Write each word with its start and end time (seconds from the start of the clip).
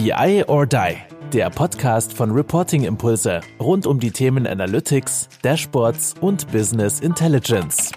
BI 0.00 0.44
or 0.46 0.64
Die, 0.64 0.96
der 1.32 1.50
Podcast 1.50 2.12
von 2.12 2.30
Reporting 2.30 2.84
Impulse 2.84 3.40
rund 3.58 3.84
um 3.84 3.98
die 3.98 4.12
Themen 4.12 4.46
Analytics, 4.46 5.28
Dashboards 5.42 6.14
und 6.20 6.52
Business 6.52 7.00
Intelligence. 7.00 7.90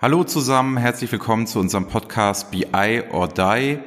Hallo 0.00 0.22
zusammen, 0.22 0.76
herzlich 0.76 1.10
willkommen 1.10 1.48
zu 1.48 1.58
unserem 1.58 1.88
Podcast 1.88 2.52
BI 2.52 3.02
or 3.10 3.26
Die. 3.26 3.80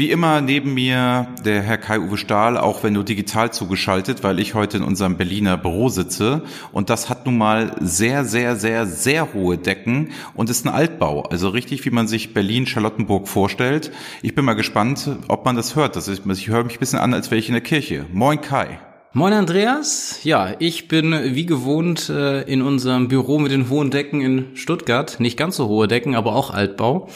Wie 0.00 0.10
immer 0.10 0.40
neben 0.40 0.72
mir 0.72 1.26
der 1.44 1.60
Herr 1.60 1.76
Kai-Uwe 1.76 2.16
Stahl, 2.16 2.56
auch 2.56 2.82
wenn 2.82 2.94
du 2.94 3.02
digital 3.02 3.52
zugeschaltet, 3.52 4.24
weil 4.24 4.38
ich 4.38 4.54
heute 4.54 4.78
in 4.78 4.82
unserem 4.82 5.18
Berliner 5.18 5.58
Büro 5.58 5.90
sitze. 5.90 6.42
Und 6.72 6.88
das 6.88 7.10
hat 7.10 7.26
nun 7.26 7.36
mal 7.36 7.76
sehr, 7.80 8.24
sehr, 8.24 8.56
sehr, 8.56 8.86
sehr 8.86 9.34
hohe 9.34 9.58
Decken 9.58 10.12
und 10.32 10.48
ist 10.48 10.64
ein 10.64 10.70
Altbau. 10.70 11.24
Also 11.24 11.50
richtig, 11.50 11.84
wie 11.84 11.90
man 11.90 12.08
sich 12.08 12.32
Berlin-Charlottenburg 12.32 13.28
vorstellt. 13.28 13.92
Ich 14.22 14.34
bin 14.34 14.46
mal 14.46 14.54
gespannt, 14.54 15.06
ob 15.28 15.44
man 15.44 15.56
das 15.56 15.76
hört. 15.76 15.96
Das 15.96 16.08
ist, 16.08 16.22
ich 16.24 16.48
höre 16.48 16.64
mich 16.64 16.76
ein 16.76 16.80
bisschen 16.80 16.98
an, 16.98 17.12
als 17.12 17.30
wäre 17.30 17.38
ich 17.38 17.48
in 17.48 17.54
der 17.54 17.62
Kirche. 17.62 18.06
Moin 18.10 18.40
Kai. 18.40 18.80
Moin 19.12 19.32
Andreas, 19.32 20.20
ja, 20.22 20.54
ich 20.60 20.86
bin 20.86 21.34
wie 21.34 21.44
gewohnt 21.44 22.08
äh, 22.08 22.42
in 22.42 22.62
unserem 22.62 23.08
Büro 23.08 23.40
mit 23.40 23.50
den 23.50 23.68
hohen 23.68 23.90
Decken 23.90 24.20
in 24.20 24.54
Stuttgart. 24.54 25.18
Nicht 25.18 25.36
ganz 25.36 25.56
so 25.56 25.66
hohe 25.66 25.88
Decken, 25.88 26.14
aber 26.14 26.36
auch 26.36 26.54
Altbau. 26.54 27.08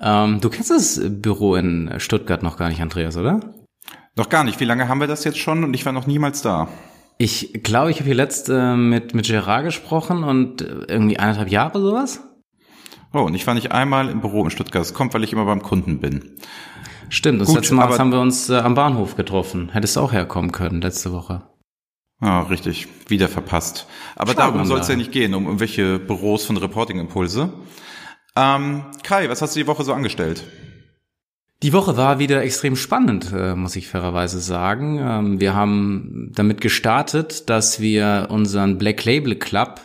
Ähm, 0.00 0.40
du 0.40 0.48
kennst 0.48 0.70
das 0.70 1.00
Büro 1.04 1.54
in 1.54 1.92
Stuttgart 1.98 2.42
noch 2.42 2.56
gar 2.56 2.68
nicht, 2.68 2.80
Andreas, 2.80 3.16
oder? 3.16 3.40
Noch 4.16 4.28
gar 4.28 4.44
nicht. 4.44 4.60
Wie 4.60 4.64
lange 4.64 4.88
haben 4.88 5.00
wir 5.00 5.06
das 5.06 5.24
jetzt 5.24 5.38
schon? 5.38 5.64
Und 5.64 5.74
ich 5.74 5.86
war 5.86 5.92
noch 5.92 6.06
niemals 6.06 6.42
da. 6.42 6.68
Ich 7.18 7.62
glaube, 7.64 7.90
ich 7.90 7.98
habe 7.98 8.06
hier 8.06 8.14
letzt 8.14 8.48
äh, 8.48 8.76
mit, 8.76 9.14
mit 9.14 9.26
Gerard 9.26 9.64
gesprochen 9.64 10.22
und 10.24 10.62
äh, 10.62 10.84
irgendwie 10.88 11.18
eineinhalb 11.18 11.50
Jahre 11.50 11.80
sowas. 11.80 12.20
Oh, 13.12 13.20
und 13.20 13.34
ich 13.34 13.46
war 13.46 13.54
nicht 13.54 13.72
einmal 13.72 14.08
im 14.08 14.20
Büro 14.20 14.44
in 14.44 14.50
Stuttgart. 14.50 14.82
Das 14.82 14.94
kommt, 14.94 15.14
weil 15.14 15.24
ich 15.24 15.32
immer 15.32 15.44
beim 15.44 15.62
Kunden 15.62 16.00
bin. 16.00 16.36
Stimmt, 17.08 17.40
das 17.40 17.48
Gut, 17.48 17.56
letzte 17.56 17.74
Mal 17.74 17.96
haben 17.98 18.12
wir 18.12 18.20
uns 18.20 18.50
äh, 18.50 18.56
am 18.56 18.74
Bahnhof 18.74 19.16
getroffen. 19.16 19.70
Hättest 19.72 19.96
du 19.96 20.00
auch 20.00 20.12
herkommen 20.12 20.52
können 20.52 20.80
letzte 20.80 21.12
Woche. 21.12 21.48
Ah, 22.20 22.42
richtig. 22.42 22.88
Wieder 23.06 23.28
verpasst. 23.28 23.86
Aber 24.16 24.32
Schauen 24.32 24.54
darum 24.54 24.64
soll 24.66 24.80
es 24.80 24.88
ja 24.88 24.96
nicht 24.96 25.12
gehen, 25.12 25.34
um 25.34 25.46
irgendwelche 25.46 25.98
Büros 25.98 26.44
von 26.44 26.56
Reporting 26.56 26.98
Impulse. 26.98 27.52
Ähm, 28.38 28.84
Kai, 29.02 29.28
was 29.28 29.42
hast 29.42 29.56
du 29.56 29.60
die 29.60 29.66
Woche 29.66 29.82
so 29.82 29.92
angestellt? 29.92 30.44
Die 31.64 31.72
Woche 31.72 31.96
war 31.96 32.20
wieder 32.20 32.40
extrem 32.42 32.76
spannend, 32.76 33.32
äh, 33.36 33.56
muss 33.56 33.74
ich 33.74 33.88
fairerweise 33.88 34.38
sagen. 34.38 35.00
Ähm, 35.02 35.40
wir 35.40 35.54
haben 35.54 36.30
damit 36.36 36.60
gestartet, 36.60 37.50
dass 37.50 37.80
wir 37.80 38.28
unseren 38.30 38.78
Black 38.78 39.04
Label 39.04 39.34
Club 39.34 39.80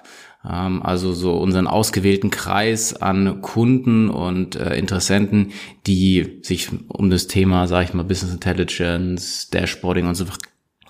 ähm, 0.47 0.83
also 0.83 1.13
so 1.13 1.37
unseren 1.37 1.65
ausgewählten 1.65 2.29
Kreis 2.29 2.93
an 2.93 3.41
Kunden 3.41 4.11
und 4.11 4.55
äh, 4.55 4.75
Interessenten, 4.77 5.51
die 5.87 6.39
sich 6.43 6.69
um 6.89 7.09
das 7.09 7.25
Thema, 7.25 7.65
sage 7.65 7.85
ich 7.85 7.93
mal, 7.95 8.03
Business 8.03 8.35
Intelligence, 8.35 9.49
Dashboarding 9.49 10.05
und 10.05 10.13
so 10.13 10.25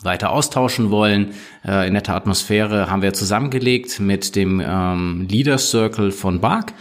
weiter 0.02 0.32
austauschen 0.32 0.92
wollen. 0.92 1.34
Äh, 1.66 1.88
in 1.88 1.94
netter 1.94 2.16
Atmosphäre 2.16 2.90
haben 2.90 3.02
wir 3.02 3.14
zusammengelegt 3.14 4.02
mit 4.02 4.36
dem 4.36 4.62
ähm, 4.64 5.28
Leader 5.30 5.58
Circle 5.58 6.12
von 6.12 6.42
BARC. 6.42 6.74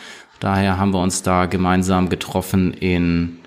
Daher 0.42 0.76
haben 0.76 0.92
wir 0.92 1.00
uns 1.00 1.22
da 1.22 1.46
gemeinsam 1.46 2.08
getroffen 2.08 2.74
in 2.74 3.38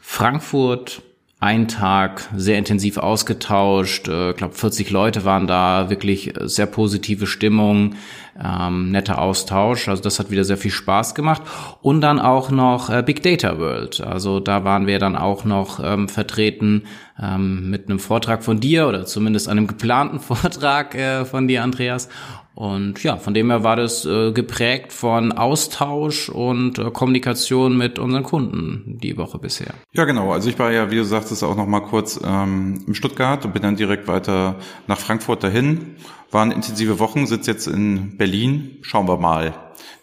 Frankfurt, 0.00 1.02
ein 1.40 1.68
Tag 1.68 2.26
sehr 2.34 2.56
intensiv 2.56 2.96
ausgetauscht. 2.96 4.08
Ich 4.08 4.14
äh, 4.14 4.32
glaube, 4.32 4.54
40 4.54 4.90
Leute 4.90 5.26
waren 5.26 5.46
da, 5.46 5.90
wirklich 5.90 6.32
sehr 6.40 6.64
positive 6.64 7.26
Stimmung, 7.26 7.96
ähm, 8.42 8.90
netter 8.90 9.20
Austausch. 9.20 9.88
Also 9.88 10.02
das 10.02 10.18
hat 10.18 10.30
wieder 10.30 10.42
sehr 10.42 10.56
viel 10.56 10.70
Spaß 10.70 11.14
gemacht. 11.14 11.42
Und 11.82 12.00
dann 12.00 12.18
auch 12.18 12.50
noch 12.50 12.88
äh, 12.88 13.02
Big 13.04 13.22
Data 13.22 13.58
World. 13.58 14.00
Also 14.00 14.40
da 14.40 14.64
waren 14.64 14.86
wir 14.86 14.98
dann 14.98 15.16
auch 15.16 15.44
noch 15.44 15.80
ähm, 15.84 16.08
vertreten 16.08 16.84
ähm, 17.22 17.68
mit 17.68 17.90
einem 17.90 17.98
Vortrag 17.98 18.42
von 18.42 18.58
dir 18.58 18.88
oder 18.88 19.04
zumindest 19.04 19.50
einem 19.50 19.66
geplanten 19.66 20.18
Vortrag 20.20 20.94
äh, 20.94 21.26
von 21.26 21.46
dir, 21.46 21.62
Andreas. 21.62 22.08
Und 22.58 23.04
ja, 23.04 23.18
von 23.18 23.34
dem 23.34 23.50
her 23.50 23.62
war 23.62 23.76
das 23.76 24.04
äh, 24.04 24.32
geprägt 24.32 24.92
von 24.92 25.30
Austausch 25.30 26.28
und 26.28 26.80
äh, 26.80 26.90
Kommunikation 26.90 27.78
mit 27.78 28.00
unseren 28.00 28.24
Kunden 28.24 28.98
die 29.00 29.16
Woche 29.16 29.38
bisher. 29.38 29.74
Ja, 29.92 30.04
genau. 30.06 30.32
Also 30.32 30.50
ich 30.50 30.58
war 30.58 30.72
ja, 30.72 30.90
wie 30.90 30.96
du 30.96 31.04
sagtest, 31.04 31.44
auch 31.44 31.54
noch 31.54 31.68
mal 31.68 31.82
kurz 31.82 32.18
ähm, 32.20 32.82
in 32.84 32.96
Stuttgart 32.96 33.44
und 33.44 33.52
bin 33.52 33.62
dann 33.62 33.76
direkt 33.76 34.08
weiter 34.08 34.56
nach 34.88 34.98
Frankfurt 34.98 35.44
dahin. 35.44 35.94
Waren 36.32 36.50
intensive 36.50 36.98
Wochen, 36.98 37.28
sitze 37.28 37.52
jetzt 37.52 37.68
in 37.68 38.16
Berlin. 38.16 38.78
Schauen 38.82 39.06
wir 39.06 39.18
mal, 39.18 39.54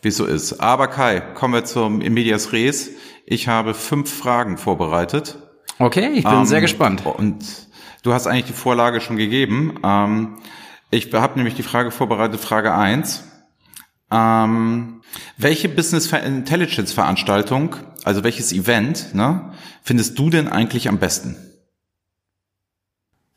wie 0.01 0.07
es 0.07 0.15
so 0.15 0.23
ist. 0.23 0.61
Aber 0.61 0.87
Kai, 0.87 1.19
kommen 1.19 1.53
wir 1.53 1.65
zum 1.65 1.97
Medias 1.97 2.53
Res. 2.53 2.91
Ich 3.25 3.49
habe 3.49 3.73
fünf 3.73 4.09
Fragen 4.09 4.57
vorbereitet. 4.57 5.39
Okay, 5.77 6.09
ich 6.13 6.23
bin 6.23 6.33
ähm, 6.33 6.45
sehr 6.45 6.61
gespannt. 6.61 7.05
Und 7.05 7.43
du 8.03 8.13
hast 8.13 8.27
eigentlich 8.27 8.45
die 8.45 8.53
Vorlage 8.53 9.01
schon 9.01 9.17
gegeben. 9.17 9.77
Ähm, 9.83 10.37
ich 10.91 11.11
habe 11.13 11.35
nämlich 11.35 11.55
die 11.55 11.63
Frage 11.63 11.91
vorbereitet, 11.91 12.39
Frage 12.39 12.73
eins: 12.73 13.23
Ähm, 14.11 15.01
welche 15.37 15.69
Business 15.69 16.11
Intelligence 16.11 16.93
Veranstaltung, 16.93 17.75
also 18.03 18.23
welches 18.23 18.53
Event, 18.53 19.13
ne, 19.13 19.53
findest 19.83 20.17
du 20.19 20.29
denn 20.29 20.47
eigentlich 20.47 20.87
am 20.87 20.97
besten? 20.97 21.37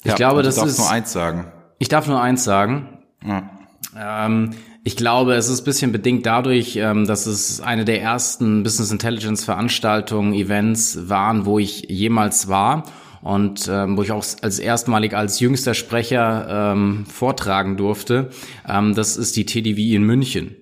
Ich 0.02 0.10
ja, 0.10 0.14
glaube, 0.16 0.42
das 0.42 0.56
ist. 0.56 0.62
Du 0.62 0.66
darfst 0.66 0.78
nur 0.78 0.90
eins 0.90 1.12
sagen. 1.12 1.52
Ich 1.78 1.88
darf 1.88 2.06
nur 2.06 2.20
eins 2.20 2.44
sagen. 2.44 2.98
Ja. 3.24 3.50
Ähm, 3.96 4.50
ich 4.84 4.96
glaube, 4.96 5.34
es 5.34 5.48
ist 5.48 5.60
ein 5.60 5.64
bisschen 5.64 5.92
bedingt 5.92 6.24
dadurch, 6.24 6.76
ähm, 6.76 7.06
dass 7.06 7.26
es 7.26 7.60
eine 7.60 7.84
der 7.84 8.00
ersten 8.00 8.62
Business 8.62 8.90
Intelligence 8.90 9.44
Veranstaltungen, 9.44 10.32
Events 10.32 11.08
waren, 11.08 11.44
wo 11.44 11.58
ich 11.58 11.86
jemals 11.88 12.48
war 12.48 12.84
und 13.22 13.68
ähm, 13.70 13.96
wo 13.96 14.02
ich 14.02 14.12
auch 14.12 14.24
als 14.42 14.58
erstmalig 14.58 15.14
als 15.14 15.40
jüngster 15.40 15.74
Sprecher 15.74 16.72
ähm, 16.72 17.06
vortragen 17.06 17.76
durfte. 17.76 18.30
Ähm, 18.68 18.94
das 18.94 19.16
ist 19.16 19.36
die 19.36 19.46
TDWI 19.46 19.96
in 19.96 20.02
München. 20.04 20.56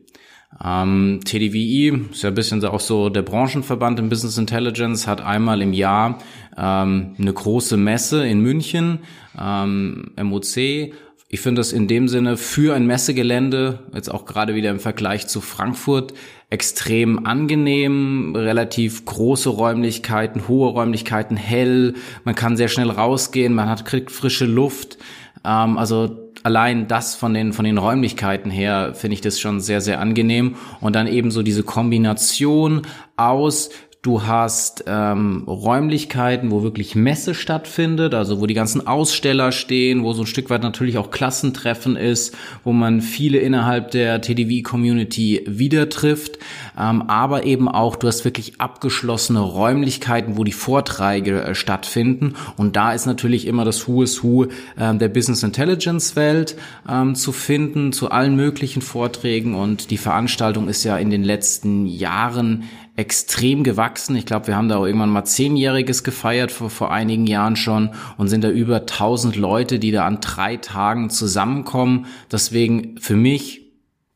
Ähm, 0.65 1.21
TDWI 1.25 2.09
ist 2.11 2.23
ja 2.23 2.31
ein 2.31 2.35
bisschen 2.35 2.65
auch 2.65 2.81
so 2.81 3.11
der 3.11 3.23
Branchenverband 3.23 3.99
im 3.99 4.09
Business 4.09 4.39
Intelligence, 4.39 5.07
hat 5.07 5.21
einmal 5.21 5.61
im 5.61 5.73
Jahr 5.73 6.19
ähm, 6.57 7.15
eine 7.19 7.33
große 7.33 7.77
Messe 7.77 8.27
in 8.27 8.41
München, 8.41 9.01
ähm, 9.39 10.13
MOC, 10.21 10.93
ich 11.29 11.41
finde 11.41 11.61
das 11.61 11.73
in 11.73 11.89
dem 11.89 12.07
Sinne 12.07 12.37
für 12.37 12.75
ein 12.75 12.87
Messegelände, 12.87 13.81
jetzt 13.93 14.11
auch 14.11 14.27
gerade 14.27 14.55
wieder 14.55 14.71
im 14.71 14.79
Vergleich 14.79 15.27
zu 15.27 15.41
Frankfurt, 15.41 16.15
extrem 16.51 17.27
angenehm, 17.27 18.35
relativ 18.37 19.05
große 19.05 19.49
Räumlichkeiten, 19.49 20.47
hohe 20.47 20.71
Räumlichkeiten, 20.71 21.37
hell, 21.37 21.95
man 22.25 22.37
kann 22.37 22.57
sehr 22.57 22.69
schnell 22.69 22.91
rausgehen, 22.91 23.55
man 23.55 23.69
hat 23.69 23.85
kriegt 23.85 24.13
frische 24.13 24.47
Luft. 24.47 24.99
Ähm, 25.45 25.79
also 25.79 26.31
allein 26.45 26.87
das 26.87 27.17
von 27.17 27.35
den 27.35 27.53
von 27.53 27.65
den 27.65 27.79
Räumlichkeiten 27.79 28.51
her 28.51 28.93
finde 28.95 29.15
ich 29.15 29.21
das 29.21 29.41
schon 29.41 29.61
sehr 29.61 29.81
sehr 29.81 30.01
angenehm. 30.01 30.55
Und 30.81 30.95
dann 30.95 31.09
eben 31.09 31.33
so 31.33 31.43
diese 31.43 31.65
Kombination 31.65 32.83
aus 33.17 33.71
Du 34.07 34.23
hast 34.23 34.85
ähm, 34.87 35.43
Räumlichkeiten, 35.49 36.53
wo 36.53 36.63
wirklich 36.63 36.95
Messe 36.95 37.35
stattfindet, 37.35 38.15
also 38.15 38.41
wo 38.41 38.47
die 38.47 38.55
ganzen 38.55 38.87
Aussteller 38.87 39.51
stehen, 39.51 40.05
wo 40.05 40.13
so 40.13 40.23
ein 40.23 40.27
Stück 40.29 40.49
weit 40.49 40.63
natürlich 40.63 40.97
auch 40.97 41.11
Klassentreffen 41.11 41.97
ist, 41.97 42.33
wo 42.63 42.73
man 42.73 43.01
viele 43.01 43.39
innerhalb 43.39 43.91
der 43.91 44.21
TDV-Community 44.21 45.43
wieder 45.49 45.89
trifft, 45.89 46.39
ähm, 46.79 47.03
aber 47.09 47.47
eben 47.47 47.69
auch, 47.69 47.97
du 47.97 48.07
hast 48.07 48.25
wirklich 48.25 48.61
abgeschlossene 48.61 49.41
Räumlichkeiten, 49.41 50.37
wo 50.37 50.45
die 50.45 50.53
Vorträge 50.53 51.43
äh, 51.43 51.57
stattfinden. 51.57 52.35
Und 52.57 52.77
da 52.77 52.93
ist 52.93 53.07
natürlich 53.07 53.45
immer 53.45 53.65
das 53.65 53.89
Who 53.89 54.05
is 54.05 54.23
Who 54.23 54.45
äh, 54.77 54.95
der 54.95 55.09
Business 55.09 55.43
Intelligence 55.43 56.15
Welt 56.15 56.55
ähm, 56.89 57.17
zu 57.17 57.33
finden, 57.33 57.93
zu 57.93 58.13
allen 58.13 58.37
möglichen 58.37 58.83
Vorträgen. 58.83 59.57
Und 59.57 59.91
die 59.91 59.99
Veranstaltung 59.99 60.69
ist 60.69 60.85
ja 60.85 60.97
in 60.97 61.11
den 61.11 61.25
letzten 61.25 61.87
Jahren 61.87 62.63
extrem 62.97 63.63
gewachsen. 63.63 64.17
Ich 64.17 64.27
glaube, 64.27 64.49
wir 64.49 64.57
haben 64.57 64.69
da 64.69 64.79
auch 64.79 64.87
irgendwann 64.87 65.11
mal 65.11 65.25
zehnjähriges 65.25 66.03
gefeiert 66.03 66.51
vor, 66.51 66.71
vor 66.71 66.91
einigen 66.91 67.27
Jahren 67.27 67.57
schon 67.57 67.91
und 68.17 68.29
sind 68.29 68.43
da 68.43 68.51
über 68.51 68.77
1000 68.81 69.37
Leute, 69.37 69.79
die 69.79 69.93
da 69.93 70.07
an 70.07 70.21
drei 70.21 70.57
Tagen 70.57 71.11
zusammenkommen. 71.11 72.07
Deswegen 72.33 72.99
für 72.99 73.17
mich 73.17 73.67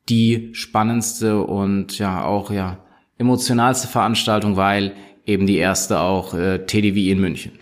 die 0.08 0.50
spannendste 0.54 1.42
und 1.42 1.98
ja 1.98 2.24
auch 2.24 2.50
ja 2.50 2.78
emotionalste 3.18 3.86
Veranstaltung, 3.86 4.56
weil 4.56 4.94
eben 5.26 5.46
die 5.46 5.58
erste 5.58 6.00
auch 6.00 6.34
äh, 6.34 6.64
TDW 6.66 7.10
in 7.10 7.20
München. 7.20 7.52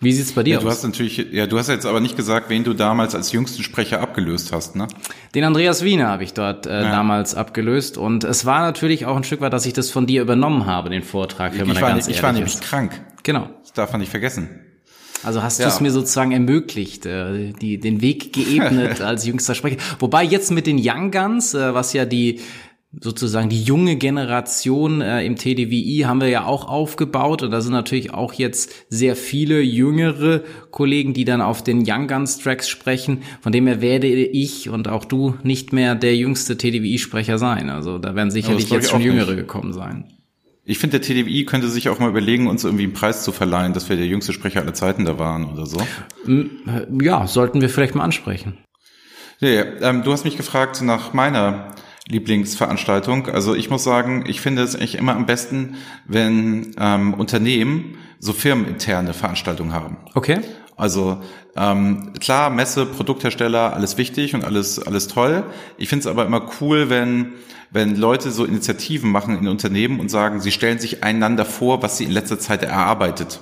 Wie 0.00 0.12
sieht's 0.12 0.32
bei 0.32 0.44
dir 0.44 0.52
ja, 0.52 0.58
aus? 0.58 0.64
Du 0.64 0.70
hast 0.70 0.84
natürlich, 0.84 1.16
ja, 1.32 1.48
du 1.48 1.58
hast 1.58 1.68
jetzt 1.68 1.84
aber 1.84 1.98
nicht 1.98 2.16
gesagt, 2.16 2.50
wen 2.50 2.62
du 2.62 2.72
damals 2.72 3.16
als 3.16 3.32
jüngsten 3.32 3.64
Sprecher 3.64 4.00
abgelöst 4.00 4.52
hast, 4.52 4.76
ne? 4.76 4.86
Den 5.34 5.42
Andreas 5.42 5.82
Wiener 5.82 6.06
habe 6.06 6.22
ich 6.22 6.34
dort 6.34 6.66
äh, 6.66 6.82
ja. 6.82 6.90
damals 6.90 7.34
abgelöst 7.34 7.98
und 7.98 8.22
es 8.22 8.46
war 8.46 8.60
natürlich 8.60 9.06
auch 9.06 9.16
ein 9.16 9.24
Stück 9.24 9.40
weit, 9.40 9.52
dass 9.52 9.66
ich 9.66 9.72
das 9.72 9.90
von 9.90 10.06
dir 10.06 10.22
übernommen 10.22 10.66
habe, 10.66 10.88
den 10.88 11.02
Vortrag. 11.02 11.52
Wenn 11.54 11.62
ich, 11.62 11.66
man 11.66 11.82
war, 11.82 11.90
ganz 11.90 12.06
ich 12.06 12.22
war 12.22 12.32
nämlich 12.32 12.60
krank. 12.60 13.00
Genau. 13.24 13.50
Das 13.62 13.72
darf 13.72 13.90
man 13.90 14.00
nicht 14.00 14.10
vergessen. 14.10 14.48
Also 15.24 15.42
hast 15.42 15.58
ja. 15.58 15.66
du 15.66 15.72
es 15.72 15.80
mir 15.80 15.90
sozusagen 15.90 16.30
ermöglicht, 16.30 17.04
äh, 17.04 17.52
die, 17.52 17.78
den 17.78 18.00
Weg 18.00 18.32
geebnet 18.32 19.00
als 19.00 19.26
jüngster 19.26 19.56
Sprecher. 19.56 19.78
Wobei 19.98 20.22
jetzt 20.22 20.52
mit 20.52 20.68
den 20.68 20.78
Young 20.80 21.10
Guns, 21.10 21.54
äh, 21.54 21.74
was 21.74 21.92
ja 21.92 22.04
die 22.04 22.40
sozusagen 23.00 23.48
die 23.48 23.62
junge 23.62 23.96
Generation 23.96 25.00
äh, 25.00 25.24
im 25.24 25.36
TDWI 25.36 26.04
haben 26.06 26.20
wir 26.20 26.28
ja 26.28 26.44
auch 26.44 26.68
aufgebaut 26.68 27.42
und 27.42 27.50
da 27.50 27.60
sind 27.60 27.72
natürlich 27.72 28.12
auch 28.12 28.32
jetzt 28.32 28.72
sehr 28.88 29.16
viele 29.16 29.60
jüngere 29.60 30.42
Kollegen, 30.70 31.14
die 31.14 31.24
dann 31.24 31.40
auf 31.40 31.62
den 31.62 31.84
Young 31.86 32.08
Guns 32.08 32.38
Tracks 32.38 32.68
sprechen. 32.68 33.22
Von 33.40 33.52
dem 33.52 33.66
her 33.66 33.80
werde 33.80 34.08
ich 34.08 34.68
und 34.68 34.88
auch 34.88 35.04
du 35.04 35.34
nicht 35.42 35.72
mehr 35.72 35.94
der 35.94 36.16
jüngste 36.16 36.56
TDWI-Sprecher 36.56 37.38
sein. 37.38 37.70
Also 37.70 37.98
da 37.98 38.14
werden 38.14 38.30
sicherlich 38.30 38.70
jetzt 38.70 38.90
schon 38.90 39.00
jüngere 39.00 39.32
nicht. 39.32 39.36
gekommen 39.36 39.72
sein. 39.72 40.04
Ich 40.64 40.78
finde, 40.78 41.00
der 41.00 41.06
TDWI 41.08 41.46
könnte 41.46 41.68
sich 41.68 41.88
auch 41.88 41.98
mal 41.98 42.10
überlegen, 42.10 42.46
uns 42.46 42.62
irgendwie 42.62 42.84
einen 42.84 42.92
Preis 42.92 43.24
zu 43.24 43.32
verleihen, 43.32 43.72
dass 43.72 43.88
wir 43.88 43.96
der 43.96 44.06
jüngste 44.06 44.34
Sprecher 44.34 44.60
aller 44.60 44.74
Zeiten 44.74 45.06
da 45.06 45.18
waren 45.18 45.46
oder 45.46 45.64
so. 45.64 45.78
Ja, 47.00 47.26
sollten 47.26 47.62
wir 47.62 47.70
vielleicht 47.70 47.94
mal 47.94 48.04
ansprechen. 48.04 48.58
Ja, 49.40 49.48
ja. 49.48 49.64
Ähm, 49.80 50.02
du 50.02 50.12
hast 50.12 50.24
mich 50.24 50.36
gefragt 50.36 50.82
nach 50.82 51.14
meiner 51.14 51.74
Lieblingsveranstaltung. 52.08 53.28
Also 53.28 53.54
ich 53.54 53.70
muss 53.70 53.84
sagen, 53.84 54.24
ich 54.26 54.40
finde 54.40 54.62
es 54.62 54.74
eigentlich 54.74 54.96
immer 54.96 55.14
am 55.14 55.26
besten, 55.26 55.76
wenn 56.06 56.74
ähm, 56.78 57.14
Unternehmen 57.14 57.98
so 58.18 58.32
firmeninterne 58.32 59.12
Veranstaltungen 59.14 59.72
haben. 59.72 59.98
Okay. 60.14 60.40
Also 60.76 61.20
ähm, 61.56 62.12
klar, 62.20 62.50
Messe, 62.50 62.86
Produkthersteller, 62.86 63.74
alles 63.74 63.98
wichtig 63.98 64.34
und 64.34 64.44
alles 64.44 64.78
alles 64.78 65.08
toll. 65.08 65.44
Ich 65.76 65.88
finde 65.88 66.00
es 66.00 66.06
aber 66.06 66.24
immer 66.24 66.48
cool, 66.60 66.88
wenn 66.88 67.32
wenn 67.70 67.96
Leute 67.96 68.30
so 68.30 68.44
Initiativen 68.44 69.10
machen 69.10 69.38
in 69.38 69.48
Unternehmen 69.48 70.00
und 70.00 70.10
sagen, 70.10 70.40
sie 70.40 70.52
stellen 70.52 70.78
sich 70.78 71.04
einander 71.04 71.44
vor, 71.44 71.82
was 71.82 71.98
sie 71.98 72.04
in 72.04 72.12
letzter 72.12 72.38
Zeit 72.38 72.62
erarbeitet 72.62 73.40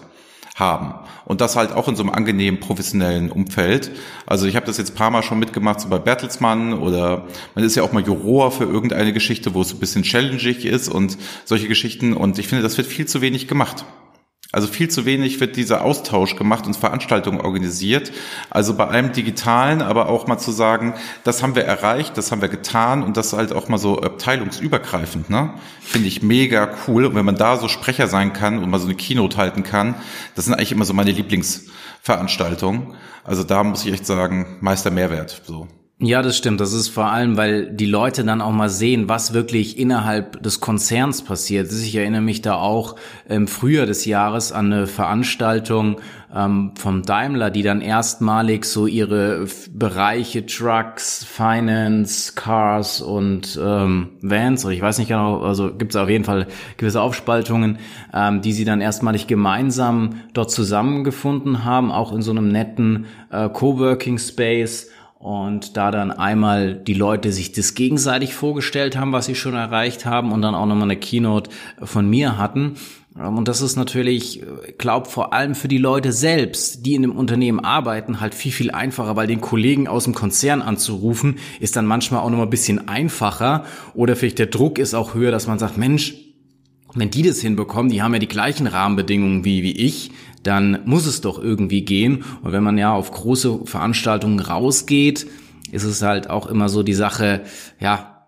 haben. 0.56 0.94
Und 1.26 1.40
das 1.40 1.54
halt 1.54 1.72
auch 1.72 1.86
in 1.86 1.96
so 1.96 2.02
einem 2.02 2.12
angenehmen 2.12 2.60
professionellen 2.60 3.30
Umfeld. 3.30 3.90
Also 4.26 4.46
ich 4.46 4.56
habe 4.56 4.66
das 4.66 4.78
jetzt 4.78 4.94
paar 4.94 5.10
Mal 5.10 5.22
schon 5.22 5.38
mitgemacht, 5.38 5.80
so 5.80 5.88
bei 5.88 5.98
Bertelsmann 5.98 6.72
oder 6.72 7.26
man 7.54 7.62
ist 7.64 7.76
ja 7.76 7.82
auch 7.82 7.92
mal 7.92 8.02
Juror 8.02 8.50
für 8.50 8.64
irgendeine 8.64 9.12
Geschichte, 9.12 9.54
wo 9.54 9.60
es 9.60 9.72
ein 9.72 9.78
bisschen 9.78 10.02
challenging 10.02 10.56
ist 10.60 10.88
und 10.88 11.18
solche 11.44 11.68
Geschichten. 11.68 12.14
Und 12.14 12.38
ich 12.38 12.48
finde, 12.48 12.62
das 12.62 12.76
wird 12.78 12.86
viel 12.86 13.06
zu 13.06 13.20
wenig 13.20 13.48
gemacht. 13.48 13.84
Also 14.52 14.68
viel 14.68 14.88
zu 14.88 15.04
wenig 15.04 15.40
wird 15.40 15.56
dieser 15.56 15.82
Austausch 15.82 16.36
gemacht 16.36 16.66
und 16.66 16.76
Veranstaltungen 16.76 17.40
organisiert. 17.40 18.12
Also 18.48 18.74
bei 18.74 18.86
allem 18.86 19.12
Digitalen, 19.12 19.82
aber 19.82 20.08
auch 20.08 20.26
mal 20.26 20.38
zu 20.38 20.52
sagen, 20.52 20.94
das 21.24 21.42
haben 21.42 21.56
wir 21.56 21.64
erreicht, 21.64 22.16
das 22.16 22.30
haben 22.30 22.40
wir 22.40 22.48
getan 22.48 23.02
und 23.02 23.16
das 23.16 23.32
halt 23.32 23.52
auch 23.52 23.68
mal 23.68 23.78
so 23.78 24.00
abteilungsübergreifend, 24.00 25.30
ne? 25.30 25.54
Finde 25.80 26.08
ich 26.08 26.22
mega 26.22 26.70
cool. 26.86 27.06
Und 27.06 27.14
wenn 27.14 27.24
man 27.24 27.36
da 27.36 27.56
so 27.56 27.68
Sprecher 27.68 28.06
sein 28.06 28.32
kann 28.32 28.62
und 28.62 28.70
mal 28.70 28.78
so 28.78 28.86
eine 28.86 28.94
Keynote 28.94 29.36
halten 29.36 29.62
kann, 29.62 29.96
das 30.34 30.44
sind 30.44 30.54
eigentlich 30.54 30.72
immer 30.72 30.84
so 30.84 30.94
meine 30.94 31.10
Lieblingsveranstaltungen. 31.10 32.94
Also 33.24 33.42
da 33.42 33.64
muss 33.64 33.84
ich 33.84 33.92
echt 33.92 34.06
sagen, 34.06 34.58
Meister 34.60 34.90
Mehrwert, 34.90 35.42
so. 35.44 35.66
Ja, 35.98 36.20
das 36.20 36.36
stimmt. 36.36 36.60
Das 36.60 36.74
ist 36.74 36.88
vor 36.88 37.06
allem, 37.06 37.38
weil 37.38 37.70
die 37.74 37.86
Leute 37.86 38.22
dann 38.22 38.42
auch 38.42 38.52
mal 38.52 38.68
sehen, 38.68 39.08
was 39.08 39.32
wirklich 39.32 39.78
innerhalb 39.78 40.42
des 40.42 40.60
Konzerns 40.60 41.22
passiert. 41.22 41.72
Ich 41.72 41.94
erinnere 41.94 42.20
mich 42.20 42.42
da 42.42 42.56
auch 42.56 42.96
im 43.30 43.48
Frühjahr 43.48 43.86
des 43.86 44.04
Jahres 44.04 44.52
an 44.52 44.74
eine 44.74 44.86
Veranstaltung 44.86 45.96
ähm, 46.34 46.72
vom 46.76 47.02
Daimler, 47.02 47.50
die 47.50 47.62
dann 47.62 47.80
erstmalig 47.80 48.66
so 48.66 48.86
ihre 48.86 49.46
Bereiche 49.72 50.44
Trucks, 50.44 51.24
Finance, 51.24 52.34
Cars 52.34 53.00
und 53.00 53.58
ähm, 53.58 54.10
Vans, 54.20 54.66
oder 54.66 54.74
ich 54.74 54.82
weiß 54.82 54.98
nicht 54.98 55.08
genau, 55.08 55.40
also 55.40 55.72
gibt 55.72 55.94
es 55.94 55.96
auf 55.96 56.10
jeden 56.10 56.24
Fall 56.24 56.46
gewisse 56.76 57.00
Aufspaltungen, 57.00 57.78
ähm, 58.12 58.42
die 58.42 58.52
sie 58.52 58.66
dann 58.66 58.82
erstmalig 58.82 59.28
gemeinsam 59.28 60.20
dort 60.34 60.50
zusammengefunden 60.50 61.64
haben, 61.64 61.90
auch 61.90 62.12
in 62.12 62.20
so 62.20 62.32
einem 62.32 62.48
netten 62.48 63.06
äh, 63.30 63.48
Coworking 63.48 64.18
Space 64.18 64.90
und 65.26 65.76
da 65.76 65.90
dann 65.90 66.12
einmal 66.12 66.76
die 66.76 66.94
Leute 66.94 67.32
sich 67.32 67.50
das 67.50 67.74
gegenseitig 67.74 68.32
vorgestellt 68.32 68.96
haben, 68.96 69.10
was 69.10 69.26
sie 69.26 69.34
schon 69.34 69.54
erreicht 69.54 70.06
haben 70.06 70.30
und 70.30 70.40
dann 70.40 70.54
auch 70.54 70.66
nochmal 70.66 70.84
eine 70.84 70.96
Keynote 70.96 71.50
von 71.82 72.08
mir 72.08 72.38
hatten. 72.38 72.76
Ähm, 73.18 73.36
und 73.36 73.48
das 73.48 73.60
ist 73.60 73.74
natürlich, 73.74 74.40
ich 74.68 74.78
glaube, 74.78 75.08
vor 75.08 75.32
allem 75.32 75.56
für 75.56 75.66
die 75.66 75.78
Leute 75.78 76.12
selbst, 76.12 76.86
die 76.86 76.94
in 76.94 77.02
dem 77.02 77.16
Unternehmen 77.16 77.58
arbeiten, 77.58 78.20
halt 78.20 78.36
viel, 78.36 78.52
viel 78.52 78.70
einfacher, 78.70 79.16
weil 79.16 79.26
den 79.26 79.40
Kollegen 79.40 79.88
aus 79.88 80.04
dem 80.04 80.14
Konzern 80.14 80.62
anzurufen, 80.62 81.40
ist 81.58 81.74
dann 81.74 81.86
manchmal 81.86 82.20
auch 82.20 82.30
nochmal 82.30 82.46
ein 82.46 82.50
bisschen 82.50 82.86
einfacher. 82.86 83.64
Oder 83.94 84.14
vielleicht 84.14 84.38
der 84.38 84.46
Druck 84.46 84.78
ist 84.78 84.94
auch 84.94 85.14
höher, 85.14 85.32
dass 85.32 85.48
man 85.48 85.58
sagt, 85.58 85.76
Mensch, 85.76 86.14
wenn 86.94 87.10
die 87.10 87.24
das 87.24 87.40
hinbekommen, 87.40 87.90
die 87.90 88.00
haben 88.00 88.14
ja 88.14 88.20
die 88.20 88.28
gleichen 88.28 88.68
Rahmenbedingungen 88.68 89.44
wie, 89.44 89.64
wie 89.64 89.72
ich, 89.72 90.12
dann 90.46 90.80
muss 90.84 91.06
es 91.06 91.20
doch 91.20 91.38
irgendwie 91.38 91.84
gehen. 91.84 92.24
Und 92.42 92.52
wenn 92.52 92.62
man 92.62 92.78
ja 92.78 92.92
auf 92.92 93.10
große 93.10 93.60
Veranstaltungen 93.64 94.40
rausgeht, 94.40 95.26
ist 95.72 95.84
es 95.84 96.02
halt 96.02 96.30
auch 96.30 96.46
immer 96.46 96.68
so 96.68 96.82
die 96.82 96.94
Sache, 96.94 97.42
ja, 97.80 98.24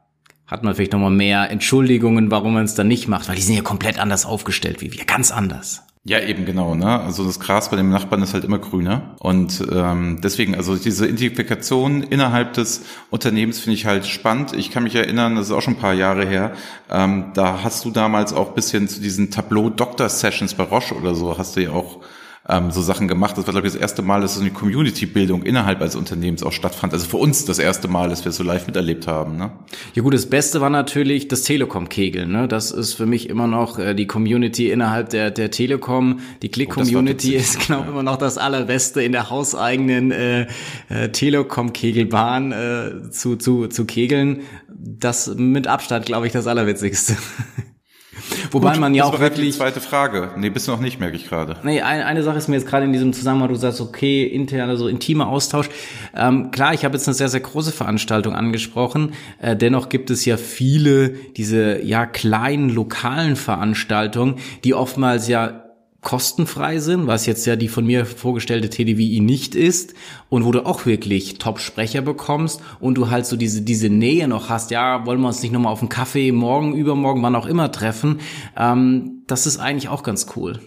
hat 0.46 0.64
man 0.64 0.74
vielleicht 0.74 0.92
nochmal 0.92 1.10
mehr 1.10 1.50
Entschuldigungen, 1.50 2.30
warum 2.30 2.54
man 2.54 2.64
es 2.64 2.74
dann 2.74 2.88
nicht 2.88 3.06
macht, 3.06 3.28
weil 3.28 3.36
die 3.36 3.42
sind 3.42 3.54
ja 3.54 3.62
komplett 3.62 3.98
anders 3.98 4.24
aufgestellt 4.24 4.80
wie 4.80 4.92
wir, 4.92 5.04
ganz 5.04 5.30
anders. 5.30 5.82
Ja, 6.08 6.20
eben 6.20 6.46
genau. 6.46 6.74
Ne? 6.74 7.00
Also 7.00 7.22
das 7.26 7.38
Gras 7.38 7.70
bei 7.70 7.76
dem 7.76 7.90
Nachbarn 7.90 8.22
ist 8.22 8.32
halt 8.32 8.42
immer 8.42 8.58
grüner. 8.58 9.14
Und 9.18 9.62
ähm, 9.70 10.20
deswegen, 10.22 10.54
also 10.54 10.74
diese 10.74 11.04
Identifikation 11.04 12.02
innerhalb 12.02 12.54
des 12.54 12.86
Unternehmens 13.10 13.60
finde 13.60 13.74
ich 13.74 13.84
halt 13.84 14.06
spannend. 14.06 14.54
Ich 14.54 14.70
kann 14.70 14.84
mich 14.84 14.94
erinnern, 14.94 15.36
das 15.36 15.48
ist 15.48 15.52
auch 15.52 15.60
schon 15.60 15.74
ein 15.74 15.80
paar 15.80 15.92
Jahre 15.92 16.24
her, 16.24 16.52
ähm, 16.90 17.32
da 17.34 17.62
hast 17.62 17.84
du 17.84 17.90
damals 17.90 18.32
auch 18.32 18.52
bisschen 18.52 18.88
zu 18.88 19.02
diesen 19.02 19.30
Tableau-Doctor-Sessions 19.30 20.54
bei 20.54 20.64
Roche 20.64 20.94
oder 20.94 21.14
so, 21.14 21.36
hast 21.36 21.56
du 21.56 21.64
ja 21.64 21.72
auch 21.72 21.98
ähm, 22.48 22.70
so 22.70 22.80
Sachen 22.80 23.08
gemacht. 23.08 23.36
Das 23.36 23.46
war, 23.46 23.52
glaube 23.52 23.66
ich, 23.66 23.74
das 23.74 23.80
erste 23.80 24.02
Mal, 24.02 24.22
dass 24.22 24.34
so 24.34 24.40
eine 24.40 24.50
Community-Bildung 24.50 25.42
innerhalb 25.42 25.80
eines 25.80 25.96
Unternehmens 25.96 26.42
auch 26.42 26.52
stattfand. 26.52 26.92
Also 26.94 27.06
für 27.06 27.18
uns 27.18 27.44
das 27.44 27.58
erste 27.58 27.88
Mal, 27.88 28.08
dass 28.08 28.24
wir 28.24 28.32
so 28.32 28.42
live 28.42 28.66
miterlebt 28.66 29.06
haben. 29.06 29.36
Ne? 29.36 29.50
Ja 29.94 30.02
gut, 30.02 30.14
das 30.14 30.26
Beste 30.26 30.60
war 30.60 30.70
natürlich 30.70 31.28
das 31.28 31.42
Telekom-Kegeln. 31.42 32.30
Ne? 32.30 32.48
Das 32.48 32.70
ist 32.70 32.94
für 32.94 33.06
mich 33.06 33.28
immer 33.28 33.46
noch 33.46 33.78
äh, 33.78 33.94
die 33.94 34.06
Community 34.06 34.70
innerhalb 34.70 35.10
der, 35.10 35.30
der 35.30 35.50
Telekom. 35.50 36.20
Die 36.42 36.48
Click-Community 36.48 37.34
oh, 37.34 37.38
ist 37.38 37.66
genau 37.66 37.80
ja. 37.80 37.88
immer 37.88 38.02
noch 38.02 38.16
das 38.16 38.38
Allerbeste 38.38 39.02
in 39.02 39.12
der 39.12 39.28
hauseigenen 39.28 40.10
äh, 40.10 40.46
äh, 40.88 41.10
Telekom-Kegelbahn 41.10 42.52
äh, 42.52 43.10
zu, 43.10 43.36
zu, 43.36 43.66
zu 43.66 43.84
kegeln. 43.84 44.40
Das 44.68 45.34
mit 45.36 45.66
Abstand, 45.66 46.06
glaube 46.06 46.26
ich, 46.26 46.32
das 46.32 46.46
Allerwitzigste. 46.46 47.16
Wobei 48.50 48.72
Gut, 48.72 48.80
man 48.80 48.94
ja 48.94 49.04
auch 49.04 49.20
wirklich. 49.20 49.52
Die 49.52 49.56
zweite 49.58 49.80
Frage. 49.80 50.30
Nee, 50.36 50.50
bist 50.50 50.68
du 50.68 50.72
noch 50.72 50.80
nicht, 50.80 51.00
merke 51.00 51.16
ich 51.16 51.28
gerade. 51.28 51.56
Nee, 51.62 51.80
eine, 51.80 52.06
eine 52.06 52.22
Sache 52.22 52.38
ist 52.38 52.48
mir 52.48 52.56
jetzt 52.56 52.66
gerade 52.66 52.84
in 52.84 52.92
diesem 52.92 53.12
Zusammenhang, 53.12 53.48
du 53.48 53.54
sagst, 53.54 53.80
okay, 53.80 54.24
interner, 54.24 54.76
so 54.76 54.88
intimer 54.88 55.28
Austausch. 55.28 55.68
Ähm, 56.14 56.50
klar, 56.50 56.74
ich 56.74 56.84
habe 56.84 56.96
jetzt 56.96 57.06
eine 57.06 57.14
sehr, 57.14 57.28
sehr 57.28 57.40
große 57.40 57.72
Veranstaltung 57.72 58.34
angesprochen. 58.34 59.12
Äh, 59.40 59.56
dennoch 59.56 59.88
gibt 59.88 60.10
es 60.10 60.24
ja 60.24 60.36
viele 60.36 61.10
diese, 61.36 61.82
ja, 61.82 62.06
kleinen, 62.06 62.70
lokalen 62.70 63.36
Veranstaltungen, 63.36 64.36
die 64.64 64.74
oftmals 64.74 65.28
ja 65.28 65.67
kostenfrei 66.00 66.78
sind, 66.78 67.06
was 67.06 67.26
jetzt 67.26 67.44
ja 67.46 67.56
die 67.56 67.68
von 67.68 67.84
mir 67.84 68.06
vorgestellte 68.06 68.70
TDWI 68.70 69.20
nicht 69.20 69.54
ist 69.54 69.94
und 70.28 70.44
wo 70.44 70.52
du 70.52 70.64
auch 70.64 70.86
wirklich 70.86 71.38
Top-Sprecher 71.38 72.02
bekommst 72.02 72.60
und 72.80 72.94
du 72.94 73.10
halt 73.10 73.26
so 73.26 73.36
diese, 73.36 73.62
diese 73.62 73.88
Nähe 73.88 74.28
noch 74.28 74.48
hast, 74.48 74.70
ja, 74.70 75.04
wollen 75.06 75.20
wir 75.20 75.28
uns 75.28 75.42
nicht 75.42 75.52
nochmal 75.52 75.72
auf 75.72 75.80
einen 75.80 75.88
Kaffee 75.88 76.30
morgen, 76.30 76.74
übermorgen, 76.74 77.22
wann 77.22 77.34
auch 77.34 77.46
immer 77.46 77.72
treffen, 77.72 78.20
ähm, 78.56 79.22
das 79.26 79.46
ist 79.46 79.58
eigentlich 79.58 79.88
auch 79.88 80.02
ganz 80.02 80.28
cool. 80.36 80.60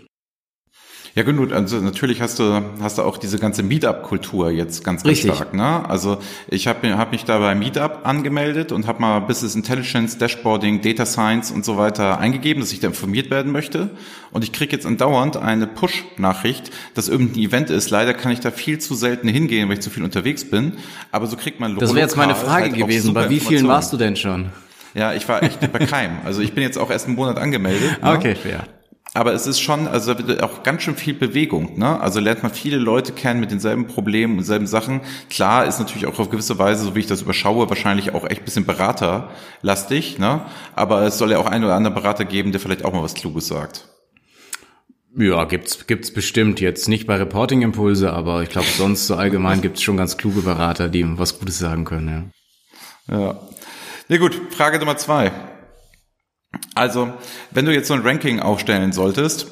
Ja 1.14 1.24
gut, 1.24 1.52
also 1.52 1.78
natürlich 1.82 2.22
hast 2.22 2.40
du 2.40 2.64
hast 2.82 2.98
du 2.98 3.02
auch 3.02 3.18
diese 3.18 3.38
ganze 3.38 3.64
Meetup-Kultur 3.64 4.50
jetzt 4.50 4.86
ganz, 4.86 5.04
ganz 5.04 5.12
Richtig. 5.12 5.36
stark. 5.36 5.54
Ne? 5.54 5.88
Also 5.90 6.20
ich 6.48 6.68
habe 6.68 6.98
hab 6.98 7.12
mich 7.12 7.26
da 7.26 7.40
bei 7.40 7.54
Meetup 7.54 8.02
angemeldet 8.04 8.72
und 8.72 8.88
habe 8.88 9.02
mal 9.02 9.20
Business 9.20 9.56
Intelligence, 9.56 10.18
Dashboarding, 10.18 10.82
Data 10.82 11.06
Science 11.06 11.52
und 11.52 11.66
so 11.66 11.78
weiter 11.78 12.18
eingegeben, 12.18 12.62
dass 12.62 12.72
ich 12.72 12.80
da 12.80 12.88
informiert 12.88 13.30
werden 13.30 13.52
möchte. 13.52 13.90
Und 14.32 14.46
ich 14.46 14.54
kriege 14.54 14.72
jetzt 14.72 14.86
andauernd 14.86 15.36
eine 15.36 15.68
Push-Nachricht, 15.68 16.72
dass 16.94 17.10
irgendein 17.10 17.44
Event 17.44 17.70
ist. 17.70 17.90
Leider 17.90 18.14
kann 18.14 18.32
ich 18.32 18.40
da 18.40 18.50
viel 18.50 18.80
zu 18.80 18.96
selten 18.96 19.28
hingehen, 19.28 19.68
weil 19.68 19.76
ich 19.76 19.82
zu 19.82 19.90
viel 19.90 20.04
unterwegs 20.04 20.50
bin. 20.50 20.78
Aber 21.12 21.28
so 21.28 21.36
kriegt 21.36 21.60
man 21.60 21.76
Das 21.76 21.94
wäre 21.94 22.06
jetzt 22.06 22.16
meine 22.16 22.36
Frage 22.36 22.64
halt 22.64 22.76
gewesen. 22.76 23.14
Bei 23.14 23.30
wie 23.30 23.42
vielen 23.42 23.68
warst 23.68 23.92
du 23.92 23.98
denn 23.98 24.16
schon? 24.16 24.52
Ja, 24.94 25.14
ich 25.14 25.28
war 25.28 25.44
echt 25.44 25.60
bei 25.72 25.80
keinem. 25.80 26.20
Also 26.24 26.42
ich 26.42 26.54
bin 26.54 26.64
jetzt 26.64 26.78
auch 26.78 26.90
erst 26.90 27.08
einen 27.08 27.16
Monat 27.16 27.38
angemeldet. 27.38 28.02
Ne? 28.02 28.12
Okay, 28.16 28.36
fair. 28.36 28.64
Aber 29.14 29.34
es 29.34 29.46
ist 29.46 29.60
schon, 29.60 29.88
also 29.88 30.14
da 30.14 30.26
wird 30.26 30.42
auch 30.42 30.64
ganz 30.64 30.84
schön 30.84 30.96
viel 30.96 31.14
Bewegung. 31.14 31.78
Ne? 31.78 32.00
Also 32.00 32.22
lernt 32.22 32.44
man 32.44 32.54
viele 32.54 32.78
Leute 32.78 33.12
kennen 33.12 33.42
mit 33.42 33.52
denselben 33.52 33.88
Problemen 33.88 34.38
und 34.38 34.46
selben 34.46 34.68
Sachen. 34.68 35.02
Klar 35.30 35.66
ist 35.66 35.80
natürlich 35.80 36.06
auch 36.06 36.18
auf 36.18 36.30
gewisse 36.30 36.58
Weise, 36.60 36.86
so 36.86 36.96
wie 36.96 37.02
ich 37.02 37.08
das 37.08 37.22
überschaue, 37.22 37.70
wahrscheinlich 37.70 38.14
auch 38.14 38.26
echt 38.30 38.46
bisschen 38.46 38.66
beraterlastig. 38.66 40.18
Ne? 40.18 40.46
Aber 40.76 41.02
es 41.02 41.18
soll 41.18 41.32
ja 41.32 41.40
auch 41.40 41.46
einen 41.46 41.66
oder 41.66 41.76
anderen 41.76 41.96
Berater 41.96 42.24
geben, 42.24 42.54
der 42.54 42.62
vielleicht 42.62 42.86
auch 42.86 42.94
mal 42.94 43.04
was 43.04 43.14
Kluges 43.14 43.48
sagt. 43.48 43.90
Ja, 45.18 45.44
gibt's 45.44 45.88
gibt's 45.88 46.14
bestimmt 46.14 46.62
jetzt 46.62 46.88
nicht 46.88 47.06
bei 47.06 47.18
Reporting 47.18 47.64
Impulse, 47.64 48.14
aber 48.14 48.44
ich 48.44 48.50
glaube 48.50 48.68
sonst 48.68 49.08
so 49.08 49.16
allgemein 49.16 49.62
gibt's 49.62 49.82
schon 49.82 49.98
ganz 49.98 50.16
kluge 50.16 50.42
Berater, 50.42 50.88
die 50.88 51.06
was 51.20 51.38
Gutes 51.38 51.60
sagen 51.60 51.84
können. 51.84 52.32
Ja. 53.10 53.20
Ja. 53.20 53.34
Na 53.34 53.40
nee, 54.08 54.18
gut, 54.20 54.40
Frage 54.52 54.80
Nummer 54.80 54.96
zwei. 54.96 55.34
Also, 56.76 57.14
wenn 57.52 57.66
du 57.66 57.74
jetzt 57.74 57.88
so 57.88 57.94
ein 57.94 58.02
Ranking 58.02 58.40
aufstellen 58.40 58.92
solltest, 58.92 59.48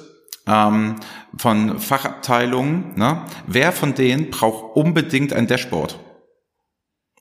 ähm, 0.47 0.95
von 1.37 1.79
Fachabteilungen, 1.79 2.95
ne, 2.95 3.25
wer 3.47 3.71
von 3.71 3.93
denen 3.93 4.31
braucht 4.31 4.75
unbedingt 4.75 5.33
ein 5.33 5.47
Dashboard? 5.47 5.99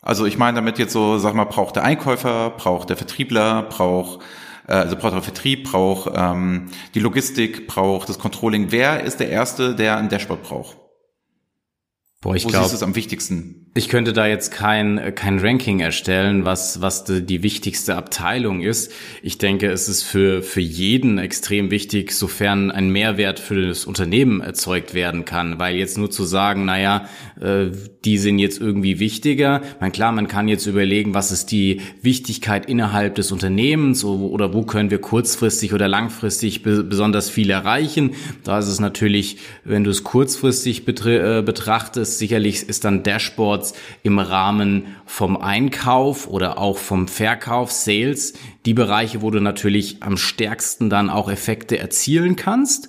Also 0.01 0.25
ich 0.27 0.39
meine 0.39 0.57
damit 0.57 0.79
jetzt 0.79 0.93
so, 0.93 1.19
sag 1.19 1.35
mal, 1.35 1.45
braucht 1.45 1.77
der 1.77 1.85
Einkäufer, 1.85 2.51
braucht 2.51 2.89
der 2.89 2.97
Vertriebler, 2.97 3.63
braucht 3.65 4.23
äh, 4.67 4.73
also 4.73 4.97
braucht 4.97 5.15
der 5.15 5.23
Vertrieb, 5.23 5.71
braucht 5.71 6.13
ähm, 6.15 6.71
die 6.95 7.01
Logistik, 7.01 7.67
braucht 7.67 8.09
das 8.09 8.19
Controlling. 8.19 8.71
Wer 8.71 9.03
ist 9.03 9.21
der 9.21 9.29
Erste, 9.31 9.75
der 9.75 9.97
ein 9.97 10.09
Dashboard 10.09 10.43
braucht? 10.43 10.79
Boah, 12.21 12.35
ich 12.35 12.45
Wo 12.45 12.49
glaub, 12.49 12.63
siehst 12.63 12.73
du 12.73 12.77
es 12.79 12.83
am 12.83 12.97
wichtigsten? 12.97 13.71
Ich 13.75 13.89
könnte 13.89 14.13
da 14.13 14.27
jetzt 14.27 14.51
kein, 14.51 15.15
kein 15.15 15.39
Ranking 15.39 15.79
erstellen, 15.79 16.45
was, 16.45 16.81
was 16.81 17.05
die, 17.05 17.25
die 17.25 17.45
wichtigste 17.45 17.95
Abteilung 17.95 18.61
ist. 18.61 18.91
Ich 19.23 19.39
denke, 19.39 19.71
es 19.71 19.89
ist 19.89 20.03
für, 20.03 20.43
für 20.43 20.61
jeden 20.61 21.19
extrem 21.19 21.71
wichtig, 21.71 22.11
sofern 22.11 22.73
ein 22.73 22.91
Mehrwert 22.91 23.39
für 23.39 23.69
das 23.69 23.85
Unternehmen 23.85 24.41
erzeugt 24.41 24.95
werden 24.95 25.25
kann. 25.27 25.61
Weil 25.61 25.77
jetzt 25.77 25.97
nur 25.97 26.11
zu 26.11 26.25
sagen, 26.25 26.65
naja, 26.65 27.09
äh, 27.41 27.67
die 28.05 28.19
sind 28.19 28.41
jetzt 28.41 28.61
irgendwie 28.61 28.99
wichtiger. 28.99 29.63
Man, 29.79 29.93
klar, 29.93 30.11
man 30.11 30.27
kann 30.27 30.49
jetzt 30.49 30.67
überlegen, 30.67 31.15
was 31.15 31.31
ist 31.31 31.53
die 31.53 31.83
Wichtigkeit 32.03 32.67
innerhalb 32.67 33.15
des 33.15 33.31
Unternehmens 33.31 34.03
oder 34.05 34.55
wo 34.55 34.63
können 34.63 34.91
wir 34.91 35.01
kurzfristig 35.01 35.73
oder 35.73 35.87
langfristig 35.87 36.65
besonders 36.65 37.31
viel 37.31 37.51
erreichen. 37.51 38.15
Da 38.43 38.59
ist 38.59 38.67
es 38.67 38.81
natürlich, 38.81 39.37
wenn 39.63 39.85
du 39.85 39.91
es 39.91 40.03
kurzfristig 40.03 40.89
äh, 40.89 41.43
betrachtest, 42.09 42.19
sicherlich 42.19 42.69
ist 42.69 42.85
dann 42.85 43.03
Dashboards 43.03 43.75
im 44.03 44.19
Rahmen 44.19 44.97
vom 45.07 45.37
Einkauf 45.37 46.27
oder 46.27 46.59
auch 46.59 46.79
vom 46.79 47.09
Verkauf, 47.09 47.71
Sales, 47.71 48.35
die 48.65 48.75
Bereiche, 48.75 49.23
wo 49.23 49.31
du 49.31 49.41
natürlich 49.41 50.03
am 50.03 50.17
stärksten 50.17 50.91
dann 50.91 51.11
auch 51.11 51.31
Effekte 51.31 51.79
erzielen 51.79 52.37
kannst. 52.37 52.89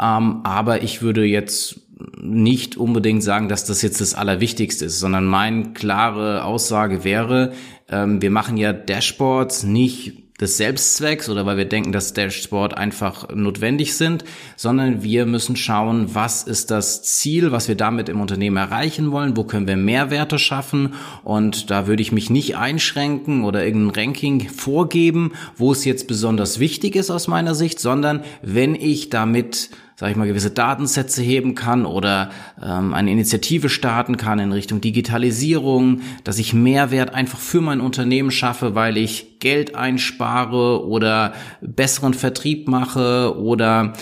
Ähm, 0.00 0.40
aber 0.44 0.82
ich 0.82 1.02
würde 1.02 1.24
jetzt 1.24 1.80
nicht 2.20 2.76
unbedingt 2.76 3.22
sagen, 3.22 3.48
dass 3.48 3.64
das 3.64 3.82
jetzt 3.82 4.00
das 4.00 4.14
Allerwichtigste 4.14 4.84
ist, 4.84 5.00
sondern 5.00 5.26
meine 5.26 5.72
klare 5.72 6.44
Aussage 6.44 7.02
wäre, 7.02 7.52
ähm, 7.88 8.22
wir 8.22 8.30
machen 8.30 8.56
ja 8.56 8.72
Dashboards 8.72 9.64
nicht 9.64 10.27
des 10.40 10.56
Selbstzwecks 10.56 11.28
oder 11.28 11.46
weil 11.46 11.56
wir 11.56 11.64
denken, 11.64 11.90
dass 11.90 12.12
Dashboard 12.12 12.76
einfach 12.76 13.28
notwendig 13.34 13.96
sind, 13.96 14.24
sondern 14.56 15.02
wir 15.02 15.26
müssen 15.26 15.56
schauen, 15.56 16.14
was 16.14 16.44
ist 16.44 16.70
das 16.70 17.02
Ziel, 17.02 17.50
was 17.50 17.66
wir 17.66 17.74
damit 17.74 18.08
im 18.08 18.20
Unternehmen 18.20 18.56
erreichen 18.56 19.10
wollen, 19.10 19.36
wo 19.36 19.44
können 19.44 19.66
wir 19.66 19.76
Mehrwerte 19.76 20.38
schaffen. 20.38 20.94
Und 21.24 21.70
da 21.70 21.86
würde 21.86 22.02
ich 22.02 22.12
mich 22.12 22.30
nicht 22.30 22.56
einschränken 22.56 23.44
oder 23.44 23.64
irgendein 23.64 24.04
Ranking 24.04 24.48
vorgeben, 24.48 25.32
wo 25.56 25.72
es 25.72 25.84
jetzt 25.84 26.06
besonders 26.06 26.60
wichtig 26.60 26.94
ist 26.94 27.10
aus 27.10 27.26
meiner 27.26 27.54
Sicht, 27.54 27.80
sondern 27.80 28.22
wenn 28.42 28.76
ich 28.76 29.10
damit 29.10 29.70
sage 29.98 30.12
ich 30.12 30.16
mal, 30.16 30.28
gewisse 30.28 30.52
Datensätze 30.52 31.22
heben 31.22 31.56
kann 31.56 31.84
oder 31.84 32.30
ähm, 32.62 32.94
eine 32.94 33.10
Initiative 33.10 33.68
starten 33.68 34.16
kann 34.16 34.38
in 34.38 34.52
Richtung 34.52 34.80
Digitalisierung, 34.80 36.02
dass 36.22 36.38
ich 36.38 36.54
Mehrwert 36.54 37.12
einfach 37.12 37.40
für 37.40 37.60
mein 37.60 37.80
Unternehmen 37.80 38.30
schaffe, 38.30 38.76
weil 38.76 38.96
ich 38.96 39.40
Geld 39.40 39.74
einspare 39.74 40.86
oder 40.86 41.32
besseren 41.62 42.14
Vertrieb 42.14 42.68
mache 42.68 43.36
oder 43.40 43.94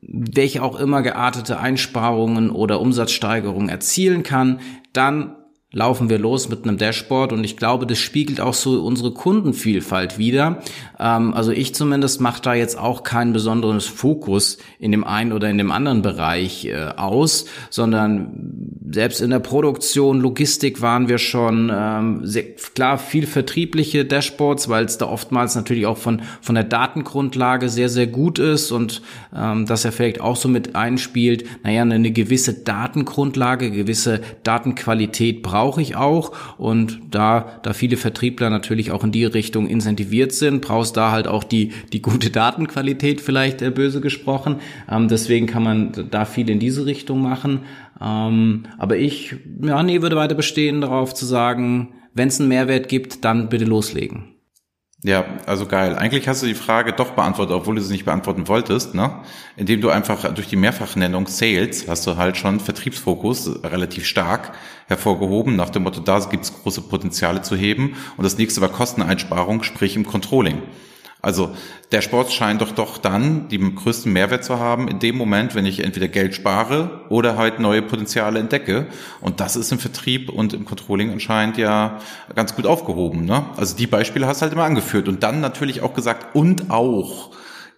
welche 0.00 0.60
auch 0.60 0.74
immer 0.74 1.02
geartete 1.02 1.60
Einsparungen 1.60 2.50
oder 2.50 2.80
Umsatzsteigerungen 2.80 3.68
erzielen 3.68 4.24
kann, 4.24 4.58
dann 4.92 5.36
laufen 5.70 6.08
wir 6.08 6.18
los 6.18 6.48
mit 6.48 6.64
einem 6.64 6.78
Dashboard 6.78 7.34
und 7.34 7.44
ich 7.44 7.58
glaube, 7.58 7.86
das 7.86 7.98
spiegelt 7.98 8.40
auch 8.40 8.54
so 8.54 8.82
unsere 8.82 9.12
Kundenvielfalt 9.12 10.16
wieder. 10.16 10.62
Ähm, 10.98 11.34
also 11.34 11.52
ich 11.52 11.74
zumindest 11.74 12.22
mache 12.22 12.40
da 12.40 12.54
jetzt 12.54 12.78
auch 12.78 13.02
keinen 13.02 13.34
besonderen 13.34 13.82
Fokus 13.82 14.56
in 14.78 14.92
dem 14.92 15.04
einen 15.04 15.30
oder 15.30 15.50
in 15.50 15.58
dem 15.58 15.70
anderen 15.70 16.00
Bereich 16.00 16.64
äh, 16.64 16.92
aus, 16.96 17.44
sondern 17.68 18.78
selbst 18.90 19.20
in 19.20 19.28
der 19.28 19.40
Produktion, 19.40 20.20
Logistik 20.20 20.80
waren 20.80 21.10
wir 21.10 21.18
schon 21.18 21.70
ähm, 21.70 22.20
sehr, 22.24 22.54
klar 22.74 22.96
viel 22.96 23.26
vertriebliche 23.26 24.06
Dashboards, 24.06 24.70
weil 24.70 24.86
es 24.86 24.96
da 24.96 25.04
oftmals 25.04 25.54
natürlich 25.54 25.84
auch 25.84 25.98
von 25.98 26.22
von 26.40 26.54
der 26.54 26.64
Datengrundlage 26.64 27.68
sehr 27.68 27.90
sehr 27.90 28.06
gut 28.06 28.38
ist 28.38 28.72
und 28.72 29.02
ähm, 29.36 29.66
das 29.66 29.82
ja 29.82 29.90
vielleicht 29.90 30.22
auch 30.22 30.36
so 30.36 30.48
mit 30.48 30.76
einspielt. 30.76 31.44
Naja, 31.62 31.82
eine 31.82 32.10
gewisse 32.10 32.54
Datengrundlage, 32.54 33.70
gewisse 33.70 34.22
Datenqualität 34.44 35.42
braucht 35.42 35.57
brauche 35.58 35.82
ich 35.82 35.96
auch. 35.96 36.30
Und 36.56 37.00
da, 37.10 37.58
da 37.64 37.72
viele 37.72 37.96
Vertriebler 37.96 38.48
natürlich 38.48 38.92
auch 38.92 39.02
in 39.02 39.10
die 39.10 39.24
Richtung 39.24 39.66
incentiviert 39.66 40.30
sind, 40.30 40.62
brauchst 40.62 40.96
da 40.96 41.10
halt 41.10 41.26
auch 41.26 41.42
die, 41.42 41.72
die 41.92 42.00
gute 42.00 42.30
Datenqualität 42.30 43.20
vielleicht 43.20 43.60
äh, 43.60 43.70
böse 43.70 44.00
gesprochen. 44.00 44.60
Ähm, 44.88 45.08
deswegen 45.08 45.46
kann 45.46 45.64
man 45.64 46.08
da 46.12 46.26
viel 46.26 46.48
in 46.48 46.60
diese 46.60 46.86
Richtung 46.86 47.22
machen. 47.22 47.62
Ähm, 48.00 48.66
aber 48.78 48.98
ich, 48.98 49.34
ja, 49.60 49.82
nee, 49.82 50.00
würde 50.00 50.14
weiter 50.14 50.36
bestehen 50.36 50.80
darauf 50.80 51.12
zu 51.12 51.26
sagen, 51.26 51.88
wenn 52.14 52.28
es 52.28 52.38
einen 52.38 52.48
Mehrwert 52.48 52.88
gibt, 52.88 53.24
dann 53.24 53.48
bitte 53.48 53.64
loslegen. 53.64 54.37
Ja, 55.04 55.24
also 55.46 55.66
geil. 55.66 55.94
Eigentlich 55.94 56.26
hast 56.26 56.42
du 56.42 56.46
die 56.46 56.56
Frage 56.56 56.92
doch 56.92 57.12
beantwortet, 57.12 57.54
obwohl 57.54 57.76
du 57.76 57.80
sie 57.80 57.92
nicht 57.92 58.04
beantworten 58.04 58.48
wolltest, 58.48 58.94
ne? 58.96 59.20
Indem 59.56 59.80
du 59.80 59.90
einfach 59.90 60.34
durch 60.34 60.48
die 60.48 60.56
Mehrfachnennung 60.56 61.28
Sales 61.28 61.86
hast 61.86 62.04
du 62.08 62.16
halt 62.16 62.36
schon 62.36 62.58
Vertriebsfokus 62.58 63.62
relativ 63.62 64.06
stark 64.06 64.52
hervorgehoben, 64.88 65.54
nach 65.54 65.70
dem 65.70 65.84
Motto, 65.84 66.00
da 66.00 66.18
gibt 66.18 66.44
es 66.44 66.52
große 66.52 66.80
Potenziale 66.82 67.42
zu 67.42 67.54
heben. 67.54 67.94
Und 68.16 68.24
das 68.24 68.38
nächste 68.38 68.60
war 68.60 68.70
Kosteneinsparung, 68.70 69.62
sprich 69.62 69.94
im 69.94 70.04
Controlling. 70.04 70.62
Also 71.28 71.50
der 71.92 72.00
Sport 72.00 72.32
scheint 72.32 72.62
doch 72.62 72.72
doch 72.72 72.96
dann 72.96 73.50
den 73.50 73.74
größten 73.74 74.10
Mehrwert 74.10 74.44
zu 74.44 74.58
haben 74.58 74.88
in 74.88 74.98
dem 74.98 75.14
Moment, 75.18 75.54
wenn 75.54 75.66
ich 75.66 75.84
entweder 75.84 76.08
Geld 76.08 76.34
spare 76.34 77.02
oder 77.10 77.36
halt 77.36 77.60
neue 77.60 77.82
Potenziale 77.82 78.40
entdecke. 78.40 78.86
Und 79.20 79.38
das 79.38 79.54
ist 79.54 79.70
im 79.70 79.78
Vertrieb 79.78 80.30
und 80.30 80.54
im 80.54 80.64
Controlling 80.64 81.12
anscheinend 81.12 81.58
ja 81.58 81.98
ganz 82.34 82.56
gut 82.56 82.64
aufgehoben. 82.64 83.26
Ne? 83.26 83.44
Also 83.58 83.76
die 83.76 83.86
Beispiele 83.86 84.26
hast 84.26 84.40
du 84.40 84.44
halt 84.44 84.54
immer 84.54 84.64
angeführt 84.64 85.06
und 85.06 85.22
dann 85.22 85.42
natürlich 85.42 85.82
auch 85.82 85.92
gesagt 85.92 86.34
und 86.34 86.70
auch 86.70 87.28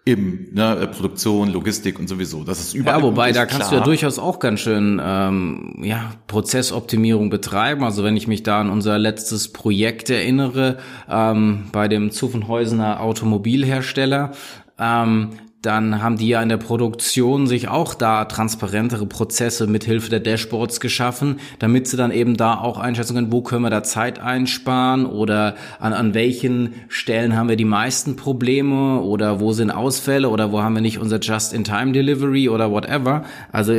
im 0.05 0.49
ne, 0.53 0.89
Produktion, 0.93 1.53
Logistik 1.53 1.99
und 1.99 2.09
sowieso. 2.09 2.43
Das 2.43 2.61
ist 2.61 2.75
überall. 2.75 3.01
Ja, 3.01 3.05
wobei 3.05 3.33
da 3.33 3.45
kannst 3.45 3.69
klar. 3.69 3.71
du 3.71 3.77
ja 3.77 3.85
durchaus 3.85 4.19
auch 4.19 4.39
ganz 4.39 4.61
schön 4.61 5.01
ähm, 5.03 5.77
ja 5.83 6.13
Prozessoptimierung 6.27 7.29
betreiben. 7.29 7.85
Also 7.85 8.03
wenn 8.03 8.17
ich 8.17 8.27
mich 8.27 8.43
da 8.43 8.61
an 8.61 8.71
unser 8.71 8.99
letztes 8.99 9.53
Projekt 9.53 10.09
erinnere 10.09 10.79
ähm, 11.09 11.65
bei 11.73 11.87
dem 11.89 12.11
Zuffenhäusener 12.11 13.01
Automobilhersteller, 13.01 14.33
ähm, 14.79 15.31
dann 15.63 16.03
haben 16.03 16.17
die 16.17 16.29
ja 16.29 16.43
in 16.43 16.49
der 16.49 16.57
Produktion 16.57 17.47
sich 17.47 17.69
auch 17.69 17.93
da 17.93 18.25
transparentere 18.25 19.05
Prozesse 19.07 19.67
mithilfe 19.67 20.09
der 20.09 20.21
Dashboards 20.21 20.81
geschaffen, 20.81 21.39
damit 21.59 21.87
sie 21.87 21.99
dann 21.99 22.13
eben 22.13 22.37
da 22.37 22.59
auch 22.59 22.79
einschätzen 22.79 23.15
können, 23.15 23.33
wo 23.33 23.43
können 23.43 23.63
wir 23.63 23.71
da 23.71 23.83
Zeit 23.83 24.19
einsparen 24.19 25.05
oder 25.05 25.57
an, 25.79 25.93
an 25.93 26.15
welchen 26.15 26.75
Stellen 26.89 27.37
haben 27.37 27.51
wir 27.51 27.57
die 27.57 27.67
meisten 27.67 28.17
Probleme 28.17 29.01
oder 29.03 29.41
wo 29.41 29.53
sind 29.53 29.71
Ausfälle 29.71 30.31
oder 30.31 30.51
wo 30.51 30.63
haben 30.63 30.75
wir 30.75 30.83
nicht 30.83 30.99
unser 30.99 31.21
Just-in-Time-Delivery 31.21 32.49
oder 32.49 32.71
whatever. 32.71 33.25
Also 33.53 33.75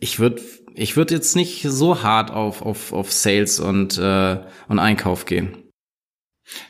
ich 0.00 0.18
würde 0.18 0.42
ich 0.74 0.96
würde 0.96 1.14
jetzt 1.14 1.36
nicht 1.36 1.62
so 1.68 2.02
hart 2.02 2.30
auf, 2.30 2.62
auf, 2.62 2.92
auf 2.92 3.12
Sales 3.12 3.60
und, 3.60 3.98
äh, 3.98 4.38
und 4.68 4.78
Einkauf 4.78 5.26
gehen. 5.26 5.61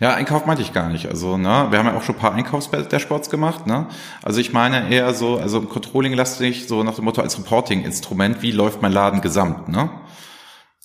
Ja, 0.01 0.15
Einkauf 0.15 0.47
meinte 0.47 0.63
ich 0.63 0.73
gar 0.73 0.89
nicht. 0.89 1.07
Also, 1.07 1.37
ne, 1.37 1.69
wir 1.71 1.79
haben 1.79 1.87
ja 1.87 1.97
auch 1.97 2.03
schon 2.03 2.17
ein 2.17 2.21
paar 2.21 2.35
Einkaufs-Dashboards 2.35 3.31
gemacht, 3.31 3.67
ne? 3.67 3.87
Also 4.23 4.41
ich 4.41 4.53
meine 4.53 4.91
eher 4.91 5.15
so, 5.15 5.39
also 5.39 5.59
im 5.59 5.69
Controlling 5.69 6.13
lastig, 6.15 6.67
so 6.67 6.83
nach 6.83 6.95
dem 6.95 7.05
Motto 7.05 7.23
als 7.23 7.39
Reporting-Instrument, 7.39 8.43
wie 8.43 8.51
läuft 8.51 8.83
mein 8.83 8.93
Laden 8.93 9.21
gesamt, 9.21 9.69
ne? 9.69 9.91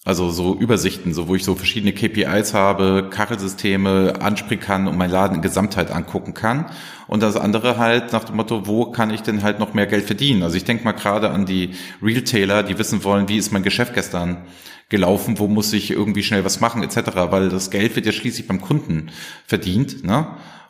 Also 0.07 0.29
so 0.29 0.55
Übersichten, 0.55 1.13
so 1.13 1.27
wo 1.27 1.35
ich 1.35 1.43
so 1.43 1.53
verschiedene 1.53 1.91
KPIs 1.91 2.53
habe, 2.53 3.09
Kachelsysteme 3.09 4.13
ansprechen 4.21 4.61
kann 4.61 4.87
und 4.87 4.97
mein 4.97 5.11
Laden 5.11 5.35
in 5.35 5.41
Gesamtheit 5.41 5.91
angucken 5.91 6.33
kann. 6.33 6.67
Und 7.07 7.21
das 7.21 7.35
andere 7.35 7.77
halt 7.77 8.13
nach 8.13 8.23
dem 8.23 8.37
Motto, 8.37 8.67
wo 8.67 8.85
kann 8.85 9.09
ich 9.09 9.21
denn 9.21 9.43
halt 9.43 9.59
noch 9.59 9.73
mehr 9.73 9.85
Geld 9.85 10.05
verdienen? 10.05 10.43
Also 10.43 10.55
ich 10.55 10.63
denke 10.63 10.85
mal 10.85 10.93
gerade 10.93 11.31
an 11.31 11.45
die 11.45 11.71
Retailer, 12.01 12.63
die 12.63 12.79
wissen 12.79 13.03
wollen, 13.03 13.27
wie 13.27 13.35
ist 13.35 13.51
mein 13.51 13.63
Geschäft 13.63 13.95
gestern 13.95 14.45
gelaufen, 14.87 15.39
wo 15.39 15.49
muss 15.49 15.73
ich 15.73 15.91
irgendwie 15.91 16.23
schnell 16.23 16.45
was 16.45 16.61
machen, 16.61 16.83
etc. 16.83 16.99
Weil 17.29 17.49
das 17.49 17.69
Geld 17.69 17.97
wird 17.97 18.05
ja 18.05 18.13
schließlich 18.13 18.47
beim 18.47 18.61
Kunden 18.61 19.11
verdient. 19.45 20.05
Ne? 20.05 20.25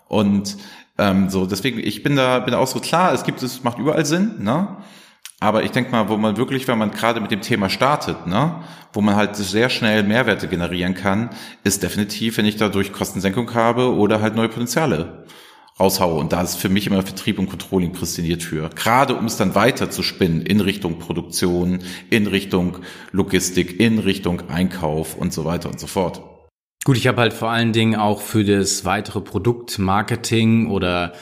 Und 0.08 0.58
ähm, 0.98 1.30
so, 1.30 1.46
deswegen, 1.46 1.78
ich 1.78 2.02
bin 2.02 2.16
da, 2.16 2.40
bin 2.40 2.56
auch 2.56 2.66
so 2.66 2.80
klar, 2.80 3.14
es 3.14 3.24
gibt, 3.24 3.44
es 3.44 3.64
macht 3.64 3.78
überall 3.78 4.08
Sinn, 4.08 4.38
ne? 4.40 4.78
Aber 5.40 5.64
ich 5.64 5.72
denke 5.72 5.92
mal, 5.92 6.10
wo 6.10 6.18
man 6.18 6.38
wirklich, 6.38 6.68
wenn 6.68 6.80
man 6.80 6.92
gerade 6.92 7.22
mit 7.22 7.30
dem 7.30 7.42
Thema 7.42 7.70
startet, 7.70 8.26
ne, 8.26 8.64
wo 8.92 9.02
man 9.02 9.16
halt 9.16 9.36
sehr 9.36 9.70
schnell 9.70 10.02
Mehrwerte 10.02 10.48
generieren 10.48 10.96
kann, 10.96 11.30
ist 11.64 11.84
definitiv, 11.84 12.38
wenn 12.38 12.46
ich 12.46 12.58
dadurch 12.58 12.92
Kostensenkung 12.92 13.54
habe 13.54 13.94
oder 13.94 14.20
halt 14.22 14.36
neue 14.36 14.50
Potenziale 14.50 15.26
raushaue. 15.80 16.20
Und 16.20 16.34
da 16.34 16.42
ist 16.42 16.56
für 16.56 16.70
mich 16.70 16.88
immer 16.88 17.04
Vertrieb 17.04 17.38
und 17.38 17.50
Controlling 17.50 17.92
prädestiniert 17.92 18.42
für. 18.42 18.70
Gerade 18.70 19.16
um 19.16 19.26
es 19.26 19.38
dann 19.38 19.54
weiter 19.54 19.92
zu 19.92 20.02
spinnen 20.02 20.42
in 20.42 20.60
Richtung 20.60 20.98
Produktion, 20.98 21.80
in 22.10 22.26
Richtung 22.26 22.80
Logistik, 23.12 23.80
in 23.80 24.00
Richtung 24.00 24.50
Einkauf 24.50 25.16
und 25.16 25.34
so 25.34 25.46
weiter 25.46 25.70
und 25.70 25.80
so 25.80 25.86
fort. 25.86 26.24
Gut, 26.84 26.98
ich 26.98 27.08
habe 27.08 27.22
halt 27.22 27.34
vor 27.34 27.50
allen 27.50 27.74
Dingen 27.74 27.96
auch 27.96 28.22
für 28.22 28.44
das 28.44 28.86
weitere 28.86 29.22
Produktmarketing 29.22 30.68
oder 30.72 31.14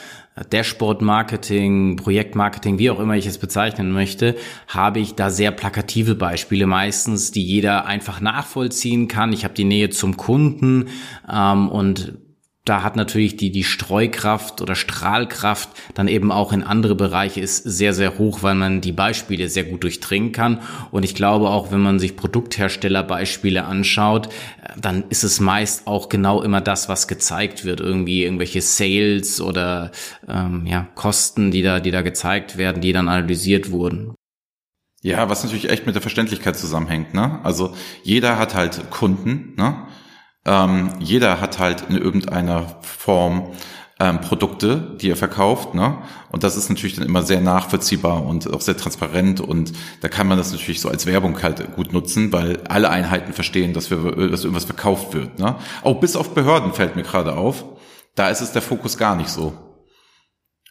Dashboard-Marketing, 0.44 1.96
Projektmarketing, 1.96 2.78
wie 2.78 2.90
auch 2.90 3.00
immer 3.00 3.16
ich 3.16 3.26
es 3.26 3.38
bezeichnen 3.38 3.90
möchte, 3.90 4.36
habe 4.68 5.00
ich 5.00 5.14
da 5.14 5.30
sehr 5.30 5.50
plakative 5.50 6.14
Beispiele 6.14 6.66
meistens, 6.66 7.32
die 7.32 7.42
jeder 7.42 7.86
einfach 7.86 8.20
nachvollziehen 8.20 9.08
kann. 9.08 9.32
Ich 9.32 9.44
habe 9.44 9.54
die 9.54 9.64
Nähe 9.64 9.90
zum 9.90 10.16
Kunden 10.16 10.88
ähm, 11.30 11.68
und 11.68 12.18
da 12.66 12.82
hat 12.82 12.96
natürlich 12.96 13.36
die, 13.36 13.52
die 13.52 13.62
Streukraft 13.62 14.60
oder 14.60 14.74
Strahlkraft 14.74 15.68
dann 15.94 16.08
eben 16.08 16.32
auch 16.32 16.52
in 16.52 16.64
andere 16.64 16.96
Bereiche 16.96 17.40
ist 17.40 17.62
sehr, 17.62 17.94
sehr 17.94 18.18
hoch, 18.18 18.42
weil 18.42 18.56
man 18.56 18.80
die 18.80 18.92
Beispiele 18.92 19.48
sehr 19.48 19.64
gut 19.64 19.84
durchdringen 19.84 20.32
kann. 20.32 20.60
Und 20.90 21.04
ich 21.04 21.14
glaube 21.14 21.48
auch, 21.48 21.70
wenn 21.70 21.80
man 21.80 22.00
sich 22.00 22.16
Produktherstellerbeispiele 22.16 23.64
anschaut, 23.64 24.28
dann 24.76 25.04
ist 25.10 25.22
es 25.22 25.38
meist 25.38 25.86
auch 25.86 26.08
genau 26.08 26.42
immer 26.42 26.60
das, 26.60 26.88
was 26.88 27.06
gezeigt 27.06 27.64
wird. 27.64 27.80
Irgendwie 27.80 28.24
irgendwelche 28.24 28.60
Sales 28.60 29.40
oder 29.40 29.92
ähm, 30.28 30.66
ja, 30.66 30.88
Kosten, 30.96 31.52
die 31.52 31.62
da, 31.62 31.78
die 31.78 31.92
da 31.92 32.02
gezeigt 32.02 32.58
werden, 32.58 32.82
die 32.82 32.92
dann 32.92 33.08
analysiert 33.08 33.70
wurden. 33.70 34.14
Ja, 35.02 35.28
was 35.28 35.44
natürlich 35.44 35.70
echt 35.70 35.86
mit 35.86 35.94
der 35.94 36.02
Verständlichkeit 36.02 36.56
zusammenhängt. 36.56 37.14
Ne? 37.14 37.38
Also 37.44 37.76
jeder 38.02 38.38
hat 38.38 38.56
halt 38.56 38.90
Kunden, 38.90 39.54
ne? 39.56 39.86
Ähm, 40.46 40.90
jeder 41.00 41.40
hat 41.40 41.58
halt 41.58 41.84
in 41.88 41.96
irgendeiner 41.96 42.76
Form 42.80 43.52
ähm, 43.98 44.20
Produkte, 44.20 44.96
die 45.00 45.10
er 45.10 45.16
verkauft, 45.16 45.74
ne? 45.74 45.98
Und 46.30 46.44
das 46.44 46.56
ist 46.56 46.68
natürlich 46.68 46.96
dann 46.96 47.06
immer 47.06 47.22
sehr 47.22 47.40
nachvollziehbar 47.40 48.24
und 48.24 48.52
auch 48.52 48.60
sehr 48.60 48.76
transparent 48.76 49.40
und 49.40 49.72
da 50.02 50.08
kann 50.08 50.28
man 50.28 50.36
das 50.38 50.52
natürlich 50.52 50.80
so 50.80 50.88
als 50.88 51.06
Werbung 51.06 51.42
halt 51.42 51.74
gut 51.74 51.92
nutzen, 51.92 52.32
weil 52.32 52.60
alle 52.68 52.90
Einheiten 52.90 53.32
verstehen, 53.32 53.72
dass 53.72 53.90
wir, 53.90 53.96
dass 54.28 54.44
irgendwas 54.44 54.66
verkauft 54.66 55.14
wird, 55.14 55.38
ne? 55.38 55.56
Auch 55.82 55.98
bis 55.98 56.14
auf 56.14 56.34
Behörden 56.34 56.74
fällt 56.74 56.94
mir 56.94 57.02
gerade 57.02 57.36
auf. 57.36 57.64
Da 58.14 58.28
ist 58.28 58.40
es 58.40 58.52
der 58.52 58.62
Fokus 58.62 58.98
gar 58.98 59.16
nicht 59.16 59.30
so. 59.30 59.54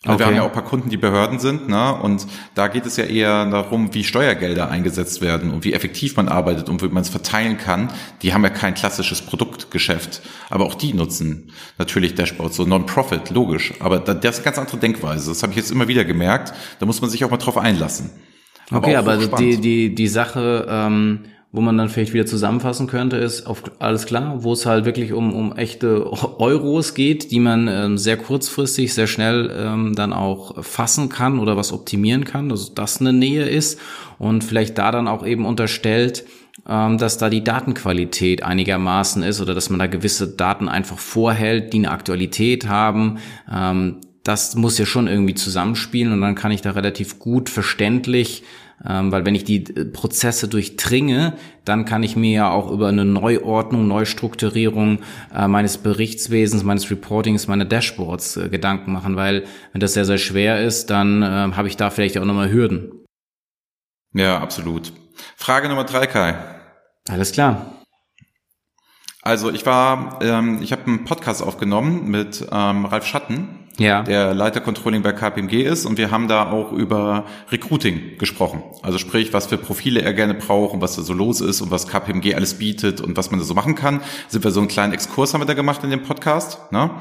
Okay. 0.06 0.20
Wir 0.20 0.26
haben 0.28 0.36
ja 0.36 0.42
auch 0.44 0.48
ein 0.48 0.54
paar 0.54 0.64
Kunden, 0.64 0.90
die 0.90 0.98
Behörden 0.98 1.40
sind, 1.40 1.68
ne? 1.68 1.96
Und 1.96 2.28
da 2.54 2.68
geht 2.68 2.86
es 2.86 2.96
ja 2.96 3.06
eher 3.06 3.46
darum, 3.46 3.94
wie 3.94 4.04
Steuergelder 4.04 4.70
eingesetzt 4.70 5.22
werden 5.22 5.52
und 5.52 5.64
wie 5.64 5.74
effektiv 5.74 6.16
man 6.16 6.28
arbeitet 6.28 6.70
und 6.70 6.82
wie 6.84 6.90
man 6.90 7.02
es 7.02 7.10
verteilen 7.10 7.58
kann. 7.58 7.92
Die 8.22 8.34
haben 8.34 8.44
ja 8.44 8.52
kein 8.52 8.76
klassisches 8.76 9.24
Produktgeschäft, 9.24 10.22
aber 10.50 10.66
auch 10.66 10.76
die 10.76 10.94
nutzen 10.94 11.52
natürlich 11.80 12.14
Dashboards, 12.14 12.56
so 12.56 12.66
Non-Profit, 12.66 13.32
logisch. 13.32 13.74
Aber 13.80 14.00
das 14.00 14.16
ist 14.16 14.40
eine 14.40 14.46
ganz 14.46 14.60
andere 14.60 14.78
Denkweise. 14.78 15.30
Das 15.30 15.42
habe 15.42 15.52
ich 15.54 15.58
jetzt 15.58 15.72
immer 15.72 15.88
wieder 15.88 16.06
gemerkt. 16.06 16.54
Da 16.80 16.86
muss 16.86 17.02
man 17.02 17.10
sich 17.10 17.26
auch 17.26 17.32
mal 17.32 17.38
drauf 17.38 17.58
einlassen. 17.58 18.12
Aber 18.70 18.88
okay, 18.88 18.96
aber 18.96 19.18
die, 19.18 19.58
die, 19.60 19.96
die 19.96 20.08
Sache, 20.08 20.68
ähm 20.70 21.26
wo 21.56 21.62
man 21.62 21.78
dann 21.78 21.88
vielleicht 21.88 22.14
wieder 22.14 22.26
zusammenfassen 22.26 22.88
könnte, 22.88 23.16
ist 23.16 23.48
auf 23.48 23.64
alles 23.80 24.06
klar, 24.06 24.44
wo 24.44 24.52
es 24.52 24.66
halt 24.66 24.84
wirklich 24.84 25.14
um, 25.14 25.34
um 25.34 25.56
echte 25.56 26.12
Euros 26.38 26.94
geht, 26.94 27.32
die 27.32 27.40
man 27.40 27.70
ähm, 27.70 27.98
sehr 27.98 28.18
kurzfristig, 28.18 28.94
sehr 28.94 29.08
schnell 29.08 29.50
ähm, 29.58 29.96
dann 29.96 30.12
auch 30.12 30.62
fassen 30.64 31.08
kann 31.08 31.40
oder 31.40 31.56
was 31.56 31.72
optimieren 31.72 32.26
kann, 32.26 32.50
dass 32.50 32.74
das 32.74 33.00
eine 33.00 33.14
Nähe 33.14 33.46
ist 33.46 33.80
und 34.20 34.44
vielleicht 34.44 34.78
da 34.78 34.92
dann 34.92 35.08
auch 35.08 35.26
eben 35.26 35.46
unterstellt, 35.46 36.26
ähm, 36.68 36.98
dass 36.98 37.18
da 37.18 37.30
die 37.30 37.44
Datenqualität 37.44 38.44
einigermaßen 38.44 39.24
ist 39.24 39.40
oder 39.40 39.56
dass 39.56 39.70
man 39.70 39.80
da 39.80 39.88
gewisse 39.88 40.28
Daten 40.28 40.68
einfach 40.68 41.00
vorhält, 41.00 41.72
die 41.72 41.78
eine 41.78 41.92
Aktualität 41.92 42.68
haben. 42.68 43.20
Ähm, 43.50 44.02
das 44.24 44.56
muss 44.56 44.78
ja 44.78 44.86
schon 44.86 45.08
irgendwie 45.08 45.36
zusammenspielen 45.36 46.12
und 46.12 46.20
dann 46.20 46.36
kann 46.36 46.52
ich 46.52 46.62
da 46.62 46.72
relativ 46.72 47.20
gut 47.20 47.50
verständlich 47.50 48.44
ähm, 48.88 49.12
weil 49.12 49.26
wenn 49.26 49.36
ich 49.36 49.44
die 49.44 49.64
äh, 49.64 49.86
Prozesse 49.86 50.48
durchdringe, 50.48 51.34
dann 51.64 51.86
kann 51.86 52.04
ich 52.04 52.16
mir 52.16 52.32
ja 52.32 52.52
auch 52.52 52.72
über 52.72 52.88
eine 52.88 53.06
Neuordnung, 53.06 53.88
Neustrukturierung 53.88 55.00
äh, 55.34 55.48
meines 55.48 55.78
Berichtswesens, 55.78 56.64
meines 56.64 56.90
Reportings, 56.92 57.48
meiner 57.48 57.66
Dashboards 57.66 58.38
äh, 58.38 58.50
Gedanken 58.50 58.92
machen, 58.92 59.16
weil 59.16 59.46
wenn 59.72 59.82
das 59.82 59.94
sehr, 59.94 60.06
sehr 60.06 60.18
schwer 60.18 60.62
ist, 60.62 60.90
dann 60.90 61.22
äh, 61.22 61.26
habe 61.26 61.68
ich 61.68 61.78
da 61.78 61.90
vielleicht 61.90 62.18
auch 62.18 62.26
nochmal 62.26 62.52
Hürden. 62.52 62.92
Ja, 64.14 64.40
absolut. 64.40 64.92
Frage 65.36 65.70
Nummer 65.70 65.84
drei, 65.84 66.08
Kai. 66.08 66.36
Alles 67.08 67.32
klar. 67.32 67.84
Also 69.22 69.52
ich 69.52 69.66
war, 69.66 70.20
ähm, 70.22 70.62
ich 70.62 70.72
habe 70.72 70.86
einen 70.86 71.06
Podcast 71.06 71.42
aufgenommen 71.42 72.10
mit 72.10 72.46
ähm, 72.52 72.86
Ralf 72.86 73.08
Schatten 73.08 73.65
ja. 73.78 74.04
der 74.04 74.34
Leiter 74.34 74.62
Controlling 74.62 75.02
bei 75.02 75.12
KPMG 75.12 75.64
ist 75.64 75.86
und 75.86 75.98
wir 75.98 76.12
haben 76.12 76.28
da 76.28 76.52
auch 76.52 76.72
über 76.72 77.26
Recruiting 77.52 78.18
gesprochen. 78.18 78.64
Also 78.82 78.98
sprich, 78.98 79.34
was 79.34 79.48
für 79.48 79.58
Profile 79.58 80.02
er 80.02 80.14
gerne 80.14 80.34
braucht 80.34 80.74
und 80.74 80.82
was 80.82 80.96
da 80.96 81.02
so 81.02 81.14
los 81.14 81.42
ist 81.42 81.62
und 81.62 81.72
was 81.72 81.88
KPMG 81.88 82.36
alles 82.36 82.56
bietet 82.56 83.02
und 83.02 83.18
was 83.18 83.32
man 83.32 83.40
da 83.40 83.46
so 83.46 83.54
machen 83.54 83.76
kann. 83.76 84.02
Sind 84.28 84.44
wir 84.44 84.52
so 84.52 84.60
einen 84.60 84.70
kleinen 84.70 84.94
Exkurs 84.94 85.34
haben 85.34 85.42
wir 85.42 85.46
da 85.46 85.54
gemacht 85.54 85.84
in 85.84 85.90
dem 85.90 86.04
Podcast. 86.04 86.72
Ne? 86.72 86.92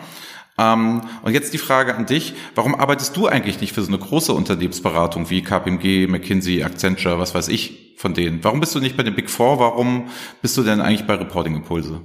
Ähm, 0.58 1.02
und 1.22 1.32
jetzt 1.32 1.52
die 1.52 1.58
Frage 1.58 1.94
an 1.94 2.06
dich, 2.06 2.34
warum 2.54 2.74
arbeitest 2.74 3.16
du 3.16 3.26
eigentlich 3.26 3.60
nicht 3.60 3.72
für 3.72 3.82
so 3.82 3.88
eine 3.88 3.98
große 3.98 4.32
Unternehmensberatung 4.32 5.30
wie 5.30 5.42
KPMG, 5.42 6.06
McKinsey, 6.08 6.62
Accenture, 6.62 7.18
was 7.18 7.34
weiß 7.34 7.48
ich 7.48 7.94
von 7.96 8.14
denen? 8.14 8.42
Warum 8.42 8.60
bist 8.60 8.74
du 8.74 8.80
nicht 8.80 8.96
bei 8.96 9.02
den 9.02 9.14
Big 9.14 9.30
Four? 9.30 9.58
Warum 9.58 10.08
bist 10.42 10.56
du 10.56 10.62
denn 10.62 10.80
eigentlich 10.80 11.06
bei 11.06 11.14
Reporting 11.14 11.56
Impulse? 11.56 12.00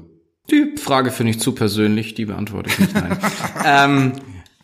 Die 0.49 0.77
Frage 0.77 1.11
finde 1.11 1.31
ich 1.31 1.39
zu 1.39 1.51
persönlich, 1.53 2.15
die 2.15 2.25
beantworte 2.25 2.71
ich 2.71 2.79
nicht. 2.79 2.95
Nein. 2.95 3.19
ähm, 3.65 4.13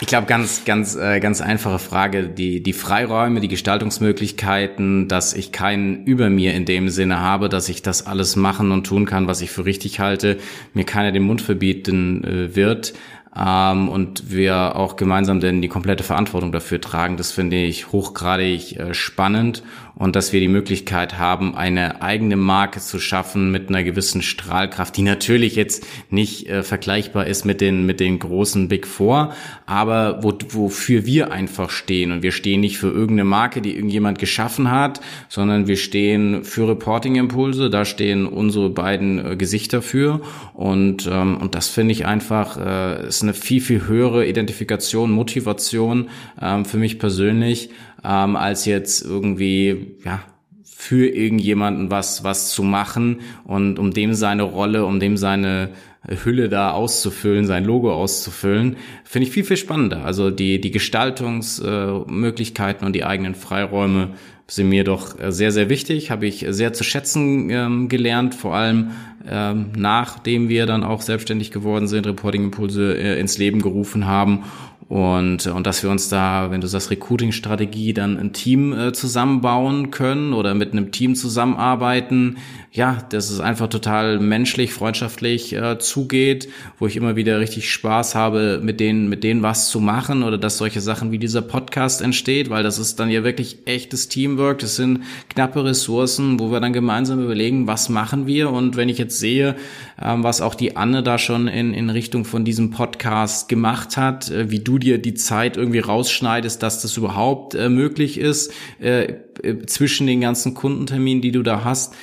ich 0.02 0.08
glaube, 0.08 0.28
ganz, 0.28 0.66
ganz, 0.66 0.98
äh, 0.98 1.22
ganz 1.22 1.40
einfache 1.40 1.80
Frage. 1.80 2.28
Die, 2.28 2.62
die 2.62 2.74
Freiräume, 2.74 3.40
die 3.40 3.48
Gestaltungsmöglichkeiten, 3.48 5.08
dass 5.08 5.34
ich 5.34 5.54
keinen 5.54 6.04
über 6.04 6.30
mir 6.30 6.54
in 6.54 6.66
dem 6.66 6.90
Sinne 6.90 7.22
habe, 7.22 7.48
dass 7.48 7.70
ich 7.70 7.82
das 7.82 8.06
alles 8.06 8.36
machen 8.36 8.72
und 8.72 8.86
tun 8.86 9.06
kann, 9.06 9.28
was 9.28 9.42
ich 9.42 9.52
für 9.52 9.64
richtig 9.64 10.02
halte, 10.02 10.38
mir 10.74 10.84
keiner 10.84 11.14
den 11.14 11.24
Mund 11.24 11.42
verbieten 11.42 12.26
äh, 12.26 12.56
wird 12.58 12.94
ähm, 13.38 13.90
und 13.90 14.32
wir 14.32 14.76
auch 14.76 14.96
gemeinsam 14.96 15.40
denn 15.40 15.62
die 15.62 15.68
komplette 15.68 16.04
Verantwortung 16.04 16.52
dafür 16.52 16.80
tragen. 16.80 17.18
Das 17.18 17.32
finde 17.32 17.58
ich 17.58 17.92
hochgradig 17.92 18.78
äh, 18.78 18.94
spannend 18.94 19.64
und 19.96 20.16
dass 20.16 20.34
wir 20.34 20.42
die 20.42 20.50
Möglichkeit 20.50 21.18
haben, 21.18 21.56
eine 21.56 22.02
eigene 22.02 22.36
Marke 22.36 22.82
zu 22.82 23.00
schaffen 23.00 23.52
mit 23.52 23.70
einer 23.70 23.84
gewissen 23.84 24.22
Strahlkraft, 24.22 24.98
die 24.98 25.04
natürlich 25.04 25.56
jetzt 25.56 25.86
nicht 26.10 26.50
äh, 26.50 26.64
vergleichbar 26.64 27.28
ist 27.28 27.46
mit 27.46 27.62
den 27.62 27.86
mit 27.86 28.00
den 28.00 28.20
großen 28.20 28.68
Big 28.68 28.88
Four, 28.88 29.34
aber 29.66 30.24
wo, 30.24 30.34
wofür 30.50 31.06
wir 31.06 31.32
einfach 31.32 31.70
stehen 31.70 32.12
und 32.12 32.24
wir 32.24 32.32
stehen 32.32 32.62
nicht 32.62 32.78
für 32.78 32.90
irgendeine 32.90 33.26
Marke, 33.26 33.62
die 33.62 33.76
irgendjemand 33.76 34.20
geschaffen 34.20 34.70
hat, 34.72 35.02
sondern 35.30 35.68
wir 35.68 35.78
stehen 35.78 36.44
für 36.44 36.68
Reporting 36.68 37.16
Impulse. 37.16 37.70
Da 37.70 37.86
stehen 37.86 38.26
unsere 38.26 38.70
beiden 38.70 39.34
äh, 39.34 39.36
Gesichter 39.36 39.82
für 39.82 40.22
und 40.54 41.10
ähm, 41.12 41.38
und 41.38 41.56
das 41.56 41.70
finde 41.70 41.94
ich 41.94 42.06
einfach 42.06 42.58
äh, 42.58 43.08
ist 43.08 43.24
eine 43.26 43.34
viel 43.34 43.62
viel 43.62 43.88
höhere 43.88 44.28
Identifikation, 44.28 45.12
Motivation 45.12 46.10
ähm, 46.42 46.66
für 46.66 46.78
mich 46.78 47.00
persönlich 47.00 47.70
ähm, 48.04 48.36
als 48.36 48.66
jetzt 48.66 49.04
irgendwie, 49.04 49.98
ja, 50.04 50.22
für 50.64 51.08
irgendjemanden 51.08 51.90
was, 51.90 52.24
was 52.24 52.52
zu 52.52 52.62
machen 52.62 53.22
und 53.46 53.80
um 53.80 53.92
dem 53.92 54.14
seine 54.14 54.44
Rolle, 54.44 54.86
um 54.86 55.00
dem 55.00 55.18
seine 55.18 55.70
Hülle 56.08 56.50
da 56.50 56.72
auszufüllen, 56.72 57.46
sein 57.46 57.64
Logo 57.66 57.94
auszufüllen, 57.94 58.78
finde 59.04 59.28
ich 59.28 59.34
viel, 59.34 59.44
viel 59.44 59.58
spannender. 59.58 60.06
Also 60.06 60.30
die, 60.30 60.62
die 60.62 60.72
Gestaltungsmöglichkeiten 60.72 62.84
äh, 62.84 62.86
und 62.86 62.94
die 62.94 63.04
eigenen 63.04 63.36
Freiräume 63.36 64.12
sind 64.48 64.70
mir 64.70 64.84
doch 64.84 65.16
sehr, 65.30 65.52
sehr 65.52 65.70
wichtig, 65.70 66.12
habe 66.12 66.28
ich 66.28 66.46
sehr 66.50 66.74
zu 66.74 66.84
schätzen 66.84 67.50
ähm, 67.50 67.90
gelernt, 67.90 68.36
vor 68.36 68.56
allem 68.56 68.92
ähm, 69.28 69.72
nachdem 69.76 70.50
wir 70.50 70.68
dann 70.68 70.84
auch 70.84 71.02
selbstständig 71.02 71.50
geworden 71.50 71.88
sind, 71.88 72.06
Reporting 72.06 72.44
Impulse 72.44 72.96
äh, 72.96 73.20
ins 73.20 73.40
Leben 73.40 73.60
gerufen 73.62 74.06
haben 74.06 74.44
und, 74.88 75.48
und 75.48 75.66
dass 75.66 75.82
wir 75.82 75.90
uns 75.90 76.10
da, 76.10 76.52
wenn 76.52 76.62
du 76.62 76.68
sagst 76.68 76.92
Recruiting-Strategie, 76.92 77.94
dann 77.94 78.20
ein 78.20 78.34
Team 78.34 78.72
äh, 78.72 78.94
zusammenbauen 78.94 79.90
können 79.90 80.34
oder 80.34 80.54
mit 80.54 80.74
einem 80.74 80.92
Team 80.92 81.16
zusammenarbeiten, 81.16 82.38
ja, 82.76 82.98
dass 83.10 83.30
es 83.30 83.40
einfach 83.40 83.70
total 83.70 84.20
menschlich, 84.20 84.74
freundschaftlich 84.74 85.54
äh, 85.54 85.80
zugeht, 85.80 86.50
wo 86.78 86.88
ich 86.88 86.98
immer 86.98 87.16
wieder 87.16 87.40
richtig 87.40 87.72
Spaß 87.72 88.16
habe, 88.16 88.60
mit 88.62 88.82
denen, 88.82 89.08
mit 89.08 89.24
denen 89.24 89.42
was 89.44 89.70
zu 89.70 89.80
machen 89.80 90.24
oder 90.24 90.38
dass 90.38 90.58
solche 90.58 90.82
Sachen 90.82 91.10
wie 91.14 91.18
dieser 91.18 91.42
Podcast 91.42 92.02
entsteht, 92.02 92.50
weil 92.50 92.64
das 92.64 92.78
ist 92.78 93.00
dann 93.00 93.10
ja 93.10 93.24
wirklich 93.24 93.60
echtes 93.66 94.10
Teamwork. 94.10 94.60
Das 94.60 94.76
sind 94.76 95.04
knappe 95.30 95.64
Ressourcen, 95.64 96.38
wo 96.38 96.52
wir 96.52 96.60
dann 96.60 96.74
gemeinsam 96.74 97.24
überlegen, 97.24 97.66
was 97.66 97.88
machen 97.88 98.28
wir. 98.28 98.52
Und 98.52 98.76
wenn 98.76 98.90
ich 98.90 98.98
jetzt 98.98 99.20
sehe, 99.20 99.56
ähm, 100.02 100.24
was 100.24 100.42
auch 100.42 100.54
die 100.54 100.76
Anne 100.76 101.02
da 101.02 101.18
schon 101.18 101.48
in, 101.48 101.74
in 101.74 101.90
Richtung 101.90 102.26
von 102.26 102.44
diesem 102.44 102.72
Podcast 102.72 103.48
gemacht 103.48 103.96
hat, 103.96 104.30
äh, 104.30 104.52
wie 104.52 104.60
du 104.60 104.80
dir 104.80 104.98
die 104.98 105.14
Zeit 105.14 105.56
irgendwie 105.56 105.80
rausschneidest, 105.80 106.62
dass 106.62 106.82
das 106.82 106.98
überhaupt 106.98 107.56
äh, 107.56 107.70
möglich 107.70 108.18
ist, 108.18 108.52
äh, 108.82 109.14
äh 109.44 109.66
zwischen 109.66 110.08
den 110.08 110.20
ganzen 110.20 110.56
Kundenterminen, 110.56 111.22
die 111.22 111.32
du 111.32 111.42
da 111.42 111.64
hast, 111.64 111.94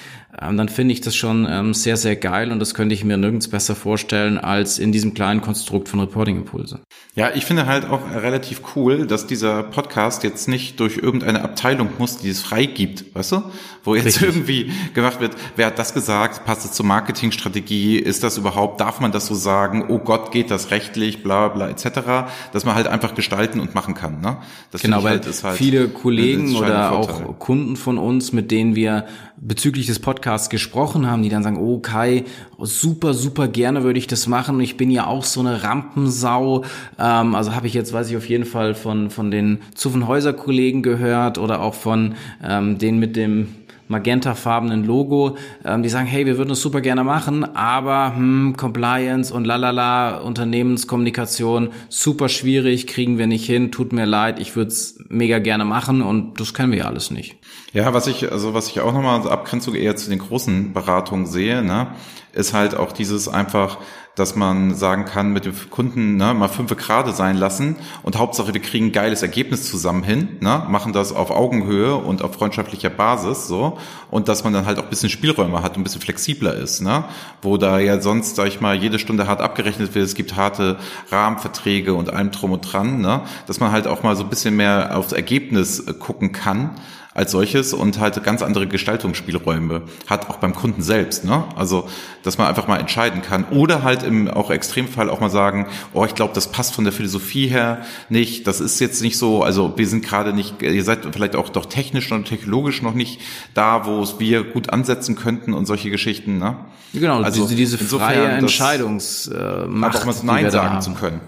ähm, 0.41 0.57
dann 0.57 0.71
finde 0.71 0.93
ich 0.93 1.03
das 1.03 1.15
schon 1.15 1.47
ähm, 1.49 1.75
sehr, 1.75 1.99
sehr 1.99 2.17
geil 2.17 2.53
und 2.53 2.59
das 2.59 2.73
könnte 2.73 2.95
ich 2.95 3.05
mir 3.05 3.19
nirgends 3.19 3.49
besser 3.49 3.75
vorstellen 3.75 4.39
als 4.39 4.79
in 4.79 4.91
diesem 4.91 5.13
kleinen 5.13 5.43
Konstrukt 5.43 5.91
von 5.91 6.01
Reporting 6.01 6.39
Impulse. 6.39 6.81
Ja, 7.15 7.33
ich 7.35 7.45
finde 7.45 7.67
halt 7.67 7.85
auch 7.85 8.11
relativ 8.11 8.63
cool, 8.75 9.07
dass 9.07 9.27
dieser 9.27 9.63
Podcast 9.63 10.25
jetzt 10.25 10.49
nicht 10.49 10.81
durch 10.81 10.97
irgendeine 10.97 11.43
Abteilung 11.43 11.91
muss, 11.99 12.17
die 12.17 12.31
es 12.31 12.41
freigibt, 12.41 13.15
weißt 13.15 13.33
du? 13.33 13.43
Wo 13.85 13.95
jetzt 13.95 14.07
Richtig. 14.07 14.23
irgendwie 14.23 14.73
gemacht 14.95 15.21
wird, 15.21 15.37
wer 15.57 15.67
hat 15.67 15.79
das 15.79 15.93
gesagt, 15.93 16.47
passt 16.47 16.65
es 16.65 16.73
zur 16.73 16.87
Marketingstrategie, 16.87 17.99
ist 17.99 18.23
das 18.23 18.39
überhaupt, 18.39 18.81
darf 18.81 19.01
man 19.01 19.13
das 19.13 19.27
so 19.27 19.35
sagen, 19.35 19.85
oh 19.89 19.99
Gott, 19.99 20.33
geht 20.33 20.51
das 20.51 20.71
rechtlich, 20.71 21.23
bla 21.23 21.49
bla 21.49 21.69
etc., 21.69 22.31
dass 22.55 22.65
man 22.65 22.75
halt 22.75 22.87
einfach 22.87 23.15
gestalten 23.15 23.61
und 23.61 23.75
machen 23.75 23.93
kann. 23.95 24.23
Ne? 24.23 24.39
Das 24.71 24.81
genau, 24.81 25.03
weil 25.03 25.21
halt, 25.21 25.43
halt 25.43 25.59
viele 25.59 25.89
Kollegen 25.89 26.57
oder 26.57 26.93
auch 26.93 27.39
Kunden 27.39 27.77
von 27.77 27.99
uns, 27.99 28.33
mit 28.33 28.51
denen 28.51 28.75
wir 28.75 29.07
bezüglich 29.37 29.87
des 29.87 29.99
Podcasts 29.99 30.22
gesprochen 30.51 31.11
haben, 31.11 31.23
die 31.23 31.29
dann 31.29 31.43
sagen, 31.43 31.59
oh 31.59 31.79
Kai, 31.79 32.25
super, 32.59 33.15
super 33.15 33.49
gerne 33.49 33.83
würde 33.83 33.99
ich 33.99 34.07
das 34.07 34.27
machen. 34.27 34.59
Ich 34.61 34.77
bin 34.77 34.91
ja 34.91 35.07
auch 35.07 35.25
so 35.25 35.41
eine 35.41 35.63
Rampensau. 35.63 36.65
Ähm, 36.99 37.35
also 37.35 37.55
habe 37.55 37.67
ich 37.67 37.75
jetzt, 37.75 37.93
weiß 37.93 38.11
ich 38.11 38.17
auf 38.17 38.29
jeden 38.29 38.45
Fall 38.45 38.75
von, 38.75 39.11
von 39.11 39.31
den 39.31 39.59
Zuffenhäuser-Kollegen 39.75 40.83
gehört 40.83 41.39
oder 41.39 41.61
auch 41.61 41.75
von 41.75 42.15
ähm, 42.43 42.79
denen 42.79 42.99
mit 42.99 43.17
dem 43.17 43.49
magentafarbenen 43.93 44.85
Logo, 44.85 45.37
ähm, 45.65 45.85
die 45.85 45.89
sagen, 45.89 46.07
hey, 46.07 46.27
wir 46.27 46.37
würden 46.37 46.49
das 46.49 46.61
super 46.61 46.81
gerne 46.81 47.05
machen, 47.05 47.45
aber 47.55 48.17
hm, 48.17 48.57
Compliance 48.57 49.33
und 49.33 49.47
lalala, 49.47 50.19
Unternehmenskommunikation, 50.19 51.71
super 51.89 52.29
schwierig, 52.29 52.89
kriegen 52.89 53.19
wir 53.19 53.29
nicht 53.29 53.47
hin, 53.47 53.71
tut 53.71 53.93
mir 53.93 54.07
leid, 54.07 54.41
ich 54.41 54.57
würde 54.57 54.73
es 54.73 54.99
mega 55.09 55.39
gerne 55.39 55.65
machen 55.65 56.03
und 56.03 56.41
das 56.41 56.55
können 56.55 56.73
wir 56.73 56.81
ja 56.81 56.85
alles 56.87 57.13
nicht. 57.13 57.37
Ja, 57.73 57.95
was 57.95 58.09
ich, 58.09 58.33
also 58.33 58.53
was 58.53 58.69
ich 58.69 58.81
auch 58.81 58.93
nochmal 58.93 59.29
Abgrenzung 59.29 59.77
eher 59.77 59.95
zu 59.95 60.11
den 60.11 60.19
großen 60.19 60.73
Beratungen 60.73 61.27
sehe, 61.27 61.63
ne, 61.63 61.89
ist 62.33 62.53
halt 62.55 62.75
auch 62.75 62.93
dieses 62.93 63.29
einfach, 63.29 63.79
dass 64.15 64.37
man 64.37 64.75
sagen 64.75 65.07
kann, 65.07 65.33
mit 65.33 65.47
dem 65.47 65.55
Kunden 65.71 66.17
ne, 66.17 66.35
mal 66.35 66.49
fünf 66.49 66.77
Grade 66.77 67.13
sein 67.13 67.37
lassen 67.37 67.77
und 68.03 68.19
Hauptsache 68.19 68.53
wir 68.53 68.61
kriegen 68.61 68.87
ein 68.87 68.93
geiles 68.93 69.23
Ergebnis 69.23 69.71
zusammen 69.71 70.03
hin, 70.03 70.37
ne, 70.41 70.67
machen 70.69 70.93
das 70.93 71.13
auf 71.13 71.31
Augenhöhe 71.31 71.95
und 71.95 72.23
auf 72.23 72.35
freundschaftlicher 72.35 72.91
Basis 72.91 73.47
so. 73.47 73.79
Und 74.11 74.29
dass 74.29 74.45
man 74.45 74.53
dann 74.53 74.67
halt 74.67 74.79
auch 74.79 74.85
ein 74.85 74.91
bisschen 74.91 75.09
Spielräume 75.09 75.63
hat 75.63 75.77
und 75.77 75.81
ein 75.81 75.85
bisschen 75.85 76.03
flexibler 76.03 76.55
ist, 76.55 76.83
ne, 76.83 77.05
wo 77.41 77.57
da 77.57 77.79
ja 77.79 78.01
sonst, 78.01 78.37
sag 78.37 78.49
ich 78.49 78.61
mal, 78.61 78.75
jede 78.75 78.99
Stunde 78.99 79.27
hart 79.27 79.41
abgerechnet 79.41 79.95
wird, 79.95 80.05
es 80.05 80.15
gibt 80.15 80.37
harte 80.37 80.79
Rahmenverträge 81.11 81.95
und 81.95 82.13
allem 82.13 82.31
drum 82.33 82.53
und 82.53 82.61
dran, 82.61 83.01
ne, 83.01 83.23
dass 83.47 83.61
man 83.61 83.73
halt 83.73 83.87
auch 83.87 84.03
mal 84.03 84.15
so 84.15 84.25
ein 84.25 84.31
bisschen 84.31 84.57
mehr 84.57 84.97
aufs 84.97 85.13
Ergebnis 85.13 85.85
gucken 85.99 86.33
kann 86.33 86.73
als 87.15 87.33
solches 87.33 87.75
und 87.75 87.99
halt 87.99 88.23
ganz 88.25 88.43
andere 88.43 88.67
Gestaltungsspielräume 88.67 89.83
hat, 90.07 90.31
auch 90.31 90.37
beim 90.37 90.55
Kunden 90.55 90.83
selbst. 90.83 91.25
Ne? 91.25 91.45
Also, 91.57 91.89
dass 92.23 92.39
man 92.39 92.47
einfach 92.47 92.69
mal 92.69 92.79
entscheiden 92.79 93.21
kann. 93.21 93.45
Oder 93.51 93.83
halt 93.83 94.03
im 94.03 94.29
auch 94.29 94.51
Extremfall 94.51 95.11
auch 95.11 95.21
mal 95.21 95.29
sagen, 95.29 95.67
oh, 95.93 96.05
ich 96.07 96.15
glaube, 96.15 96.33
das 96.35 96.51
passt 96.51 96.75
von 96.75 96.85
der 96.85 96.93
Philosophie 96.93 97.49
her 97.49 97.83
nicht. 98.09 98.47
Das 98.47 98.61
ist 98.61 98.81
jetzt 98.81 99.03
nicht 99.03 99.19
so, 99.19 99.43
also 99.43 99.75
wir 99.77 99.87
sind 99.87 100.05
gerade 100.05 100.33
nicht, 100.33 100.63
ihr 100.63 100.85
seid 100.85 101.01
vielleicht 101.13 101.37
auch 101.37 101.51
doch 101.51 101.67
technisch 101.67 102.11
und 102.13 102.27
technologisch 102.27 102.81
noch 102.81 102.95
nicht 102.95 103.21
da, 103.53 103.85
wo 103.85 104.03
es 104.03 104.19
wir 104.19 104.45
gut 104.45 104.71
ansetzen 104.71 105.15
könnten 105.15 105.53
und 105.53 105.67
solche 105.67 105.91
Geschichten. 105.91 106.39
Ne? 106.39 106.57
Genau, 106.95 107.21
also 107.21 107.47
diese, 107.47 107.77
diese 107.77 107.79
freie 107.79 108.25
Entscheidungsmacht. 108.25 109.97
Aber 109.97 109.99
auch 109.99 110.05
mal 110.07 110.15
Nein 110.43 110.51
sagen 110.51 110.81
zu 110.81 110.93
können. 110.93 111.21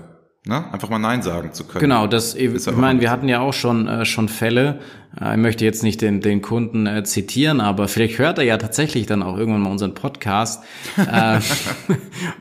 Ne? 0.47 0.63
Einfach 0.73 0.91
mal 0.91 0.99
Nein 0.99 1.23
sagen 1.23 1.55
zu 1.55 1.65
können. 1.65 1.81
Genau, 1.81 2.07
das, 2.07 2.35
ich 2.35 2.51
meine, 2.77 3.01
wir 3.01 3.11
hatten 3.11 3.29
ja 3.29 3.41
auch 3.41 3.55
schon, 3.55 3.89
äh, 3.89 4.05
schon 4.05 4.29
Fälle, 4.29 4.79
äh, 5.19 5.33
ich 5.33 5.39
möchte 5.39 5.65
jetzt 5.65 5.83
nicht 5.83 6.03
den, 6.03 6.21
den 6.21 6.43
Kunden 6.43 6.87
äh, 6.87 7.03
zitieren, 7.03 7.63
aber 7.63 7.89
vielleicht 7.89 8.19
hört 8.19 8.37
er 8.37 8.45
ja 8.45 8.59
tatsächlich 8.59 9.07
dann 9.07 9.23
auch 9.23 9.39
irgendwann 9.39 9.63
mal 9.63 9.71
unseren 9.71 9.95
Podcast 9.95 10.63
äh, 10.99 11.41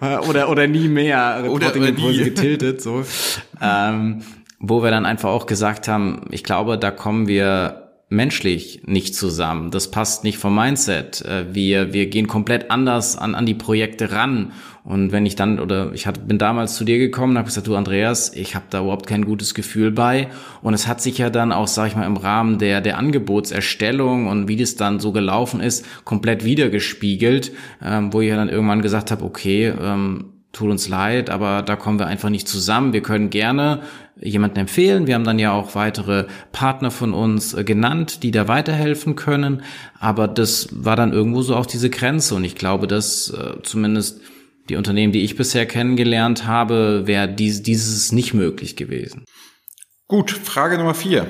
oder, 0.28 0.50
oder 0.50 0.68
nie 0.68 0.90
mehr 0.90 1.44
Reporting 1.44 1.82
oder, 1.82 1.92
oder 1.92 1.92
nie. 1.92 2.24
getiltet, 2.26 2.82
so. 2.82 3.06
ähm, 3.62 4.22
wo 4.60 4.84
wir 4.84 4.92
dann 4.92 5.06
einfach 5.06 5.30
auch 5.30 5.46
gesagt 5.46 5.88
haben, 5.88 6.26
ich 6.30 6.44
glaube, 6.44 6.78
da 6.78 6.92
kommen 6.92 7.28
wir 7.28 7.84
menschlich 8.10 8.84
nicht 8.86 9.16
zusammen. 9.16 9.72
Das 9.72 9.92
passt 9.92 10.24
nicht 10.24 10.38
vom 10.38 10.56
Mindset. 10.56 11.22
Äh, 11.22 11.54
wir, 11.54 11.94
wir 11.94 12.08
gehen 12.08 12.28
komplett 12.28 12.72
anders 12.72 13.18
an, 13.18 13.36
an 13.36 13.46
die 13.46 13.56
Projekte 13.56 14.12
ran. 14.12 14.52
Und 14.84 15.14
wenn 15.14 15.26
ich 15.26 15.36
dann, 15.36 15.60
oder 15.60 15.94
ich 15.94 16.08
hat, 16.08 16.28
bin 16.28 16.38
damals 16.38 16.76
zu 16.76 16.84
dir 16.84 16.98
gekommen 16.98 17.34
und 17.34 17.38
habe 17.38 17.48
gesagt, 17.48 17.68
du 17.68 17.76
Andreas, 17.76 18.34
ich 18.36 18.54
habe 18.54 18.66
da 18.70 18.82
überhaupt 18.82 19.08
kein 19.08 19.24
gutes 19.24 19.54
Gefühl 19.54 19.92
bei. 19.92 20.28
Und 20.62 20.74
es 20.74 20.88
hat 20.88 21.02
sich 21.02 21.18
ja 21.18 21.30
dann 21.30 21.54
auch, 21.54 21.68
sag 21.68 21.88
ich 21.88 21.96
mal, 21.96 22.06
im 22.06 22.18
Rahmen 22.18 22.58
der, 22.58 22.82
der 22.82 22.98
Angebotserstellung 22.98 24.28
und 24.28 24.50
wie 24.50 24.58
das 24.58 24.76
dann 24.76 25.00
so 25.00 25.14
gelaufen 25.14 25.62
ist, 25.62 25.86
komplett 26.04 26.44
wiedergespiegelt, 26.44 27.54
ähm, 27.82 28.12
wo 28.12 28.20
ich 28.20 28.30
ja 28.30 28.36
dann 28.36 28.50
irgendwann 28.50 28.82
gesagt 28.82 29.10
habe, 29.10 29.24
okay, 29.24 29.74
ähm, 29.82 30.34
tut 30.52 30.70
uns 30.70 30.88
leid, 30.90 31.30
aber 31.30 31.62
da 31.64 31.78
kommen 31.78 31.98
wir 31.98 32.08
einfach 32.08 32.30
nicht 32.30 32.48
zusammen. 32.48 32.92
Wir 32.92 33.02
können 33.02 33.30
gerne 33.30 33.82
jemanden 34.22 34.60
empfehlen. 34.60 35.08
Wir 35.08 35.16
haben 35.16 35.24
dann 35.24 35.40
ja 35.40 35.52
auch 35.52 35.76
weitere 35.76 36.26
Partner 36.52 36.92
von 36.92 37.14
uns 37.14 37.54
äh, 37.54 37.64
genannt, 37.64 38.22
die 38.22 38.32
da 38.32 38.50
weiterhelfen 38.50 39.16
können. 39.16 39.64
Aber 40.00 40.28
das 40.28 40.68
war 40.72 40.98
dann 40.98 41.14
irgendwo 41.14 41.42
so 41.42 41.56
auch 41.56 41.66
diese 41.66 41.90
Grenze. 41.90 42.36
Und 42.36 42.44
ich 42.44 42.56
glaube, 42.56 42.88
dass 42.88 43.30
äh, 43.30 43.62
zumindest 43.64 44.22
die 44.70 44.76
Unternehmen, 44.76 45.14
die 45.14 45.24
ich 45.24 45.36
bisher 45.36 45.66
kennengelernt 45.66 46.46
habe, 46.46 47.04
wäre 47.06 47.28
dies, 47.28 47.62
dieses 47.62 48.12
nicht 48.12 48.34
möglich 48.34 48.76
gewesen. 48.76 49.26
Gut, 50.08 50.32
Frage 50.32 50.78
Nummer 50.78 50.94
vier. 50.94 51.28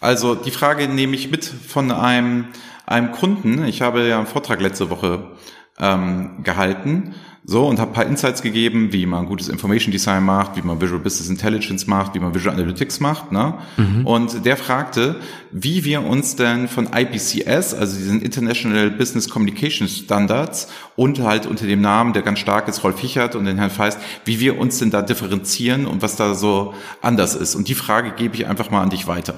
Also 0.00 0.34
die 0.34 0.50
Frage 0.50 0.88
nehme 0.88 1.14
ich 1.14 1.30
mit 1.30 1.44
von 1.44 1.90
einem, 1.90 2.48
einem 2.86 3.12
Kunden. 3.12 3.64
Ich 3.64 3.82
habe 3.82 4.06
ja 4.08 4.18
einen 4.18 4.26
Vortrag 4.26 4.60
letzte 4.60 4.88
Woche 4.88 5.36
ähm, 5.78 6.42
gehalten 6.42 7.14
so, 7.44 7.66
und 7.66 7.80
habe 7.80 7.92
paar 7.92 8.06
Insights 8.06 8.42
gegeben, 8.42 8.92
wie 8.92 9.06
man 9.06 9.26
gutes 9.26 9.48
Information 9.48 9.92
Design 9.92 10.24
macht, 10.24 10.56
wie 10.56 10.62
man 10.62 10.80
Visual 10.80 11.00
Business 11.00 11.30
Intelligence 11.30 11.86
macht, 11.86 12.14
wie 12.14 12.18
man 12.18 12.34
Visual 12.34 12.54
Analytics 12.54 13.00
macht. 13.00 13.32
Ne? 13.32 13.54
Mhm. 13.76 14.06
Und 14.06 14.44
der 14.44 14.56
fragte, 14.56 15.16
wie 15.50 15.84
wir 15.84 16.04
uns 16.04 16.36
denn 16.36 16.68
von 16.68 16.90
IBCS, 16.94 17.74
also 17.74 17.96
diesen 17.96 18.20
International 18.20 18.90
Business 18.90 19.28
Communication 19.28 19.88
Standards, 19.88 20.68
und 20.96 21.20
halt 21.20 21.46
unter 21.46 21.66
dem 21.66 21.80
Namen, 21.80 22.12
der 22.12 22.22
ganz 22.22 22.40
stark 22.40 22.68
ist, 22.68 22.84
Rolf 22.84 23.00
Fichert 23.00 23.34
und 23.34 23.46
den 23.46 23.56
Herrn 23.56 23.70
Feist, 23.70 23.98
wie 24.26 24.38
wir 24.38 24.58
uns 24.58 24.78
denn 24.78 24.90
da 24.90 25.00
differenzieren 25.00 25.86
und 25.86 26.02
was 26.02 26.16
da 26.16 26.34
so 26.34 26.74
anders 27.00 27.34
ist. 27.34 27.54
Und 27.54 27.68
die 27.68 27.74
Frage 27.74 28.12
gebe 28.12 28.34
ich 28.34 28.46
einfach 28.46 28.70
mal 28.70 28.82
an 28.82 28.90
dich 28.90 29.06
weiter. 29.06 29.34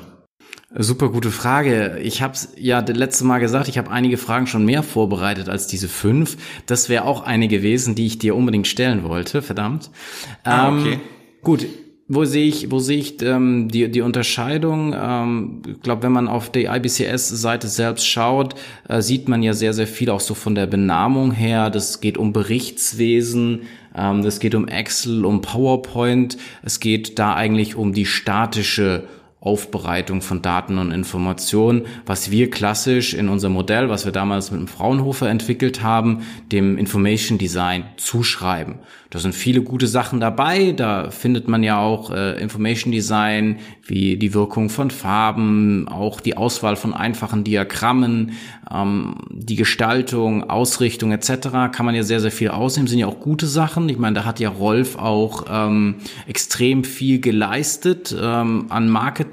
Super 0.75 1.11
gute 1.11 1.31
Frage. 1.31 1.99
Ich 2.03 2.23
habe 2.23 2.39
ja 2.57 2.81
das 2.81 2.97
letzte 2.97 3.25
Mal 3.25 3.41
gesagt, 3.41 3.69
ich 3.69 3.77
habe 3.77 3.91
einige 3.91 4.17
Fragen 4.17 4.47
schon 4.47 4.65
mehr 4.65 4.83
vorbereitet 4.83 5.49
als 5.49 5.67
diese 5.67 5.89
fünf. 5.89 6.39
Das 6.67 6.89
wäre 6.89 7.05
auch 7.05 7.25
eine 7.25 7.49
gewesen, 7.49 7.95
die 7.95 8.07
ich 8.07 8.19
dir 8.19 8.35
unbedingt 8.35 8.67
stellen 8.67 9.05
wollte. 9.05 9.43
Verdammt. 9.43 9.91
Ah, 10.45 10.69
ähm, 10.69 10.81
okay. 10.81 11.01
gut. 11.43 11.67
Wo 12.09 12.25
sehe 12.25 12.47
ich, 12.47 12.71
wo 12.71 12.79
sehe 12.79 12.99
ich 12.99 13.23
ähm, 13.23 13.69
die, 13.69 13.91
die 13.91 14.01
Unterscheidung? 14.03 14.95
Ähm, 14.95 15.63
ich 15.67 15.81
glaube, 15.83 16.03
wenn 16.03 16.13
man 16.13 16.29
auf 16.29 16.51
die 16.51 16.65
IBCS-Seite 16.65 17.69
selbst 17.69 18.07
schaut, 18.07 18.55
äh, 18.89 19.01
sieht 19.01 19.29
man 19.29 19.43
ja 19.43 19.55
sehr, 19.55 19.73
sehr 19.73 19.87
viel 19.87 20.11
auch 20.11 20.21
so 20.21 20.35
von 20.35 20.55
der 20.55 20.67
Benamung 20.67 21.33
her. 21.33 21.71
Das 21.71 22.01
geht 22.01 22.19
um 22.19 22.33
Berichtswesen, 22.33 23.63
ähm, 23.95 24.23
das 24.23 24.41
geht 24.41 24.55
um 24.55 24.69
Excel, 24.69 25.25
um 25.25 25.41
PowerPoint. 25.43 26.37
Es 26.63 26.81
geht 26.81 27.19
da 27.19 27.35
eigentlich 27.35 27.77
um 27.77 27.95
die 27.95 28.07
statische 28.07 29.05
Aufbereitung 29.43 30.23
von 30.23 30.41
Daten 30.41 30.79
und 30.79 30.93
Informationen, 30.93 31.83
was 32.07 32.31
wir 32.31 32.49
klassisch 32.49 33.13
in 33.13 33.29
unserem 33.29 33.55
Modell, 33.55 33.89
was 33.89 34.05
wir 34.05 34.13
damals 34.13 34.53
mit 34.53 34.61
dem 34.61 34.69
Fraunhofer 34.69 35.29
entwickelt 35.29 35.83
haben, 35.83 36.23
dem 36.53 36.79
Information 36.79 37.39
Design 37.39 37.85
zuschreiben. 37.97 38.77
Da 39.11 39.19
sind 39.19 39.35
viele 39.35 39.61
gute 39.61 39.89
Sachen 39.89 40.21
dabei. 40.21 40.73
Da 40.73 41.11
findet 41.11 41.49
man 41.49 41.63
ja 41.63 41.79
auch 41.79 42.13
äh, 42.13 42.41
Information 42.41 42.93
Design, 42.93 43.59
wie 43.85 44.17
die 44.17 44.33
Wirkung 44.33 44.71
von 44.71 44.91
Farben, 44.91 45.87
auch 45.89 46.21
die 46.21 46.37
Auswahl 46.37 46.77
von 46.77 46.95
einfachen 46.95 47.45
Diagrammen, 47.45 48.33
ähm, 48.73 49.17
die 49.29 49.57
Gestaltung, 49.57 50.49
Ausrichtung 50.49 51.13
etc. 51.13 51.49
Kann 51.73 51.85
man 51.85 51.95
ja 51.95 52.05
sehr, 52.05 52.21
sehr 52.21 52.31
viel 52.31 52.49
ausnehmen. 52.49 52.87
Sind 52.87 53.01
ja 53.01 53.07
auch 53.07 53.21
gute 53.21 53.47
Sachen. 53.47 53.89
Ich 53.91 53.99
meine, 53.99 54.15
da 54.15 54.25
hat 54.25 54.41
ja 54.41 54.49
Rolf 54.49 54.97
auch 54.97 55.45
ähm, 55.51 55.97
extrem 56.27 56.85
viel 56.85 57.21
geleistet 57.21 58.17
ähm, 58.19 58.67
an 58.71 58.89
Marketing 58.89 59.32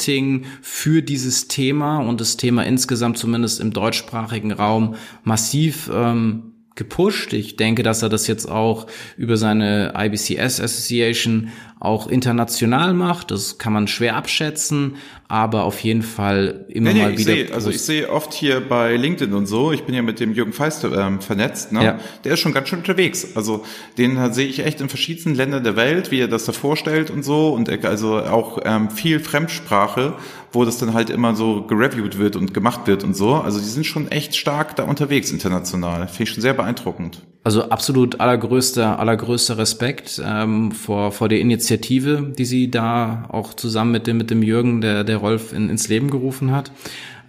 für 0.62 1.02
dieses 1.02 1.48
Thema 1.48 2.00
und 2.00 2.22
das 2.22 2.38
Thema 2.38 2.64
insgesamt 2.66 3.18
zumindest 3.18 3.60
im 3.60 3.74
deutschsprachigen 3.74 4.52
Raum 4.52 4.96
massiv 5.24 5.90
ähm, 5.94 6.54
gepusht. 6.80 7.34
Ich 7.34 7.58
denke, 7.58 7.84
dass 7.84 8.02
er 8.02 8.10
das 8.10 8.26
jetzt 8.28 8.50
auch 8.50 8.88
über 9.18 9.38
seine 9.38 9.94
IBCS 9.96 10.62
Association 10.62 11.50
auch 11.80 12.08
international 12.08 12.94
macht. 12.94 13.32
Das 13.32 13.58
kann 13.58 13.74
man 13.74 13.88
schwer 13.88 14.16
abschätzen. 14.16 14.96
aber 15.32 15.64
auf 15.64 15.80
jeden 15.82 16.02
Fall 16.02 16.66
immer 16.70 16.92
nee, 16.92 17.00
nee, 17.00 17.04
mal 17.04 17.18
wieder. 17.18 17.34
Seh, 17.34 17.52
also 17.52 17.70
ich 17.70 17.82
sehe 17.82 18.10
oft 18.10 18.34
hier 18.34 18.68
bei 18.68 18.96
LinkedIn 18.96 19.32
und 19.36 19.46
so, 19.46 19.72
ich 19.72 19.84
bin 19.84 19.94
ja 19.94 20.02
mit 20.02 20.20
dem 20.20 20.34
Jürgen 20.34 20.54
Feist 20.54 20.84
ähm, 20.84 21.22
vernetzt, 21.22 21.72
ne? 21.72 21.84
Ja. 21.84 22.00
der 22.24 22.34
ist 22.34 22.40
schon 22.40 22.52
ganz 22.52 22.68
schön 22.68 22.80
unterwegs. 22.80 23.28
Also 23.36 23.64
den 24.00 24.34
sehe 24.34 24.48
ich 24.48 24.66
echt 24.66 24.82
in 24.82 24.90
verschiedensten 24.90 25.36
Ländern 25.36 25.64
der 25.64 25.76
Welt, 25.76 26.10
wie 26.10 26.20
er 26.20 26.28
das 26.28 26.46
da 26.46 26.52
vorstellt 26.52 27.12
und 27.12 27.24
so 27.24 27.50
und 27.50 27.70
also 27.86 28.18
auch 28.18 28.58
ähm, 28.66 28.90
viel 28.90 29.20
Fremdsprache, 29.20 30.16
wo 30.52 30.66
das 30.66 30.80
dann 30.80 30.96
halt 30.96 31.12
immer 31.12 31.36
so 31.36 31.62
gereviewt 31.62 32.18
wird 32.18 32.36
und 32.36 32.56
gemacht 32.56 32.88
wird 32.88 33.04
und 33.04 33.16
so. 33.16 33.36
Also 33.36 33.60
die 33.60 33.66
sind 33.66 33.86
schon 33.86 34.10
echt 34.10 34.36
stark 34.36 34.76
da 34.78 34.84
unterwegs 34.84 35.32
international. 35.32 36.08
Finde 36.08 36.24
ich 36.24 36.30
schon 36.32 36.42
sehr 36.42 36.56
beeindruckend. 36.56 37.22
Also 37.44 37.70
absolut 37.70 38.20
allergrößter, 38.20 39.00
allergrößter 39.00 39.58
Respekt 39.58 40.22
ähm, 40.24 40.72
vor, 40.72 41.12
vor 41.12 41.30
der 41.30 41.40
Initiative, 41.40 41.69
die 42.36 42.46
sie 42.46 42.72
da 42.72 43.26
auch 43.30 43.54
zusammen 43.54 43.92
mit 43.92 44.08
dem, 44.08 44.18
mit 44.18 44.30
dem 44.30 44.44
Jürgen, 44.44 44.82
der, 44.82 45.04
der 45.04 45.18
Rolf 45.18 45.54
in, 45.54 45.70
ins 45.70 45.88
Leben 45.88 46.10
gerufen 46.10 46.52
hat. 46.52 46.72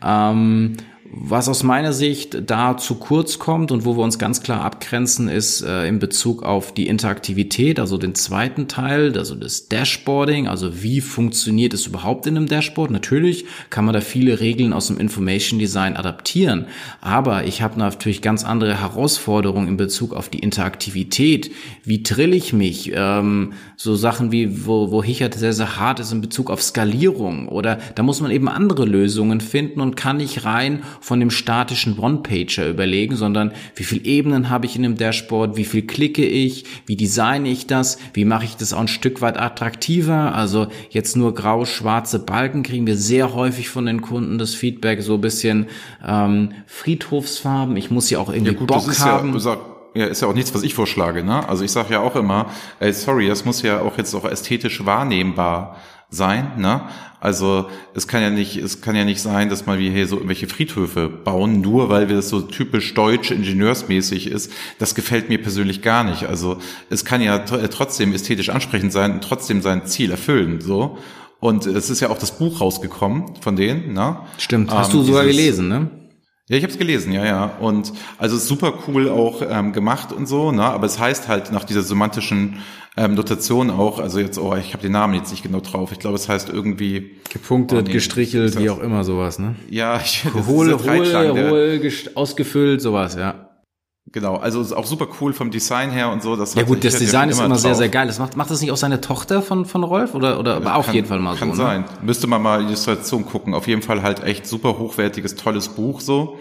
Ähm, 0.04 0.76
was 1.12 1.48
aus 1.48 1.64
meiner 1.64 1.92
Sicht 1.92 2.48
da 2.48 2.76
zu 2.76 2.94
kurz 2.94 3.40
kommt 3.40 3.72
und 3.72 3.84
wo 3.84 3.96
wir 3.96 4.04
uns 4.04 4.18
ganz 4.18 4.42
klar 4.42 4.62
abgrenzen, 4.62 5.28
ist 5.28 5.60
äh, 5.60 5.86
in 5.88 5.98
Bezug 5.98 6.44
auf 6.44 6.72
die 6.72 6.86
Interaktivität, 6.86 7.80
also 7.80 7.98
den 7.98 8.14
zweiten 8.14 8.68
Teil, 8.68 9.18
also 9.18 9.34
das 9.34 9.68
Dashboarding, 9.68 10.46
also 10.46 10.82
wie 10.82 11.00
funktioniert 11.00 11.74
es 11.74 11.86
überhaupt 11.86 12.26
in 12.26 12.36
einem 12.36 12.46
Dashboard? 12.46 12.92
Natürlich 12.92 13.44
kann 13.70 13.84
man 13.84 13.92
da 13.92 14.00
viele 14.00 14.38
Regeln 14.38 14.72
aus 14.72 14.86
dem 14.86 14.98
Information 14.98 15.58
Design 15.58 15.96
adaptieren, 15.96 16.66
aber 17.00 17.44
ich 17.44 17.60
habe 17.60 17.78
natürlich 17.78 18.22
ganz 18.22 18.44
andere 18.44 18.80
Herausforderungen 18.80 19.66
in 19.66 19.76
Bezug 19.76 20.14
auf 20.14 20.28
die 20.28 20.38
Interaktivität. 20.38 21.50
Wie 21.82 22.04
trill 22.04 22.34
ich 22.34 22.52
mich? 22.52 22.92
Ähm, 22.94 23.54
so 23.76 23.96
Sachen 23.96 24.30
wie, 24.30 24.66
wo, 24.66 24.92
wo 24.92 25.02
Hichert 25.02 25.34
sehr, 25.34 25.54
sehr 25.54 25.76
hart 25.76 25.98
ist 25.98 26.12
in 26.12 26.20
Bezug 26.20 26.50
auf 26.50 26.62
Skalierung 26.62 27.48
oder 27.48 27.80
da 27.96 28.04
muss 28.04 28.20
man 28.20 28.30
eben 28.30 28.48
andere 28.48 28.84
Lösungen 28.84 29.40
finden 29.40 29.80
und 29.80 29.96
kann 29.96 30.18
nicht 30.18 30.44
rein 30.44 30.84
von 31.00 31.20
dem 31.20 31.30
statischen 31.30 31.98
One-Pager 31.98 32.68
überlegen, 32.68 33.16
sondern 33.16 33.52
wie 33.74 33.84
viel 33.84 34.06
Ebenen 34.06 34.50
habe 34.50 34.66
ich 34.66 34.76
in 34.76 34.82
dem 34.82 34.96
Dashboard, 34.96 35.56
wie 35.56 35.64
viel 35.64 35.82
klicke 35.82 36.24
ich, 36.24 36.64
wie 36.86 36.96
designe 36.96 37.48
ich 37.48 37.66
das, 37.66 37.98
wie 38.12 38.24
mache 38.24 38.44
ich 38.44 38.56
das 38.56 38.72
auch 38.72 38.80
ein 38.80 38.88
Stück 38.88 39.20
weit 39.20 39.38
attraktiver. 39.38 40.34
Also 40.34 40.68
jetzt 40.90 41.16
nur 41.16 41.34
grau-schwarze 41.34 42.20
Balken 42.20 42.62
kriegen 42.62 42.86
wir 42.86 42.96
sehr 42.96 43.34
häufig 43.34 43.68
von 43.68 43.86
den 43.86 44.02
Kunden 44.02 44.38
das 44.38 44.54
Feedback, 44.54 45.02
so 45.02 45.14
ein 45.14 45.20
bisschen 45.20 45.66
ähm, 46.06 46.52
Friedhofsfarben. 46.66 47.76
Ich 47.76 47.90
muss 47.90 48.10
ja 48.10 48.18
auch 48.18 48.30
irgendwie 48.30 48.52
ja, 48.52 48.58
gut, 48.58 48.68
Bock 48.68 48.98
haben. 49.00 49.38
Ja, 49.38 49.56
ja, 49.94 50.06
ist 50.06 50.22
ja 50.22 50.28
auch 50.28 50.34
nichts, 50.34 50.54
was 50.54 50.62
ich 50.62 50.74
vorschlage, 50.74 51.24
ne? 51.24 51.48
Also 51.48 51.64
ich 51.64 51.72
sage 51.72 51.94
ja 51.94 52.00
auch 52.00 52.14
immer, 52.14 52.46
ey, 52.78 52.92
sorry, 52.92 53.26
das 53.26 53.44
muss 53.44 53.62
ja 53.62 53.80
auch 53.80 53.98
jetzt 53.98 54.14
auch 54.14 54.24
ästhetisch 54.24 54.84
wahrnehmbar 54.86 55.76
sein, 56.10 56.58
ne? 56.58 56.82
Also 57.20 57.68
es 57.94 58.08
kann 58.08 58.22
ja 58.22 58.30
nicht, 58.30 58.56
es 58.56 58.80
kann 58.80 58.96
ja 58.96 59.04
nicht 59.04 59.20
sein, 59.20 59.50
dass 59.50 59.66
man 59.66 59.78
wie 59.78 59.90
hier 59.90 60.08
so 60.08 60.16
irgendwelche 60.16 60.48
Friedhöfe 60.48 61.08
bauen, 61.08 61.60
nur 61.60 61.90
weil 61.90 62.08
wir 62.08 62.16
das 62.16 62.30
so 62.30 62.40
typisch 62.40 62.94
deutsch 62.94 63.30
ingenieursmäßig 63.30 64.26
ist. 64.26 64.50
Das 64.78 64.94
gefällt 64.94 65.28
mir 65.28 65.40
persönlich 65.40 65.82
gar 65.82 66.02
nicht. 66.02 66.24
Also 66.24 66.58
es 66.88 67.04
kann 67.04 67.20
ja 67.20 67.38
trotzdem 67.38 68.14
ästhetisch 68.14 68.48
ansprechend 68.48 68.92
sein 68.92 69.12
und 69.12 69.22
trotzdem 69.22 69.60
sein 69.60 69.86
Ziel 69.86 70.10
erfüllen, 70.10 70.60
so. 70.60 70.98
Und 71.40 71.64
es 71.66 71.88
ist 71.88 72.00
ja 72.00 72.10
auch 72.10 72.18
das 72.18 72.38
Buch 72.38 72.60
rausgekommen 72.60 73.34
von 73.40 73.56
denen, 73.56 73.92
ne? 73.92 74.18
Stimmt. 74.38 74.70
Hast 74.70 74.92
ähm, 74.92 75.00
du 75.00 75.04
sogar 75.04 75.24
gelesen, 75.24 75.68
ne? 75.68 75.90
Ja, 76.50 76.56
ich 76.56 76.64
habe 76.64 76.72
es 76.72 76.80
gelesen, 76.80 77.12
ja, 77.12 77.24
ja. 77.24 77.44
Und 77.60 77.92
also 78.18 78.36
super 78.36 78.74
cool 78.88 79.08
auch 79.08 79.40
ähm, 79.48 79.72
gemacht 79.72 80.12
und 80.12 80.26
so, 80.26 80.50
ne? 80.50 80.64
Aber 80.64 80.84
es 80.84 80.98
heißt 80.98 81.28
halt 81.28 81.52
nach 81.52 81.62
dieser 81.62 81.82
semantischen 81.82 82.56
ähm, 82.96 83.14
Notation 83.14 83.70
auch, 83.70 84.00
also 84.00 84.18
jetzt, 84.18 84.36
oh, 84.36 84.56
ich 84.56 84.72
habe 84.72 84.82
den 84.82 84.90
Namen 84.90 85.14
jetzt 85.14 85.30
nicht 85.30 85.44
genau 85.44 85.60
drauf. 85.60 85.92
Ich 85.92 86.00
glaube, 86.00 86.16
es 86.16 86.28
heißt 86.28 86.48
irgendwie 86.48 87.18
gepunktet, 87.32 87.78
oh, 87.78 87.82
nee, 87.82 87.92
gestrichelt, 87.92 88.58
wie 88.58 88.68
auch 88.68 88.80
immer 88.80 89.04
sowas, 89.04 89.38
ne? 89.38 89.54
Ja, 89.68 90.00
ich 90.04 90.24
hol, 90.24 90.76
hol, 90.76 91.50
hol, 91.50 91.92
ausgefüllt, 92.16 92.80
sowas, 92.80 93.14
ja. 93.14 93.49
Genau, 94.12 94.36
also 94.36 94.60
ist 94.60 94.72
auch 94.72 94.86
super 94.86 95.06
cool 95.20 95.32
vom 95.32 95.50
Design 95.50 95.90
her 95.90 96.10
und 96.10 96.22
so. 96.22 96.34
Das 96.34 96.54
ja 96.54 96.64
gut, 96.64 96.82
das 96.82 96.98
Design 96.98 97.28
ist 97.28 97.36
immer, 97.36 97.46
immer 97.46 97.58
sehr, 97.58 97.76
sehr 97.76 97.88
geil. 97.88 98.08
Das 98.08 98.18
macht, 98.18 98.36
macht 98.36 98.50
das 98.50 98.60
nicht 98.60 98.72
auch 98.72 98.76
seine 98.76 99.00
Tochter 99.00 99.40
von, 99.40 99.66
von 99.66 99.84
Rolf 99.84 100.14
oder, 100.14 100.40
oder 100.40 100.64
war 100.64 100.76
auf 100.76 100.92
jeden 100.92 101.06
Fall 101.06 101.20
mal 101.20 101.36
kann 101.36 101.54
so? 101.54 101.62
Kann 101.62 101.82
ne? 101.82 101.86
sein. 101.88 101.98
Müsste 102.02 102.26
man 102.26 102.42
mal 102.42 102.62
Illustration 102.62 103.24
gucken. 103.24 103.54
Auf 103.54 103.68
jeden 103.68 103.82
Fall 103.82 104.02
halt 104.02 104.24
echt 104.24 104.46
super 104.46 104.78
hochwertiges, 104.78 105.36
tolles 105.36 105.68
Buch 105.68 106.00
so. 106.00 106.38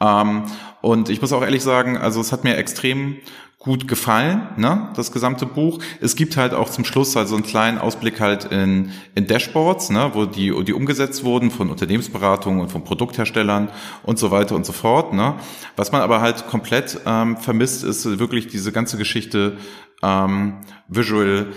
Ähm, 0.00 0.44
und 0.80 1.08
ich 1.08 1.20
muss 1.20 1.32
auch 1.32 1.42
ehrlich 1.42 1.62
sagen, 1.62 1.96
also 1.96 2.20
es 2.20 2.32
hat 2.32 2.44
mir 2.44 2.56
extrem 2.56 3.16
gut 3.58 3.88
gefallen, 3.88 4.46
ne, 4.56 4.88
das 4.94 5.10
gesamte 5.10 5.44
Buch. 5.44 5.80
Es 6.00 6.14
gibt 6.14 6.36
halt 6.36 6.54
auch 6.54 6.70
zum 6.70 6.84
Schluss 6.84 7.16
halt 7.16 7.26
so 7.26 7.34
einen 7.34 7.44
kleinen 7.44 7.78
Ausblick 7.78 8.20
halt 8.20 8.44
in, 8.44 8.92
in 9.16 9.26
Dashboards, 9.26 9.90
ne, 9.90 10.12
wo 10.14 10.26
die, 10.26 10.54
die 10.64 10.72
umgesetzt 10.72 11.24
wurden 11.24 11.50
von 11.50 11.68
Unternehmensberatungen 11.68 12.60
und 12.60 12.70
von 12.70 12.84
Produktherstellern 12.84 13.70
und 14.04 14.18
so 14.18 14.30
weiter 14.30 14.54
und 14.54 14.64
so 14.64 14.72
fort. 14.72 15.12
Ne. 15.12 15.34
Was 15.74 15.90
man 15.90 16.02
aber 16.02 16.20
halt 16.20 16.46
komplett 16.46 17.00
ähm, 17.04 17.36
vermisst, 17.36 17.82
ist 17.82 18.18
wirklich 18.20 18.46
diese 18.46 18.70
ganze 18.70 18.96
Geschichte 18.96 19.56
ähm, 20.02 20.58
Visual 20.86 21.48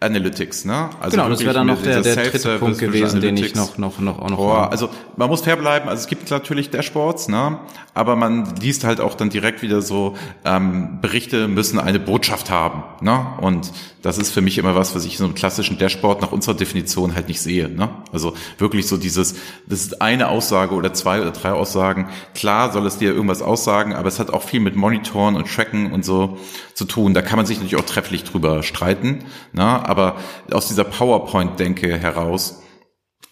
Analytics, 0.00 0.64
ne? 0.64 0.90
Also 1.00 1.16
genau, 1.16 1.28
das 1.28 1.40
wäre 1.40 1.54
dann 1.54 1.66
noch 1.66 1.82
der, 1.82 2.02
der 2.02 2.14
dritte 2.14 2.58
Punkt 2.58 2.78
gewesen, 2.78 3.20
den 3.20 3.36
ich 3.36 3.56
noch, 3.56 3.78
noch, 3.78 3.98
noch, 3.98 4.20
auch 4.20 4.30
noch. 4.30 4.38
Oh, 4.38 4.52
also 4.52 4.90
man 5.16 5.28
muss 5.28 5.40
fair 5.40 5.56
bleiben. 5.56 5.88
Also 5.88 6.02
es 6.02 6.06
gibt 6.06 6.30
natürlich 6.30 6.70
Dashboards, 6.70 7.26
ne? 7.26 7.58
Aber 7.94 8.14
man 8.14 8.54
liest 8.60 8.84
halt 8.84 9.00
auch 9.00 9.16
dann 9.16 9.28
direkt 9.28 9.60
wieder 9.60 9.82
so 9.82 10.16
ähm, 10.44 11.00
Berichte 11.00 11.48
müssen 11.48 11.80
eine 11.80 11.98
Botschaft 11.98 12.48
haben, 12.48 12.84
ne? 13.00 13.26
Und 13.40 13.72
das 14.02 14.18
ist 14.18 14.30
für 14.30 14.40
mich 14.40 14.56
immer 14.58 14.76
was, 14.76 14.94
was 14.94 15.04
ich 15.04 15.14
in 15.14 15.18
so 15.18 15.24
einem 15.24 15.34
klassischen 15.34 15.78
Dashboard 15.78 16.22
nach 16.22 16.30
unserer 16.30 16.54
Definition 16.54 17.16
halt 17.16 17.26
nicht 17.26 17.40
sehe, 17.40 17.68
ne? 17.68 17.88
Also 18.12 18.34
wirklich 18.58 18.86
so 18.86 18.98
dieses, 18.98 19.34
das 19.66 19.80
ist 19.80 20.00
eine 20.00 20.28
Aussage 20.28 20.76
oder 20.76 20.94
zwei 20.94 21.20
oder 21.20 21.32
drei 21.32 21.50
Aussagen. 21.50 22.08
Klar 22.36 22.70
soll 22.70 22.86
es 22.86 22.98
dir 22.98 23.12
irgendwas 23.12 23.42
aussagen, 23.42 23.94
aber 23.94 24.06
es 24.06 24.20
hat 24.20 24.30
auch 24.30 24.44
viel 24.44 24.60
mit 24.60 24.76
Monitoren 24.76 25.34
und 25.34 25.52
Tracken 25.52 25.90
und 25.90 26.04
so 26.04 26.38
zu 26.74 26.84
tun. 26.84 27.14
Da 27.14 27.22
kann 27.22 27.36
man 27.36 27.46
sich 27.46 27.56
natürlich 27.56 27.82
auch 27.82 27.86
trefflich 27.86 28.22
drüber 28.22 28.62
streiten, 28.62 29.24
ne? 29.52 29.87
Aber 29.88 30.16
aus 30.52 30.68
dieser 30.68 30.84
PowerPoint-Denke 30.84 31.98
heraus, 31.98 32.62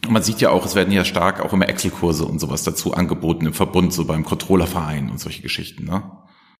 man 0.08 0.22
sieht 0.22 0.40
ja 0.40 0.50
auch, 0.50 0.64
es 0.64 0.74
werden 0.74 0.92
ja 0.92 1.04
stark 1.04 1.40
auch 1.44 1.52
immer 1.52 1.68
Excel-Kurse 1.68 2.24
und 2.24 2.38
sowas 2.38 2.64
dazu 2.64 2.94
angeboten 2.94 3.46
im 3.46 3.54
Verbund, 3.54 3.92
so 3.92 4.04
beim 4.04 4.24
Controllerverein 4.24 5.10
und 5.10 5.20
solche 5.20 5.42
Geschichten, 5.42 5.84
ne? 5.84 6.02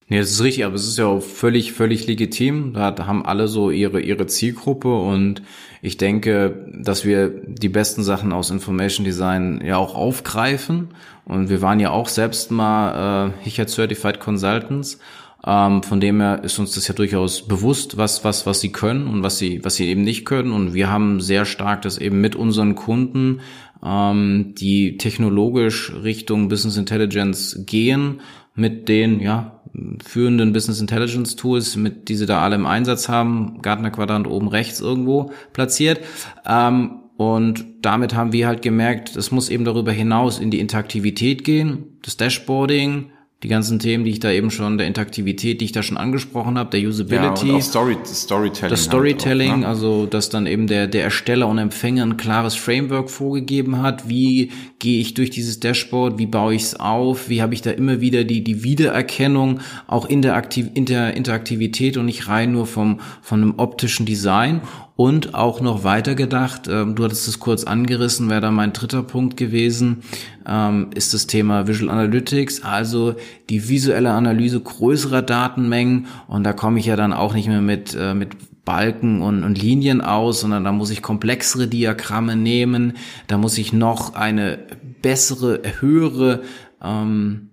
Nee, 0.08 0.20
das 0.20 0.30
ist 0.30 0.42
richtig, 0.42 0.64
aber 0.64 0.76
es 0.76 0.86
ist 0.86 0.98
ja 0.98 1.06
auch 1.06 1.20
völlig, 1.20 1.72
völlig 1.72 2.06
legitim. 2.06 2.74
Da 2.74 2.94
haben 3.08 3.26
alle 3.26 3.48
so 3.48 3.70
ihre, 3.70 4.00
ihre 4.00 4.28
Zielgruppe 4.28 4.96
und 4.96 5.42
ich 5.82 5.96
denke, 5.96 6.68
dass 6.80 7.04
wir 7.04 7.28
die 7.28 7.68
besten 7.68 8.04
Sachen 8.04 8.32
aus 8.32 8.50
Information 8.50 9.04
Design 9.04 9.60
ja 9.64 9.78
auch 9.78 9.96
aufgreifen. 9.96 10.94
Und 11.24 11.48
wir 11.48 11.60
waren 11.60 11.80
ja 11.80 11.90
auch 11.90 12.06
selbst 12.06 12.52
mal 12.52 13.32
äh, 13.40 13.42
Hichert 13.42 13.68
Certified 13.68 14.20
Consultants 14.20 15.00
ähm, 15.44 15.82
von 15.82 16.00
dem 16.00 16.20
her 16.20 16.42
ist 16.42 16.58
uns 16.58 16.72
das 16.72 16.88
ja 16.88 16.94
durchaus 16.94 17.46
bewusst, 17.46 17.96
was, 17.96 18.24
was, 18.24 18.46
was 18.46 18.60
sie 18.60 18.72
können 18.72 19.06
und 19.06 19.22
was 19.22 19.38
sie, 19.38 19.64
was 19.64 19.76
sie 19.76 19.86
eben 19.86 20.02
nicht 20.02 20.24
können. 20.24 20.52
Und 20.52 20.74
wir 20.74 20.90
haben 20.90 21.20
sehr 21.20 21.44
stark 21.44 21.82
das 21.82 21.98
eben 21.98 22.20
mit 22.20 22.36
unseren 22.36 22.74
Kunden, 22.74 23.40
ähm, 23.84 24.54
die 24.56 24.96
technologisch 24.96 25.92
Richtung 26.02 26.48
Business 26.48 26.76
Intelligence 26.76 27.62
gehen, 27.66 28.20
mit 28.54 28.88
den, 28.88 29.20
ja, 29.20 29.60
führenden 30.02 30.52
Business 30.52 30.80
Intelligence 30.80 31.36
Tools, 31.36 31.76
mit 31.76 32.08
die 32.08 32.16
sie 32.16 32.26
da 32.26 32.40
alle 32.40 32.56
im 32.56 32.66
Einsatz 32.66 33.08
haben, 33.08 33.60
Gartner 33.60 33.90
Quadrant 33.90 34.26
oben 34.26 34.48
rechts 34.48 34.80
irgendwo 34.80 35.30
platziert. 35.52 36.00
Ähm, 36.46 37.02
und 37.16 37.64
damit 37.82 38.14
haben 38.14 38.32
wir 38.32 38.46
halt 38.46 38.62
gemerkt, 38.62 39.16
es 39.16 39.30
muss 39.30 39.48
eben 39.48 39.64
darüber 39.64 39.92
hinaus 39.92 40.38
in 40.38 40.50
die 40.50 40.60
Interaktivität 40.60 41.44
gehen, 41.44 41.98
das 42.02 42.16
Dashboarding, 42.16 43.10
die 43.42 43.48
ganzen 43.48 43.78
Themen, 43.78 44.04
die 44.04 44.12
ich 44.12 44.20
da 44.20 44.30
eben 44.30 44.50
schon, 44.50 44.78
der 44.78 44.86
Interaktivität, 44.86 45.60
die 45.60 45.66
ich 45.66 45.72
da 45.72 45.82
schon 45.82 45.98
angesprochen 45.98 46.56
habe, 46.56 46.70
der 46.70 46.88
Usability. 46.88 47.48
Ja, 47.48 47.52
und 47.52 47.60
auch 47.60 47.62
Story, 47.62 47.96
Storytelling. 48.04 48.70
Das 48.70 48.84
Storytelling, 48.84 49.50
halt 49.50 49.58
auch, 49.58 49.60
ne? 49.60 49.68
also 49.68 50.06
dass 50.06 50.30
dann 50.30 50.46
eben 50.46 50.66
der, 50.66 50.86
der 50.86 51.04
Ersteller 51.04 51.46
und 51.46 51.58
Empfänger 51.58 52.02
ein 52.02 52.16
klares 52.16 52.54
Framework 52.54 53.10
vorgegeben 53.10 53.82
hat. 53.82 54.08
Wie 54.08 54.52
gehe 54.78 55.00
ich 55.00 55.12
durch 55.12 55.28
dieses 55.28 55.60
Dashboard? 55.60 56.18
Wie 56.18 56.26
baue 56.26 56.54
ich 56.54 56.62
es 56.62 56.80
auf? 56.80 57.28
Wie 57.28 57.42
habe 57.42 57.52
ich 57.52 57.60
da 57.60 57.72
immer 57.72 58.00
wieder 58.00 58.24
die, 58.24 58.42
die 58.42 58.64
Wiedererkennung 58.64 59.60
auch 59.86 60.06
in 60.06 60.22
der, 60.22 60.34
Aktiv 60.34 60.70
in 60.72 60.86
der 60.86 61.14
Interaktivität 61.14 61.98
und 61.98 62.06
nicht 62.06 62.28
rein 62.28 62.52
nur 62.52 62.66
vom, 62.66 63.00
von 63.20 63.42
einem 63.42 63.54
optischen 63.58 64.06
Design? 64.06 64.62
Und 64.96 65.34
auch 65.34 65.60
noch 65.60 65.84
weiter 65.84 66.14
gedacht, 66.14 66.68
ähm, 66.68 66.94
du 66.94 67.04
hattest 67.04 67.28
es 67.28 67.38
kurz 67.38 67.64
angerissen, 67.64 68.30
wäre 68.30 68.40
da 68.40 68.50
mein 68.50 68.72
dritter 68.72 69.02
Punkt 69.02 69.36
gewesen, 69.36 69.98
ähm, 70.46 70.88
ist 70.94 71.12
das 71.12 71.26
Thema 71.26 71.68
Visual 71.68 71.90
Analytics, 71.90 72.62
also 72.62 73.14
die 73.50 73.68
visuelle 73.68 74.12
Analyse 74.12 74.58
größerer 74.58 75.20
Datenmengen. 75.20 76.06
Und 76.28 76.44
da 76.44 76.54
komme 76.54 76.78
ich 76.78 76.86
ja 76.86 76.96
dann 76.96 77.12
auch 77.12 77.34
nicht 77.34 77.46
mehr 77.46 77.60
mit, 77.60 77.94
äh, 77.94 78.14
mit 78.14 78.36
Balken 78.64 79.20
und, 79.20 79.44
und 79.44 79.60
Linien 79.60 80.00
aus, 80.00 80.40
sondern 80.40 80.64
da 80.64 80.72
muss 80.72 80.90
ich 80.90 81.02
komplexere 81.02 81.68
Diagramme 81.68 82.34
nehmen, 82.34 82.94
da 83.26 83.36
muss 83.36 83.58
ich 83.58 83.74
noch 83.74 84.14
eine 84.14 84.58
bessere, 85.02 85.60
höhere 85.78 86.42
ähm, 86.82 87.50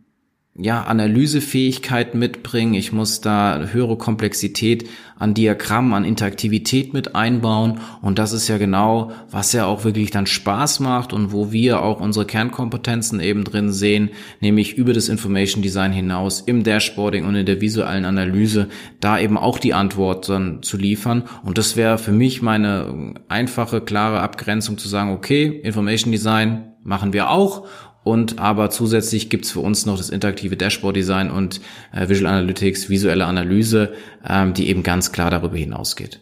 ja, 0.55 0.83
Analysefähigkeit 0.83 2.13
mitbringen, 2.13 2.75
ich 2.75 2.91
muss 2.91 3.21
da 3.21 3.69
höhere 3.71 3.97
Komplexität 3.97 4.87
an 5.17 5.33
Diagrammen, 5.33 5.93
an 5.93 6.05
Interaktivität 6.05 6.93
mit 6.93 7.15
einbauen. 7.15 7.79
Und 8.03 8.19
das 8.19 8.33
ist 8.33 8.47
ja 8.47 8.59
genau, 8.59 9.11
was 9.31 9.51
ja 9.53 9.65
auch 9.65 9.83
wirklich 9.83 10.11
dann 10.11 10.27
Spaß 10.27 10.79
macht 10.79 11.11
und 11.11 11.31
wo 11.31 11.51
wir 11.51 11.81
auch 11.81 11.99
unsere 11.99 12.27
Kernkompetenzen 12.27 13.19
eben 13.19 13.43
drin 13.43 13.71
sehen, 13.71 14.11
nämlich 14.41 14.77
über 14.77 14.93
das 14.93 15.09
Information 15.09 15.63
Design 15.63 15.91
hinaus 15.91 16.41
im 16.41 16.63
Dashboarding 16.63 17.25
und 17.25 17.33
in 17.33 17.47
der 17.47 17.59
visuellen 17.59 18.05
Analyse, 18.05 18.67
da 18.99 19.17
eben 19.17 19.39
auch 19.39 19.57
die 19.57 19.73
Antwort 19.73 20.29
dann 20.29 20.61
zu 20.61 20.77
liefern. 20.77 21.23
Und 21.43 21.57
das 21.57 21.75
wäre 21.77 21.97
für 21.97 22.11
mich 22.11 22.43
meine 22.43 23.15
einfache, 23.27 23.81
klare 23.81 24.19
Abgrenzung 24.19 24.77
zu 24.77 24.87
sagen, 24.87 25.13
okay, 25.13 25.61
Information 25.63 26.11
Design 26.11 26.73
machen 26.83 27.13
wir 27.13 27.31
auch 27.31 27.65
und 28.03 28.39
aber 28.39 28.69
zusätzlich 28.69 29.29
gibt's 29.29 29.51
für 29.51 29.61
uns 29.61 29.85
noch 29.85 29.97
das 29.97 30.09
interaktive 30.09 30.57
Dashboard-Design 30.57 31.31
und 31.31 31.61
äh, 31.93 32.09
Visual 32.09 32.31
Analytics, 32.31 32.89
visuelle 32.89 33.25
Analyse, 33.25 33.93
ähm, 34.27 34.53
die 34.53 34.67
eben 34.69 34.83
ganz 34.83 35.11
klar 35.11 35.31
darüber 35.31 35.57
hinausgeht. 35.57 36.19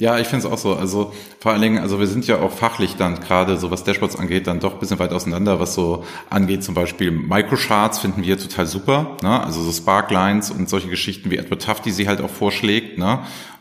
Ja, 0.00 0.16
ich 0.16 0.28
finde 0.28 0.46
es 0.46 0.52
auch 0.52 0.58
so. 0.58 0.76
Also 0.76 1.12
vor 1.40 1.50
allen 1.50 1.60
Dingen, 1.60 1.78
also 1.78 1.98
wir 1.98 2.06
sind 2.06 2.24
ja 2.28 2.38
auch 2.38 2.52
fachlich 2.52 2.94
dann 2.94 3.18
gerade, 3.18 3.56
so 3.56 3.72
was 3.72 3.82
Dashboards 3.82 4.14
angeht, 4.14 4.46
dann 4.46 4.60
doch 4.60 4.74
ein 4.74 4.78
bisschen 4.78 5.00
weit 5.00 5.12
auseinander, 5.12 5.58
was 5.58 5.74
so 5.74 6.04
angeht. 6.30 6.62
Zum 6.62 6.74
Beispiel 6.74 7.10
Microcharts 7.10 7.98
finden 7.98 8.22
wir 8.22 8.38
total 8.38 8.66
super. 8.66 9.16
Ne? 9.24 9.42
Also 9.42 9.60
so 9.60 9.72
Sparklines 9.72 10.52
und 10.52 10.68
solche 10.68 10.88
Geschichten 10.88 11.32
wie 11.32 11.36
Edward 11.36 11.64
Tuff, 11.64 11.80
die 11.80 11.90
sie 11.90 12.06
halt 12.06 12.20
auch 12.20 12.30
vorschlägt. 12.30 12.96
Ne? 12.96 13.18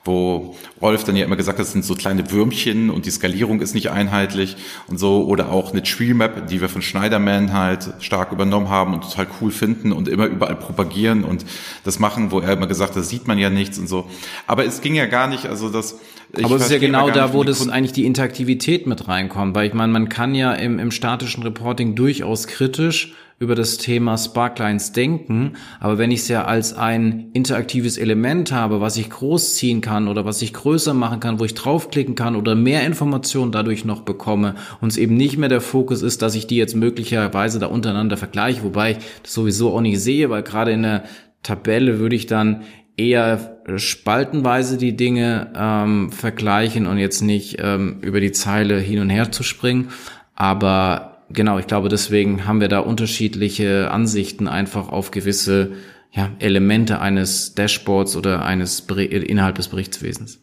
Wo 0.08 0.56
Rolf 0.82 1.04
dann 1.04 1.16
ja 1.16 1.26
immer 1.26 1.36
gesagt 1.36 1.60
hat, 1.60 1.66
das 1.66 1.74
sind 1.74 1.86
so 1.86 1.94
kleine 1.96 2.32
Würmchen 2.32 2.90
und 2.90 3.06
die 3.06 3.12
Skalierung 3.12 3.62
ist 3.62 3.76
nicht 3.76 3.92
einheitlich 3.92 4.56
und 4.88 4.98
so 4.98 5.26
oder 5.26 5.52
auch 5.52 5.72
eine 5.72 5.84
Tree 5.84 6.14
Map, 6.14 6.48
die 6.48 6.62
wir 6.62 6.70
von 6.70 6.82
Schneiderman 6.82 7.54
halt 7.54 7.94
stark 8.00 8.32
übernommen 8.32 8.70
haben 8.70 8.94
und 8.94 9.04
total 9.04 9.28
cool 9.42 9.52
finden 9.52 9.92
und 9.92 10.08
immer 10.08 10.26
überall 10.26 10.56
propagieren 10.56 11.24
und 11.24 11.46
das 11.84 12.00
machen, 12.00 12.32
wo 12.32 12.40
er 12.40 12.54
immer 12.54 12.68
gesagt 12.68 12.92
hat, 12.92 12.98
das 12.98 13.10
sieht 13.10 13.28
man 13.28 13.38
ja 13.38 13.50
nichts 13.50 13.78
und 13.78 13.88
so. 13.88 14.08
Aber 14.48 14.66
es 14.66 14.82
ging 14.82 14.96
ja 14.96 15.06
gar 15.06 15.28
nicht, 15.28 15.46
also 15.46 15.70
das 15.70 16.00
aber 16.44 16.56
es 16.58 16.64
ist 16.64 16.72
ja 16.72 16.78
genau 16.78 17.10
da, 17.10 17.34
wo 17.34 17.44
das 17.44 17.68
eigentlich 17.70 17.94
die 17.94 18.06
Interaktivität 18.06 18.86
mit 18.86 19.08
reinkommt, 19.08 19.56
weil 19.56 19.68
ich 19.68 19.74
meine, 19.74 19.94
man 19.94 20.10
kann 20.10 20.36
ja 20.36 20.54
im, 20.54 20.78
im 20.78 20.92
statischen 20.92 21.44
Reporting 21.44 21.96
durchaus 21.96 22.48
kritisch 22.48 23.14
über 23.40 23.54
das 23.54 23.78
Thema 23.78 24.18
Sparklines 24.18 24.94
denken, 24.94 25.54
aber 25.80 26.00
wenn 26.00 26.10
ich 26.10 26.22
es 26.22 26.28
ja 26.28 26.46
als 26.46 26.74
ein 26.74 27.30
interaktives 27.34 27.98
Element 27.98 28.52
habe, 28.52 28.82
was 28.82 28.98
ich 28.98 29.12
großziehen 29.12 29.82
kann 29.82 30.08
oder 30.08 30.26
was 30.26 30.42
ich 30.42 30.54
größer 30.54 30.96
machen 30.96 31.20
kann, 31.20 31.40
wo 31.40 31.46
ich 31.46 31.54
draufklicken 31.54 32.16
kann 32.16 32.36
oder 32.36 32.56
mehr 32.56 32.84
Informationen 32.84 33.52
dadurch 33.52 33.86
noch 33.86 34.02
bekomme 34.02 34.56
und 34.82 34.92
es 34.92 34.98
eben 34.98 35.16
nicht 35.16 35.38
mehr 35.38 35.50
der 35.50 35.62
Fokus 35.62 36.02
ist, 36.02 36.24
dass 36.24 36.34
ich 36.34 36.48
die 36.48 36.58
jetzt 36.58 36.76
möglicherweise 36.76 37.60
da 37.60 37.68
untereinander 37.68 38.18
vergleiche, 38.18 38.64
wobei 38.64 38.92
ich 38.92 38.98
das 39.22 39.34
sowieso 39.34 39.72
auch 39.72 39.82
nicht 39.82 40.00
sehe, 40.00 40.32
weil 40.32 40.42
gerade 40.42 40.72
in 40.72 40.82
der 40.82 41.04
Tabelle 41.44 42.00
würde 42.00 42.16
ich 42.16 42.26
dann 42.26 42.64
eher 42.98 43.62
spaltenweise 43.76 44.78
die 44.78 44.96
Dinge 44.96 45.52
ähm, 45.56 46.12
vergleichen 46.12 46.88
und 46.88 46.98
jetzt 46.98 47.22
nicht 47.22 47.58
ähm, 47.60 48.00
über 48.02 48.20
die 48.20 48.32
Zeile 48.32 48.80
hin 48.80 49.00
und 49.00 49.12
her 49.12 49.32
zu 49.32 49.44
springen. 49.44 49.90
Aber 50.34 51.17
genau, 51.30 51.60
ich 51.60 51.68
glaube, 51.68 51.90
deswegen 51.90 52.46
haben 52.46 52.62
wir 52.62 52.68
da 52.68 52.80
unterschiedliche 52.80 53.92
Ansichten 53.92 54.48
einfach 54.48 54.90
auf 54.90 55.12
gewisse 55.12 55.74
ja, 56.12 56.32
Elemente 56.40 57.00
eines 57.00 57.54
Dashboards 57.54 58.16
oder 58.16 58.46
eines 58.46 58.82
innerhalb 58.82 59.56
des 59.56 59.68
Berichtswesens. 59.68 60.40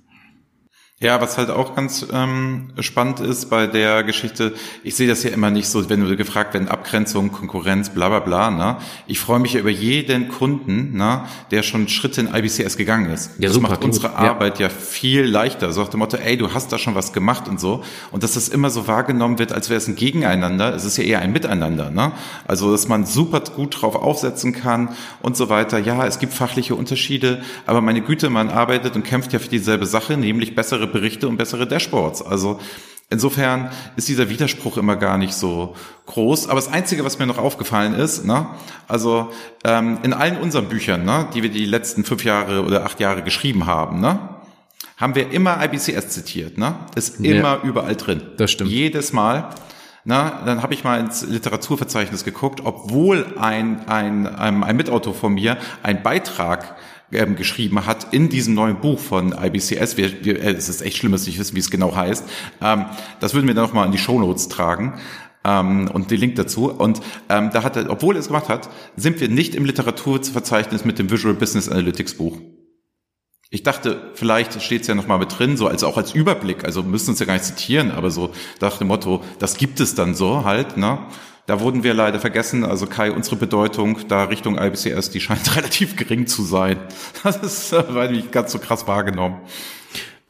Ja, 1.00 1.20
was 1.20 1.36
halt 1.36 1.50
auch 1.50 1.74
ganz 1.74 2.06
ähm, 2.12 2.68
spannend 2.78 3.18
ist 3.18 3.50
bei 3.50 3.66
der 3.66 4.04
Geschichte, 4.04 4.54
ich 4.84 4.94
sehe 4.94 5.08
das 5.08 5.24
ja 5.24 5.30
immer 5.30 5.50
nicht 5.50 5.66
so, 5.66 5.90
wenn 5.90 6.00
du 6.00 6.16
gefragt 6.16 6.54
werden, 6.54 6.68
Abgrenzung, 6.68 7.32
Konkurrenz, 7.32 7.90
bla 7.90 8.08
bla 8.08 8.20
bla. 8.20 8.50
Ne? 8.52 8.76
Ich 9.08 9.18
freue 9.18 9.40
mich 9.40 9.54
ja 9.54 9.60
über 9.60 9.70
jeden 9.70 10.28
Kunden, 10.28 10.96
ne, 10.96 11.24
der 11.50 11.64
schon 11.64 11.88
Schritte 11.88 12.20
in 12.20 12.32
IBCS 12.32 12.76
gegangen 12.76 13.10
ist. 13.10 13.32
Ja, 13.38 13.48
das 13.48 13.54
super, 13.54 13.70
macht 13.70 13.84
unsere 13.84 14.06
ja. 14.06 14.14
Arbeit 14.14 14.60
ja 14.60 14.68
viel 14.68 15.24
leichter. 15.24 15.72
So 15.72 15.82
nach 15.82 15.88
dem 15.88 15.98
Motto, 15.98 16.16
ey, 16.16 16.36
du 16.36 16.54
hast 16.54 16.72
da 16.72 16.78
schon 16.78 16.94
was 16.94 17.12
gemacht 17.12 17.48
und 17.48 17.58
so. 17.58 17.82
Und 18.12 18.22
dass 18.22 18.34
das 18.34 18.48
immer 18.48 18.70
so 18.70 18.86
wahrgenommen 18.86 19.40
wird, 19.40 19.52
als 19.52 19.70
wäre 19.70 19.78
es 19.78 19.88
ein 19.88 19.96
Gegeneinander. 19.96 20.72
Es 20.74 20.84
ist 20.84 20.96
ja 20.96 21.02
eher 21.02 21.18
ein 21.18 21.32
Miteinander. 21.32 21.90
Ne? 21.90 22.12
Also, 22.46 22.70
dass 22.70 22.86
man 22.86 23.04
super 23.04 23.40
gut 23.40 23.82
drauf 23.82 23.96
aufsetzen 23.96 24.52
kann 24.52 24.90
und 25.22 25.36
so 25.36 25.48
weiter. 25.48 25.76
Ja, 25.80 26.06
es 26.06 26.20
gibt 26.20 26.34
fachliche 26.34 26.76
Unterschiede, 26.76 27.42
aber 27.66 27.80
meine 27.80 28.00
Güte, 28.00 28.30
man 28.30 28.48
arbeitet 28.48 28.94
und 28.94 29.02
kämpft 29.02 29.32
ja 29.32 29.40
für 29.40 29.48
dieselbe 29.48 29.86
Sache, 29.86 30.16
nämlich 30.16 30.54
bessere 30.54 30.83
Berichte 30.86 31.28
und 31.28 31.36
bessere 31.36 31.66
Dashboards. 31.66 32.22
Also 32.22 32.60
insofern 33.10 33.70
ist 33.96 34.08
dieser 34.08 34.28
Widerspruch 34.28 34.76
immer 34.76 34.96
gar 34.96 35.18
nicht 35.18 35.34
so 35.34 35.74
groß. 36.06 36.48
Aber 36.48 36.56
das 36.56 36.68
Einzige, 36.68 37.04
was 37.04 37.18
mir 37.18 37.26
noch 37.26 37.38
aufgefallen 37.38 37.94
ist, 37.94 38.24
ne, 38.24 38.46
also 38.88 39.30
ähm, 39.64 39.98
in 40.02 40.12
allen 40.12 40.36
unseren 40.38 40.68
Büchern, 40.68 41.04
ne, 41.04 41.28
die 41.34 41.42
wir 41.42 41.50
die 41.50 41.66
letzten 41.66 42.04
fünf 42.04 42.24
Jahre 42.24 42.64
oder 42.64 42.84
acht 42.84 43.00
Jahre 43.00 43.22
geschrieben 43.22 43.66
haben, 43.66 44.00
ne, 44.00 44.18
haben 44.96 45.14
wir 45.14 45.30
immer 45.32 45.62
IBCS 45.64 46.08
zitiert. 46.10 46.58
Ne? 46.58 46.74
Ist 46.94 47.20
immer 47.20 47.56
ja, 47.56 47.60
überall 47.62 47.96
drin. 47.96 48.22
Das 48.36 48.52
stimmt. 48.52 48.70
Jedes 48.70 49.12
Mal. 49.12 49.50
Na, 50.06 50.42
dann 50.44 50.62
habe 50.62 50.74
ich 50.74 50.84
mal 50.84 51.00
ins 51.00 51.26
Literaturverzeichnis 51.26 52.24
geguckt, 52.24 52.60
obwohl 52.62 53.26
ein, 53.38 53.88
ein, 53.88 54.26
ein, 54.26 54.62
ein 54.62 54.76
Mitautor 54.76 55.14
von 55.14 55.32
mir 55.32 55.56
einen 55.82 56.02
Beitrag 56.02 56.76
ähm, 57.10 57.36
geschrieben 57.36 57.86
hat 57.86 58.12
in 58.12 58.28
diesem 58.28 58.52
neuen 58.52 58.80
Buch 58.80 58.98
von 58.98 59.32
IBCS. 59.32 59.96
Wir, 59.96 60.24
wir, 60.24 60.42
äh, 60.42 60.52
es 60.52 60.68
ist 60.68 60.82
echt 60.82 60.98
schlimm, 60.98 61.12
dass 61.12 61.26
nicht 61.26 61.38
wissen, 61.38 61.56
wie 61.56 61.60
es 61.60 61.70
genau 61.70 61.96
heißt. 61.96 62.28
Ähm, 62.60 62.84
das 63.20 63.32
würden 63.32 63.46
wir 63.46 63.54
dann 63.54 63.64
nochmal 63.64 63.86
in 63.86 63.92
die 63.92 63.98
Show 63.98 64.18
Notes 64.20 64.48
tragen. 64.48 65.00
Ähm, 65.42 65.90
und 65.90 66.10
den 66.10 66.20
Link 66.20 66.36
dazu. 66.36 66.70
Und 66.70 67.00
ähm, 67.30 67.50
da 67.52 67.62
hat 67.62 67.76
er, 67.76 67.88
obwohl 67.88 68.16
er 68.16 68.20
es 68.20 68.26
gemacht 68.26 68.48
hat, 68.48 68.68
sind 68.96 69.20
wir 69.20 69.28
nicht 69.28 69.54
im 69.54 69.64
Literaturverzeichnis 69.64 70.84
mit 70.84 70.98
dem 70.98 71.10
Visual 71.10 71.34
Business 71.34 71.68
Analytics 71.68 72.14
Buch. 72.14 72.38
Ich 73.54 73.62
dachte, 73.62 74.10
vielleicht 74.14 74.60
steht 74.60 74.82
es 74.82 74.88
ja 74.88 74.96
nochmal 74.96 75.20
mit 75.20 75.38
drin, 75.38 75.56
so 75.56 75.68
als 75.68 75.84
auch 75.84 75.96
als 75.96 76.12
Überblick. 76.12 76.64
Also 76.64 76.82
müssen 76.82 77.10
uns 77.10 77.20
ja 77.20 77.26
gar 77.26 77.34
nicht 77.34 77.44
zitieren, 77.44 77.92
aber 77.92 78.10
so 78.10 78.32
nach 78.60 78.78
dem 78.78 78.88
Motto, 78.88 79.22
das 79.38 79.56
gibt 79.56 79.78
es 79.78 79.94
dann 79.94 80.16
so 80.16 80.44
halt, 80.44 80.76
ne? 80.76 80.98
Da 81.46 81.60
wurden 81.60 81.84
wir 81.84 81.94
leider 81.94 82.18
vergessen. 82.18 82.64
Also 82.64 82.88
Kai, 82.88 83.12
unsere 83.12 83.36
Bedeutung 83.36 84.08
da 84.08 84.24
Richtung 84.24 84.58
IBCS, 84.58 85.10
die 85.10 85.20
scheint 85.20 85.54
relativ 85.56 85.94
gering 85.94 86.26
zu 86.26 86.42
sein. 86.42 86.78
Das 87.22 87.36
ist, 87.36 87.72
äh, 87.72 87.84
weil 87.90 88.10
nicht 88.10 88.32
ganz 88.32 88.50
so 88.50 88.58
krass 88.58 88.88
wahrgenommen. 88.88 89.36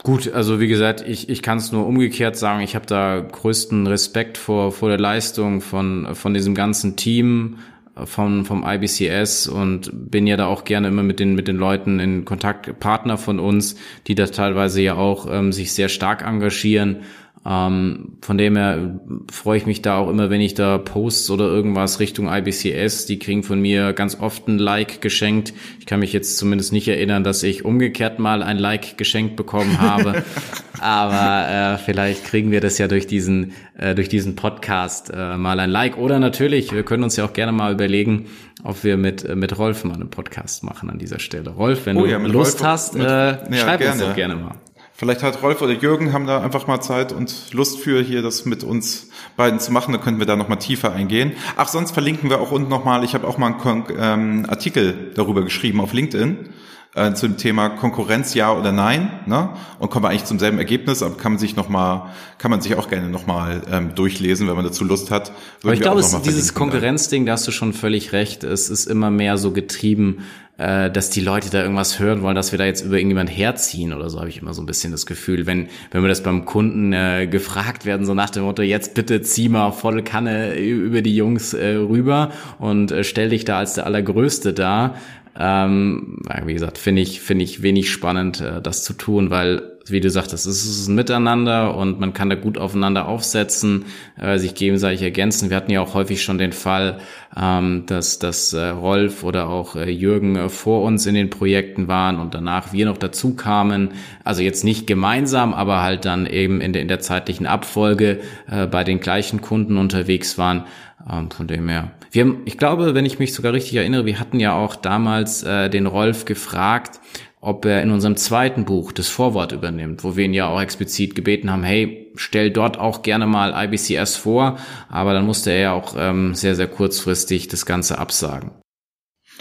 Gut, 0.02 0.30
also 0.30 0.60
wie 0.60 0.68
gesagt, 0.68 1.00
ich, 1.00 1.30
ich 1.30 1.40
kann 1.40 1.56
es 1.56 1.72
nur 1.72 1.86
umgekehrt 1.86 2.36
sagen. 2.36 2.60
Ich 2.60 2.74
habe 2.74 2.84
da 2.84 3.20
größten 3.20 3.86
Respekt 3.86 4.36
vor, 4.36 4.70
vor 4.70 4.90
der 4.90 4.98
Leistung 4.98 5.62
von, 5.62 6.14
von 6.14 6.34
diesem 6.34 6.54
ganzen 6.54 6.96
Team 6.96 7.56
vom, 8.04 8.44
vom 8.44 8.64
IBCS 8.66 9.46
und 9.46 9.90
bin 9.92 10.26
ja 10.26 10.36
da 10.36 10.46
auch 10.46 10.64
gerne 10.64 10.88
immer 10.88 11.02
mit 11.02 11.20
den, 11.20 11.34
mit 11.34 11.48
den 11.48 11.56
Leuten 11.56 12.00
in 12.00 12.24
Kontakt, 12.24 12.80
Partner 12.80 13.18
von 13.18 13.38
uns, 13.38 13.76
die 14.06 14.14
da 14.14 14.26
teilweise 14.26 14.82
ja 14.82 14.94
auch 14.94 15.26
ähm, 15.30 15.52
sich 15.52 15.72
sehr 15.72 15.88
stark 15.88 16.22
engagieren 16.26 17.02
ähm, 17.46 18.16
von 18.22 18.38
dem 18.38 18.56
her 18.56 19.00
freue 19.30 19.58
ich 19.58 19.66
mich 19.66 19.82
da 19.82 19.98
auch 19.98 20.08
immer, 20.08 20.30
wenn 20.30 20.40
ich 20.40 20.54
da 20.54 20.78
Posts 20.78 21.30
oder 21.30 21.44
irgendwas 21.44 22.00
Richtung 22.00 22.26
IBCS, 22.32 23.04
die 23.04 23.18
kriegen 23.18 23.42
von 23.42 23.60
mir 23.60 23.92
ganz 23.92 24.18
oft 24.18 24.48
ein 24.48 24.58
Like 24.58 25.02
geschenkt. 25.02 25.52
Ich 25.78 25.84
kann 25.84 26.00
mich 26.00 26.14
jetzt 26.14 26.38
zumindest 26.38 26.72
nicht 26.72 26.88
erinnern, 26.88 27.22
dass 27.22 27.42
ich 27.42 27.64
umgekehrt 27.64 28.18
mal 28.18 28.42
ein 28.42 28.56
Like 28.56 28.96
geschenkt 28.96 29.36
bekommen 29.36 29.78
habe. 29.78 30.24
Aber 30.80 31.74
äh, 31.74 31.78
vielleicht 31.78 32.24
kriegen 32.24 32.50
wir 32.50 32.60
das 32.60 32.78
ja 32.78 32.88
durch 32.88 33.06
diesen, 33.06 33.52
äh, 33.76 33.94
durch 33.94 34.08
diesen 34.08 34.36
Podcast 34.36 35.12
äh, 35.14 35.36
mal 35.36 35.60
ein 35.60 35.70
Like. 35.70 35.98
Oder 35.98 36.18
natürlich, 36.18 36.72
wir 36.72 36.82
können 36.82 37.04
uns 37.04 37.16
ja 37.16 37.26
auch 37.26 37.34
gerne 37.34 37.52
mal 37.52 37.72
überlegen, 37.72 38.26
ob 38.62 38.84
wir 38.84 38.96
mit, 38.96 39.22
äh, 39.22 39.36
mit 39.36 39.58
Rolf 39.58 39.84
mal 39.84 39.94
einen 39.94 40.08
Podcast 40.08 40.64
machen 40.64 40.88
an 40.88 40.98
dieser 40.98 41.18
Stelle. 41.18 41.50
Rolf, 41.50 41.84
wenn 41.84 41.98
oh, 41.98 42.04
du 42.04 42.10
ja, 42.10 42.18
Lust 42.18 42.60
Rolf, 42.60 42.70
hast, 42.70 42.94
mit, 42.94 43.06
äh, 43.06 43.08
ja, 43.10 43.46
schreib 43.52 43.80
gerne. 43.80 43.92
uns 43.92 44.02
doch 44.02 44.16
gerne 44.16 44.36
mal. 44.36 44.54
Vielleicht 44.96 45.24
hat 45.24 45.42
Rolf 45.42 45.60
oder 45.60 45.72
Jürgen 45.72 46.12
haben 46.12 46.26
da 46.26 46.40
einfach 46.40 46.68
mal 46.68 46.80
Zeit 46.80 47.12
und 47.12 47.52
Lust 47.52 47.80
für 47.80 48.00
hier 48.00 48.22
das 48.22 48.44
mit 48.44 48.62
uns 48.62 49.08
beiden 49.36 49.58
zu 49.58 49.72
machen. 49.72 49.92
Da 49.92 49.98
könnten 49.98 50.20
wir 50.20 50.26
da 50.26 50.36
nochmal 50.36 50.60
tiefer 50.60 50.92
eingehen. 50.92 51.32
Ach, 51.56 51.66
sonst 51.66 51.90
verlinken 51.90 52.30
wir 52.30 52.40
auch 52.40 52.52
unten 52.52 52.68
nochmal. 52.68 53.02
Ich 53.02 53.14
habe 53.14 53.26
auch 53.26 53.36
mal 53.36 53.54
einen 53.54 53.84
ähm, 53.98 54.46
Artikel 54.48 55.10
darüber 55.16 55.42
geschrieben 55.42 55.80
auf 55.80 55.92
LinkedIn 55.92 56.50
äh, 56.94 57.12
zum 57.14 57.36
Thema 57.36 57.70
Konkurrenz 57.70 58.34
ja 58.34 58.52
oder 58.52 58.72
nein. 58.72 59.10
Ne? 59.26 59.50
Und 59.78 59.90
kommen 59.90 60.04
wir 60.04 60.10
eigentlich 60.10 60.26
zum 60.26 60.38
selben 60.38 60.58
Ergebnis, 60.58 61.02
aber 61.02 61.16
kann 61.16 61.32
man 61.32 61.38
sich 61.38 61.56
noch 61.56 61.68
mal, 61.68 62.12
kann 62.38 62.50
man 62.50 62.60
sich 62.60 62.76
auch 62.76 62.88
gerne 62.88 63.08
nochmal 63.08 63.62
ähm, 63.70 63.94
durchlesen, 63.94 64.46
wenn 64.48 64.54
man 64.54 64.64
dazu 64.64 64.84
Lust 64.84 65.10
hat. 65.10 65.32
Aber 65.62 65.74
ich 65.74 65.80
glaube, 65.80 66.04
dieses 66.24 66.54
Konkurrenzding, 66.54 67.26
da 67.26 67.32
hast 67.32 67.46
du 67.46 67.50
schon 67.50 67.72
völlig 67.72 68.12
recht. 68.12 68.44
Es 68.44 68.70
ist 68.70 68.86
immer 68.86 69.10
mehr 69.10 69.38
so 69.38 69.50
getrieben 69.50 70.18
äh, 70.56 70.90
dass 70.90 71.10
die 71.10 71.20
Leute 71.20 71.50
da 71.50 71.62
irgendwas 71.62 71.98
hören 71.98 72.22
wollen, 72.22 72.36
dass 72.36 72.52
wir 72.52 72.58
da 72.58 72.64
jetzt 72.64 72.84
über 72.84 72.96
irgendjemand 72.96 73.28
herziehen 73.28 73.92
oder 73.92 74.08
so, 74.08 74.20
habe 74.20 74.28
ich 74.28 74.40
immer 74.40 74.54
so 74.54 74.62
ein 74.62 74.66
bisschen 74.66 74.92
das 74.92 75.04
Gefühl. 75.04 75.46
Wenn, 75.46 75.68
wenn 75.90 76.02
wir 76.02 76.08
das 76.08 76.22
beim 76.22 76.44
Kunden 76.44 76.92
äh, 76.92 77.26
gefragt 77.26 77.84
werden, 77.86 78.06
so 78.06 78.14
nach 78.14 78.30
dem 78.30 78.44
Motto, 78.44 78.62
jetzt 78.62 78.94
bitte 78.94 79.20
zieh 79.22 79.48
mal 79.48 79.72
volle 79.72 80.04
Kanne 80.04 80.56
über 80.56 81.02
die 81.02 81.16
Jungs 81.16 81.54
äh, 81.54 81.74
rüber 81.74 82.30
und 82.58 82.92
äh, 82.92 83.02
stell 83.02 83.30
dich 83.30 83.44
da 83.44 83.58
als 83.58 83.74
der 83.74 83.86
Allergrößte 83.86 84.52
da. 84.52 84.94
Ähm, 85.36 86.18
wie 86.44 86.54
gesagt, 86.54 86.78
finde 86.78 87.02
ich, 87.02 87.20
finde 87.20 87.42
ich 87.42 87.62
wenig 87.62 87.90
spannend, 87.90 88.40
äh, 88.40 88.62
das 88.62 88.84
zu 88.84 88.92
tun, 88.92 89.30
weil 89.30 89.73
wie 89.86 90.00
du 90.00 90.10
sagtest, 90.10 90.46
es 90.46 90.64
ist 90.64 90.88
ein 90.88 90.94
Miteinander 90.94 91.76
und 91.76 92.00
man 92.00 92.12
kann 92.12 92.30
da 92.30 92.36
gut 92.36 92.58
aufeinander 92.58 93.06
aufsetzen, 93.06 93.84
äh, 94.20 94.38
sich 94.38 94.54
gegenseitig 94.54 95.02
ergänzen. 95.02 95.50
Wir 95.50 95.56
hatten 95.56 95.70
ja 95.70 95.80
auch 95.80 95.94
häufig 95.94 96.22
schon 96.22 96.38
den 96.38 96.52
Fall, 96.52 96.98
ähm, 97.36 97.84
dass, 97.86 98.18
dass 98.18 98.52
äh, 98.52 98.68
Rolf 98.68 99.24
oder 99.24 99.48
auch 99.48 99.76
äh, 99.76 99.90
Jürgen 99.90 100.36
äh, 100.36 100.48
vor 100.48 100.82
uns 100.82 101.06
in 101.06 101.14
den 101.14 101.30
Projekten 101.30 101.88
waren 101.88 102.18
und 102.18 102.34
danach 102.34 102.72
wir 102.72 102.86
noch 102.86 102.98
dazu 102.98 103.34
kamen. 103.34 103.90
Also 104.24 104.42
jetzt 104.42 104.64
nicht 104.64 104.86
gemeinsam, 104.86 105.52
aber 105.52 105.82
halt 105.82 106.04
dann 106.04 106.26
eben 106.26 106.60
in 106.60 106.72
der, 106.72 106.82
in 106.82 106.88
der 106.88 107.00
zeitlichen 107.00 107.46
Abfolge 107.46 108.20
äh, 108.50 108.66
bei 108.66 108.84
den 108.84 109.00
gleichen 109.00 109.40
Kunden 109.40 109.76
unterwegs 109.76 110.38
waren. 110.38 110.64
Ähm, 111.10 111.30
von 111.30 111.46
dem 111.46 111.68
her. 111.68 111.90
Wir 112.12 112.24
haben, 112.24 112.42
ich 112.46 112.56
glaube, 112.56 112.94
wenn 112.94 113.04
ich 113.04 113.18
mich 113.18 113.34
sogar 113.34 113.52
richtig 113.52 113.74
erinnere, 113.74 114.06
wir 114.06 114.18
hatten 114.18 114.40
ja 114.40 114.54
auch 114.54 114.74
damals 114.74 115.42
äh, 115.42 115.68
den 115.68 115.86
Rolf 115.86 116.24
gefragt, 116.24 117.00
ob 117.44 117.66
er 117.66 117.82
in 117.82 117.90
unserem 117.90 118.16
zweiten 118.16 118.64
Buch 118.64 118.90
das 118.90 119.08
Vorwort 119.08 119.52
übernimmt, 119.52 120.02
wo 120.02 120.16
wir 120.16 120.24
ihn 120.24 120.32
ja 120.32 120.48
auch 120.48 120.60
explizit 120.60 121.14
gebeten 121.14 121.50
haben, 121.50 121.62
hey, 121.62 122.10
stell 122.16 122.50
dort 122.50 122.78
auch 122.78 123.02
gerne 123.02 123.26
mal 123.26 123.52
IBCS 123.66 124.16
vor, 124.16 124.58
aber 124.88 125.12
dann 125.12 125.26
musste 125.26 125.50
er 125.50 125.60
ja 125.60 125.72
auch 125.72 125.94
ähm, 125.96 126.34
sehr, 126.34 126.54
sehr 126.54 126.68
kurzfristig 126.68 127.48
das 127.48 127.66
Ganze 127.66 127.98
absagen. 127.98 128.52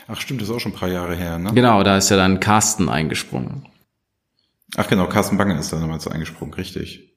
Ach 0.08 0.20
stimmt, 0.20 0.42
das 0.42 0.50
ist 0.50 0.56
auch 0.56 0.60
schon 0.60 0.74
ein 0.74 0.78
paar 0.78 0.90
Jahre 0.90 1.16
her, 1.16 1.40
ne? 1.40 1.54
Genau, 1.54 1.82
da 1.84 1.98
ist 1.98 2.10
ja 2.10 2.18
dann 2.18 2.42
Carsten 2.42 2.90
eingesprungen. 2.90 3.68
Ach 4.76 4.90
genau, 4.90 5.08
Carsten 5.08 5.38
Bange 5.38 5.58
ist 5.58 5.72
da 5.72 5.80
damals 5.80 6.06
eingesprungen, 6.06 6.54
richtig. 6.56 7.14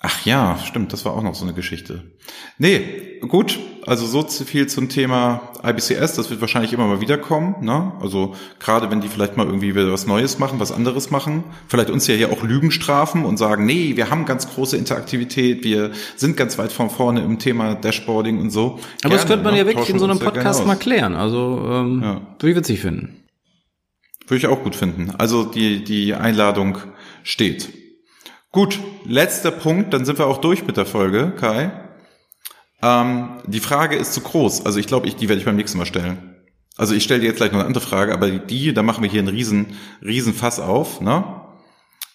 Ach 0.00 0.26
ja, 0.26 0.58
stimmt, 0.64 0.92
das 0.92 1.06
war 1.06 1.14
auch 1.14 1.22
noch 1.22 1.34
so 1.34 1.44
eine 1.44 1.54
Geschichte. 1.54 2.12
Nee, 2.58 3.18
gut, 3.26 3.58
also 3.86 4.06
so 4.06 4.22
viel 4.22 4.66
zum 4.66 4.88
Thema 4.88 5.52
IBCS, 5.64 6.14
das 6.14 6.30
wird 6.30 6.40
wahrscheinlich 6.40 6.72
immer 6.72 6.86
mal 6.86 7.00
wiederkommen, 7.00 7.56
ne? 7.60 7.92
Also 8.00 8.34
gerade 8.58 8.90
wenn 8.90 9.00
die 9.00 9.08
vielleicht 9.08 9.36
mal 9.36 9.46
irgendwie 9.46 9.74
wieder 9.74 9.92
was 9.92 10.06
Neues 10.06 10.38
machen, 10.38 10.60
was 10.60 10.72
anderes 10.72 11.10
machen, 11.10 11.44
vielleicht 11.68 11.90
uns 11.90 12.06
ja 12.06 12.14
hier 12.14 12.32
auch 12.32 12.42
Lügen 12.42 12.70
strafen 12.70 13.24
und 13.24 13.36
sagen, 13.36 13.66
nee, 13.66 13.96
wir 13.96 14.10
haben 14.10 14.24
ganz 14.24 14.48
große 14.48 14.76
Interaktivität, 14.76 15.64
wir 15.64 15.90
sind 16.16 16.36
ganz 16.36 16.58
weit 16.58 16.72
von 16.72 16.90
vorne 16.90 17.22
im 17.22 17.38
Thema 17.38 17.74
Dashboarding 17.74 18.40
und 18.40 18.50
so. 18.50 18.72
Aber 18.72 18.80
Gerne, 19.00 19.14
das 19.14 19.26
könnte 19.26 19.44
man 19.44 19.54
ne? 19.54 19.60
ja 19.60 19.66
wirklich 19.66 19.90
in 19.90 19.98
so 19.98 20.04
einem 20.04 20.18
Podcast 20.18 20.66
mal 20.66 20.76
klären, 20.76 21.14
also 21.14 21.62
ähm, 21.70 22.00
ja. 22.02 22.20
würde 22.38 22.50
ich 22.50 22.56
witzig 22.56 22.80
finden. 22.80 23.24
Würde 24.26 24.38
ich 24.38 24.46
auch 24.46 24.62
gut 24.62 24.76
finden. 24.76 25.12
Also 25.16 25.44
die, 25.44 25.82
die 25.84 26.14
Einladung 26.14 26.78
steht. 27.22 27.70
Gut, 28.52 28.78
letzter 29.04 29.50
Punkt, 29.50 29.92
dann 29.94 30.04
sind 30.04 30.18
wir 30.18 30.26
auch 30.26 30.38
durch 30.38 30.66
mit 30.66 30.76
der 30.76 30.86
Folge, 30.86 31.32
Kai. 31.38 31.70
Ähm, 32.82 33.40
die 33.46 33.60
Frage 33.60 33.96
ist 33.96 34.14
zu 34.14 34.20
groß. 34.20 34.64
Also 34.66 34.78
ich 34.78 34.86
glaube, 34.86 35.06
ich, 35.06 35.16
die 35.16 35.28
werde 35.28 35.40
ich 35.40 35.44
beim 35.44 35.56
nächsten 35.56 35.78
Mal 35.78 35.86
stellen. 35.86 36.36
Also 36.76 36.94
ich 36.94 37.02
stelle 37.02 37.20
dir 37.20 37.26
jetzt 37.26 37.38
gleich 37.38 37.50
noch 37.50 37.58
eine 37.58 37.66
andere 37.66 37.84
Frage, 37.84 38.12
aber 38.12 38.30
die, 38.30 38.72
da 38.72 38.82
machen 38.84 39.02
wir 39.02 39.10
hier 39.10 39.20
einen 39.20 39.28
riesen, 39.28 39.74
riesen 40.00 40.32
Fass 40.32 40.60
auf. 40.60 41.00
Ne? 41.00 41.24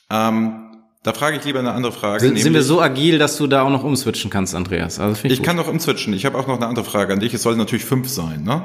Ähm, 0.10 0.64
da 1.04 1.12
frage 1.12 1.36
ich 1.36 1.44
lieber 1.44 1.60
eine 1.60 1.74
andere 1.74 1.92
Frage. 1.92 2.22
Sind, 2.22 2.40
sind 2.40 2.54
wir 2.54 2.64
so 2.64 2.82
agil, 2.82 3.20
dass 3.20 3.36
du 3.36 3.48
da 3.48 3.64
auch 3.64 3.70
noch 3.70 3.84
umswitchen 3.84 4.32
kannst, 4.32 4.56
Andreas? 4.56 5.00
Also 5.00 5.26
ich, 5.26 5.32
ich 5.34 5.44
kann 5.44 5.58
noch 5.58 5.68
umswitchen. 5.68 6.14
Ich 6.14 6.26
habe 6.26 6.38
auch 6.38 6.48
noch 6.48 6.56
eine 6.56 6.68
andere 6.68 6.86
Frage 6.86 7.12
an 7.12 7.20
dich. 7.20 7.34
Es 7.34 7.44
soll 7.44 7.58
natürlich 7.58 7.84
fünf 7.84 8.08
sein, 8.08 8.44
ne? 8.44 8.64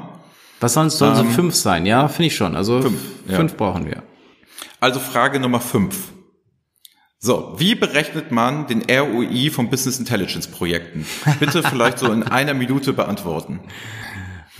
Was 0.61 0.73
sollen 0.73 0.89
soll 0.89 1.09
ähm, 1.09 1.15
so 1.15 1.23
fünf 1.25 1.55
sein? 1.55 1.85
Ja, 1.85 2.07
finde 2.07 2.27
ich 2.27 2.35
schon. 2.35 2.55
Also 2.55 2.81
fünf, 2.81 2.99
fünf 3.27 3.51
ja. 3.51 3.57
brauchen 3.57 3.85
wir. 3.85 4.03
Also 4.79 5.01
Frage 5.01 5.39
Nummer 5.41 5.59
fünf. 5.59 5.97
So, 7.21 7.53
wie 7.57 7.75
berechnet 7.75 8.31
man 8.31 8.67
den 8.67 8.83
ROI 8.89 9.49
von 9.51 9.69
Business 9.69 9.99
Intelligence 9.99 10.47
Projekten? 10.47 11.05
Bitte 11.41 11.61
vielleicht 11.63 11.99
so 11.99 12.09
in 12.13 12.23
einer 12.23 12.53
Minute 12.53 12.93
beantworten. 12.93 13.59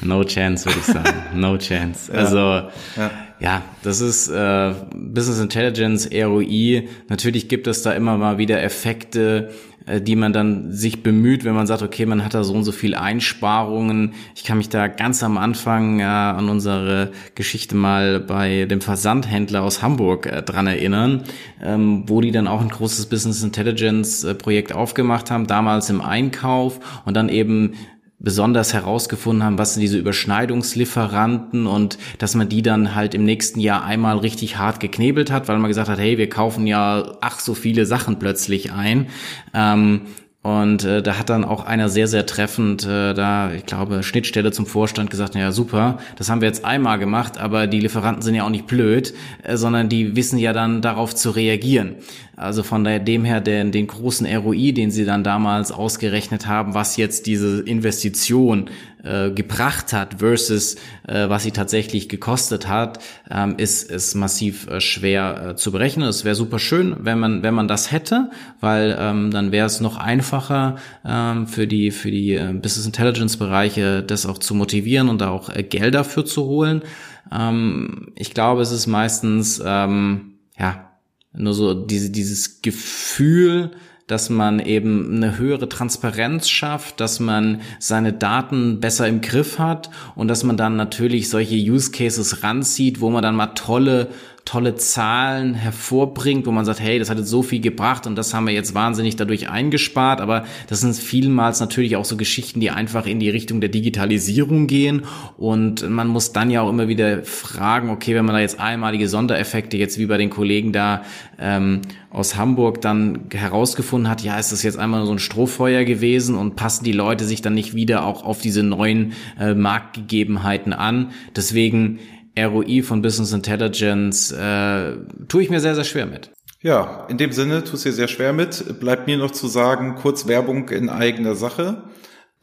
No 0.01 0.25
chance, 0.25 0.65
würde 0.65 0.79
ich 0.79 0.85
sagen. 0.85 1.39
No 1.39 1.57
chance. 1.57 2.13
Also 2.13 2.37
ja. 2.37 3.11
ja, 3.39 3.61
das 3.81 4.01
ist 4.01 4.27
äh, 4.27 4.73
Business 4.93 5.39
Intelligence, 5.39 6.09
ROI. 6.11 6.89
Natürlich 7.07 7.47
gibt 7.47 7.65
es 7.67 7.81
da 7.81 7.93
immer 7.93 8.17
mal 8.17 8.37
wieder 8.37 8.61
Effekte, 8.61 9.51
die 9.97 10.15
man 10.15 10.33
dann 10.33 10.71
sich 10.71 11.03
bemüht, 11.03 11.43
wenn 11.43 11.55
man 11.55 11.67
sagt, 11.67 11.81
okay, 11.81 12.05
man 12.05 12.23
hat 12.23 12.33
da 12.33 12.43
so 12.43 12.53
und 12.53 12.63
so 12.63 12.71
viel 12.71 12.95
Einsparungen. 12.95 14.13
Ich 14.35 14.43
kann 14.43 14.57
mich 14.57 14.69
da 14.69 14.87
ganz 14.87 15.23
am 15.23 15.37
Anfang 15.37 15.99
ja, 15.99 16.31
an 16.35 16.49
unsere 16.49 17.11
Geschichte 17.35 17.75
mal 17.75 18.19
bei 18.19 18.65
dem 18.65 18.81
Versandhändler 18.81 19.63
aus 19.63 19.81
Hamburg 19.81 20.25
äh, 20.25 20.41
dran 20.41 20.67
erinnern, 20.67 21.23
ähm, 21.61 22.03
wo 22.07 22.21
die 22.21 22.31
dann 22.31 22.47
auch 22.47 22.61
ein 22.61 22.69
großes 22.69 23.07
Business 23.07 23.43
Intelligence 23.43 24.23
äh, 24.23 24.35
Projekt 24.35 24.73
aufgemacht 24.73 25.31
haben, 25.31 25.47
damals 25.47 25.89
im 25.89 26.01
Einkauf 26.01 26.79
und 27.05 27.15
dann 27.15 27.29
eben 27.29 27.73
besonders 28.19 28.73
herausgefunden 28.73 29.43
haben, 29.43 29.57
was 29.57 29.73
sind 29.73 29.81
diese 29.81 29.97
Überschneidungslieferanten 29.97 31.67
und 31.67 31.97
dass 32.17 32.35
man 32.35 32.49
die 32.49 32.61
dann 32.61 32.93
halt 32.93 33.13
im 33.13 33.23
nächsten 33.23 33.61
Jahr 33.61 33.85
einmal 33.85 34.17
richtig 34.17 34.57
hart 34.57 34.79
geknebelt 34.79 35.31
hat, 35.31 35.47
weil 35.47 35.57
man 35.57 35.69
gesagt 35.69 35.89
hat, 35.89 35.99
hey, 35.99 36.17
wir 36.17 36.29
kaufen 36.29 36.67
ja 36.67 37.17
ach 37.21 37.39
so 37.39 37.53
viele 37.53 37.85
Sachen 37.85 38.19
plötzlich 38.19 38.73
ein. 38.73 39.07
Ähm, 39.53 40.01
und 40.41 40.85
äh, 40.85 41.03
da 41.03 41.17
hat 41.17 41.29
dann 41.29 41.43
auch 41.43 41.65
einer 41.65 41.89
sehr, 41.89 42.07
sehr 42.07 42.25
treffend 42.25 42.85
äh, 42.85 43.13
da, 43.13 43.51
ich 43.51 43.65
glaube, 43.65 44.03
Schnittstelle 44.03 44.53
zum 44.53 44.65
Vorstand 44.65 45.09
gesagt, 45.09 45.35
naja, 45.35 45.51
super, 45.51 45.97
das 46.15 46.29
haben 46.29 46.39
wir 46.39 46.47
jetzt 46.47 46.63
einmal 46.63 46.97
gemacht, 46.97 47.37
aber 47.37 47.67
die 47.67 47.81
Lieferanten 47.81 48.21
sind 48.21 48.35
ja 48.35 48.45
auch 48.45 48.49
nicht 48.49 48.65
blöd, 48.65 49.13
äh, 49.43 49.57
sondern 49.57 49.89
die 49.89 50.15
wissen 50.15 50.39
ja 50.39 50.53
dann 50.53 50.81
darauf 50.81 51.13
zu 51.13 51.31
reagieren. 51.31 51.95
Also 52.39 52.63
von 52.63 52.85
dem 52.85 53.25
her 53.25 53.41
den, 53.41 53.73
den 53.73 53.87
großen 53.87 54.25
ROI, 54.25 54.71
den 54.71 54.91
sie 54.91 55.03
dann 55.03 55.25
damals 55.25 55.73
ausgerechnet 55.73 56.47
haben, 56.47 56.73
was 56.73 56.95
jetzt 56.95 57.27
diese 57.27 57.61
Investition 57.61 58.69
äh, 59.03 59.31
gebracht 59.31 59.91
hat 59.91 60.15
versus 60.19 60.75
äh, 61.07 61.27
was 61.27 61.43
sie 61.43 61.51
tatsächlich 61.51 62.07
gekostet 62.07 62.69
hat, 62.69 62.99
ähm, 63.29 63.55
ist, 63.57 63.91
ist 63.91 64.15
massiv 64.15 64.67
äh, 64.67 64.79
schwer 64.79 65.49
äh, 65.49 65.55
zu 65.57 65.73
berechnen. 65.73 66.07
Es 66.07 66.23
wäre 66.23 66.35
super 66.35 66.59
schön, 66.59 66.95
wenn 66.99 67.19
man, 67.19 67.43
wenn 67.43 67.53
man 67.53 67.67
das 67.67 67.91
hätte, 67.91 68.29
weil 68.61 68.95
ähm, 68.97 69.31
dann 69.31 69.51
wäre 69.51 69.65
es 69.67 69.81
noch 69.81 69.97
einfacher 69.97 70.77
ähm, 71.05 71.45
für 71.45 71.67
die, 71.67 71.91
für 71.91 72.09
die 72.09 72.35
äh, 72.35 72.53
Business 72.53 72.85
Intelligence 72.85 73.35
Bereiche, 73.35 74.01
das 74.01 74.25
auch 74.25 74.37
zu 74.37 74.55
motivieren 74.55 75.09
und 75.09 75.19
da 75.19 75.29
auch 75.29 75.49
äh, 75.49 75.63
Geld 75.63 75.93
dafür 75.93 76.25
zu 76.25 76.45
holen. 76.45 76.83
Ähm, 77.31 78.13
ich 78.15 78.33
glaube, 78.33 78.61
es 78.61 78.71
ist 78.71 78.87
meistens, 78.87 79.61
ähm, 79.65 80.35
ja, 80.57 80.88
nur 81.33 81.53
so 81.53 81.73
diese, 81.73 82.09
dieses 82.09 82.61
Gefühl, 82.61 83.71
dass 84.09 84.31
man 84.31 84.59
eben 84.59 85.17
eine 85.17 85.37
höhere 85.37 85.69
Transparenz 85.69 86.49
schafft, 86.49 86.99
dass 86.99 87.19
man 87.19 87.61
seine 87.77 88.11
Daten 88.11 88.79
besser 88.79 89.07
im 89.07 89.21
Griff 89.21 89.59
hat 89.59 89.91
und 90.15 90.27
dass 90.27 90.43
man 90.43 90.57
dann 90.57 90.75
natürlich 90.75 91.29
solche 91.29 91.55
Use 91.55 91.91
Cases 91.91 92.41
ranzieht, 92.41 93.01
wo 93.01 93.11
man 93.11 93.21
dann 93.21 93.35
mal 93.35 93.53
tolle 93.53 94.07
tolle 94.45 94.75
Zahlen 94.75 95.53
hervorbringt, 95.53 96.45
wo 96.45 96.51
man 96.51 96.65
sagt, 96.65 96.79
hey, 96.79 96.97
das 96.97 97.09
hat 97.09 97.17
jetzt 97.17 97.29
so 97.29 97.43
viel 97.43 97.61
gebracht 97.61 98.07
und 98.07 98.15
das 98.15 98.33
haben 98.33 98.47
wir 98.47 98.53
jetzt 98.53 98.73
wahnsinnig 98.73 99.15
dadurch 99.15 99.49
eingespart. 99.49 100.21
Aber 100.21 100.45
das 100.67 100.81
sind 100.81 100.95
vielmals 100.95 101.59
natürlich 101.59 101.95
auch 101.95 102.05
so 102.05 102.17
Geschichten, 102.17 102.59
die 102.59 102.71
einfach 102.71 103.05
in 103.05 103.19
die 103.19 103.29
Richtung 103.29 103.61
der 103.61 103.69
Digitalisierung 103.69 104.67
gehen. 104.67 105.03
Und 105.37 105.87
man 105.89 106.07
muss 106.07 106.33
dann 106.33 106.49
ja 106.49 106.61
auch 106.61 106.69
immer 106.69 106.87
wieder 106.87 107.23
fragen, 107.23 107.89
okay, 107.89 108.15
wenn 108.15 108.25
man 108.25 108.35
da 108.35 108.41
jetzt 108.41 108.59
einmalige 108.59 109.07
Sondereffekte, 109.07 109.77
jetzt 109.77 109.97
wie 109.97 110.07
bei 110.07 110.17
den 110.17 110.29
Kollegen 110.29 110.73
da 110.73 111.03
ähm, 111.37 111.81
aus 112.09 112.35
Hamburg 112.35 112.81
dann 112.81 113.25
herausgefunden 113.31 114.09
hat, 114.09 114.21
ja, 114.21 114.39
ist 114.39 114.51
das 114.51 114.63
jetzt 114.63 114.79
einmal 114.79 115.05
so 115.05 115.11
ein 115.11 115.19
Strohfeuer 115.19 115.83
gewesen 115.83 116.35
und 116.35 116.55
passen 116.55 116.83
die 116.83 116.91
Leute 116.91 117.25
sich 117.25 117.41
dann 117.41 117.53
nicht 117.53 117.75
wieder 117.75 118.05
auch 118.05 118.23
auf 118.23 118.41
diese 118.41 118.63
neuen 118.63 119.13
äh, 119.39 119.53
Marktgegebenheiten 119.53 120.73
an. 120.73 121.11
Deswegen 121.35 121.99
ROI 122.45 122.83
von 122.83 123.01
Business 123.01 123.33
Intelligence 123.33 124.31
äh, 124.31 124.95
tue 125.27 125.43
ich 125.43 125.49
mir 125.49 125.59
sehr, 125.59 125.75
sehr 125.75 125.83
schwer 125.83 126.05
mit. 126.05 126.31
Ja, 126.61 127.05
in 127.07 127.17
dem 127.17 127.31
Sinne 127.31 127.63
tust 127.63 127.85
du 127.85 127.89
dir 127.89 127.95
sehr 127.95 128.07
schwer 128.07 128.33
mit. 128.33 128.79
Bleibt 128.79 129.07
mir 129.07 129.17
noch 129.17 129.31
zu 129.31 129.47
sagen, 129.47 129.95
kurz 129.95 130.27
Werbung 130.27 130.69
in 130.69 130.89
eigener 130.89 131.35
Sache. 131.35 131.83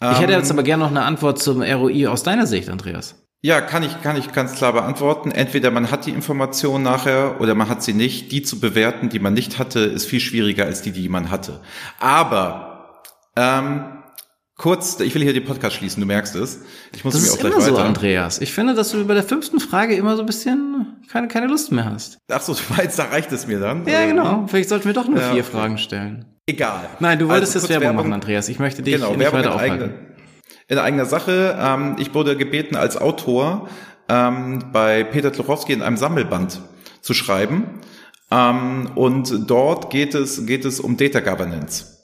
Ich 0.01 0.21
hätte 0.21 0.33
jetzt 0.33 0.51
ähm, 0.51 0.57
aber 0.57 0.63
gerne 0.63 0.85
noch 0.85 0.91
eine 0.91 1.03
Antwort 1.03 1.39
zum 1.39 1.63
ROI 1.63 2.09
aus 2.09 2.23
deiner 2.23 2.47
Sicht, 2.47 2.69
Andreas. 2.69 3.15
Ja, 3.43 3.61
kann 3.61 3.83
ich, 3.83 4.03
kann 4.03 4.17
ich 4.17 4.33
ganz 4.33 4.55
klar 4.55 4.73
beantworten. 4.73 5.31
Entweder 5.31 5.71
man 5.71 5.91
hat 5.91 6.07
die 6.07 6.11
Information 6.11 6.83
nachher 6.83 7.41
oder 7.41 7.55
man 7.55 7.69
hat 7.69 7.83
sie 7.83 7.93
nicht. 7.93 8.33
Die 8.33 8.43
zu 8.43 8.59
bewerten, 8.59 9.09
die 9.09 9.19
man 9.19 9.35
nicht 9.35 9.59
hatte, 9.59 9.81
ist 9.81 10.07
viel 10.07 10.21
schwieriger 10.21 10.65
als 10.65 10.83
die, 10.83 10.93
die 10.93 11.09
man 11.09 11.31
hatte. 11.31 11.61
Aber 12.01 13.03
ähm, 13.37 13.96
Kurz, 14.59 14.99
ich 15.01 15.15
will 15.15 15.23
hier 15.23 15.35
den 15.35 15.45
Podcast 15.45 15.77
schließen, 15.77 16.01
du 16.01 16.07
merkst 16.07 16.35
es. 16.35 16.61
Ich 16.95 17.05
muss 17.05 17.13
das 17.13 17.23
mir 17.23 17.29
auch 17.29 17.35
ist 17.35 17.41
gleich 17.41 17.53
immer 17.53 17.63
weiter. 17.63 17.77
so, 17.77 17.83
Andreas. 17.83 18.41
Ich 18.41 18.55
finde, 18.55 18.75
dass 18.75 18.91
du 18.91 19.05
bei 19.07 19.13
der 19.13 19.23
fünften 19.23 19.61
Frage 19.61 19.95
immer 19.95 20.17
so 20.17 20.23
ein 20.23 20.27
bisschen 20.27 20.97
keine, 21.13 21.29
keine 21.29 21.47
Lust 21.47 21.73
mehr 21.73 21.85
hast. 21.85 22.19
Ach 22.31 22.41
so, 22.41 22.55
du 22.55 22.61
meinst, 22.75 22.99
da 22.99 23.05
reicht 23.05 23.31
es 23.33 23.47
mir 23.47 23.61
dann? 23.61 23.87
Ja, 23.87 24.07
genau. 24.07 24.47
Vielleicht 24.49 24.71
sollten 24.71 24.87
wir 24.87 24.95
doch 24.95 25.09
nur 25.09 25.21
ja. 25.21 25.33
vier 25.33 25.45
Fragen 25.45 25.77
stellen. 25.77 26.25
Egal. 26.47 26.89
Nein, 27.01 27.19
du 27.19 27.29
wolltest 27.29 27.55
also, 27.55 27.67
jetzt 27.67 27.71
Werbung, 27.71 27.89
Werbung, 27.89 27.97
machen, 27.97 28.13
Andreas. 28.15 28.49
Ich 28.49 28.59
möchte 28.59 28.83
dich 28.83 28.95
genau, 28.95 29.11
nicht 29.11 29.21
Werbung 29.21 29.41
weiter 29.41 29.49
in 29.49 29.55
aufhalten. 29.55 29.83
Eigene, 29.83 29.95
in 30.69 30.79
eigener 30.79 31.05
Sache. 31.05 31.59
Ähm, 31.61 31.97
ich 31.99 32.15
wurde 32.15 32.37
gebeten, 32.37 32.77
als 32.77 32.97
Autor 32.97 33.69
ähm, 34.09 34.71
bei 34.73 35.05
Peter 35.05 35.33
Tluchowski 35.33 35.75
in 35.75 35.83
einem 35.83 35.99
Sammelband 35.99 36.63
zu 37.03 37.13
schreiben. 37.13 37.81
Ähm, 38.31 38.91
und 38.95 39.51
dort 39.51 39.91
geht 39.91 40.15
es, 40.15 40.47
geht 40.47 40.65
es 40.65 40.81
um 40.81 40.97
Data 40.97 41.21
Governance. 41.21 41.96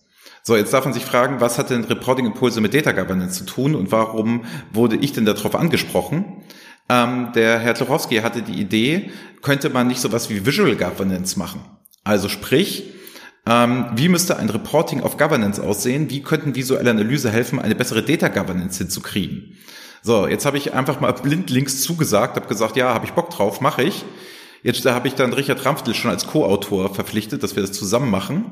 So, 0.45 0.57
jetzt 0.57 0.73
darf 0.73 0.85
man 0.85 0.93
sich 0.93 1.05
fragen, 1.05 1.41
was 1.41 1.59
hat 1.59 1.71
denn 1.71 1.85
Reporting 1.85 2.27
Impulse 2.27 2.61
mit 2.61 2.75
Data 2.75 2.93
Governance 2.93 3.39
zu 3.39 3.45
tun 3.45 3.75
und 3.77 3.93
warum 3.93 4.45
wurde 4.73 4.97
ich 4.97 5.13
denn 5.13 5.25
darauf 5.25 5.55
angesprochen? 5.55 6.43
Ähm, 6.89 7.29
der 7.35 7.61
Herr 7.61 7.75
Tlorowski 7.75 8.17
hatte 8.17 8.43
die 8.43 8.61
Idee, 8.61 9.11
könnte 9.41 9.71
man 9.71 9.87
nicht 9.87 10.01
sowas 10.01 10.31
wie 10.31 10.45
Visual 10.45 10.75
Governance 10.75 11.39
machen? 11.39 11.61
Also 12.03 12.29
sprich, 12.29 12.93
ähm, 13.47 13.87
wie 13.95 14.09
müsste 14.09 14.37
ein 14.37 14.51
Reporting 14.51 15.01
auf 15.01 15.17
Governance 15.17 15.63
aussehen? 15.63 16.11
Wie 16.11 16.23
könnten 16.23 16.57
visuelle 16.57 16.91
Analyse 16.91 17.31
helfen, 17.31 17.61
eine 17.61 17.77
bessere 17.77 18.03
Data 18.03 18.29
Governance 18.29 18.79
hinzukriegen? 18.79 19.57
So, 20.03 20.27
jetzt 20.27 20.47
habe 20.47 20.59
ich 20.59 20.75
einfach 20.75 21.01
mal 21.01 21.13
blind 21.13 21.51
links 21.51 21.83
zugesagt, 21.83 22.35
habe 22.35 22.49
gesagt, 22.49 22.77
ja, 22.77 22.93
habe 22.93 23.07
ich 23.07 23.13
Bock 23.13 23.31
drauf, 23.31 23.61
mache 23.61 23.85
ich. 23.85 24.05
Jetzt 24.65 24.85
da 24.85 24.95
habe 24.95 25.09
ich 25.09 25.15
dann 25.15 25.33
Richard 25.33 25.65
Rampftel 25.65 25.93
schon 25.93 26.13
als 26.13 26.29
Co-Autor 26.29 26.95
verpflichtet, 26.95 27.43
dass 27.43 27.57
wir 27.57 27.63
das 27.63 27.73
zusammen 27.73 28.11
machen. 28.11 28.45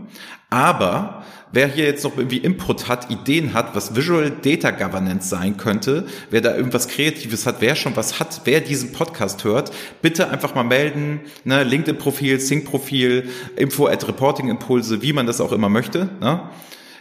Aber 0.51 1.23
wer 1.53 1.69
hier 1.69 1.85
jetzt 1.85 2.03
noch 2.03 2.17
irgendwie 2.17 2.39
Input 2.39 2.89
hat, 2.89 3.13
Ideen 3.13 3.55
hat, 3.55 3.77
was 3.77 3.95
Visual 3.95 4.31
Data 4.31 4.73
Governance 4.73 5.29
sein 5.29 5.57
könnte, 5.57 6.07
wer 6.31 6.41
da 6.41 6.57
irgendwas 6.57 6.89
Kreatives 6.89 7.47
hat, 7.47 7.57
wer 7.61 7.77
schon 7.77 7.95
was 7.95 8.19
hat, 8.19 8.41
wer 8.45 8.61
diesen 8.61 8.91
Podcast 8.91 9.45
hört, 9.45 9.71
bitte 10.03 10.31
einfach 10.31 10.57
mal 10.57 10.65
melden. 10.65 11.21
Ne? 11.45 11.63
LinkedIn-Profil, 11.63 12.41
Sync-Profil, 12.41 13.29
Info 13.55 13.87
at 13.87 14.09
Reporting 14.09 14.49
Impulse, 14.49 15.03
wie 15.03 15.13
man 15.13 15.29
das 15.29 15.41
auch 15.41 15.53
immer 15.53 15.69
möchte. 15.69 16.09
Ne? 16.21 16.43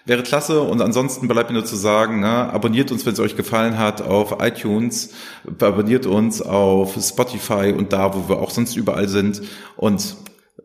Wäre 0.05 0.23
klasse 0.23 0.61
und 0.61 0.81
ansonsten 0.81 1.27
bleibt 1.27 1.49
mir 1.49 1.57
nur 1.57 1.65
zu 1.65 1.75
sagen, 1.75 2.19
ne, 2.19 2.51
abonniert 2.51 2.91
uns, 2.91 3.05
wenn 3.05 3.13
es 3.13 3.19
euch 3.19 3.35
gefallen 3.35 3.77
hat, 3.77 4.01
auf 4.01 4.37
iTunes, 4.41 5.13
abonniert 5.59 6.05
uns 6.05 6.41
auf 6.41 6.95
Spotify 6.99 7.73
und 7.77 7.93
da, 7.93 8.15
wo 8.15 8.29
wir 8.29 8.39
auch 8.39 8.51
sonst 8.51 8.75
überall 8.75 9.07
sind 9.07 9.41
und 9.77 10.15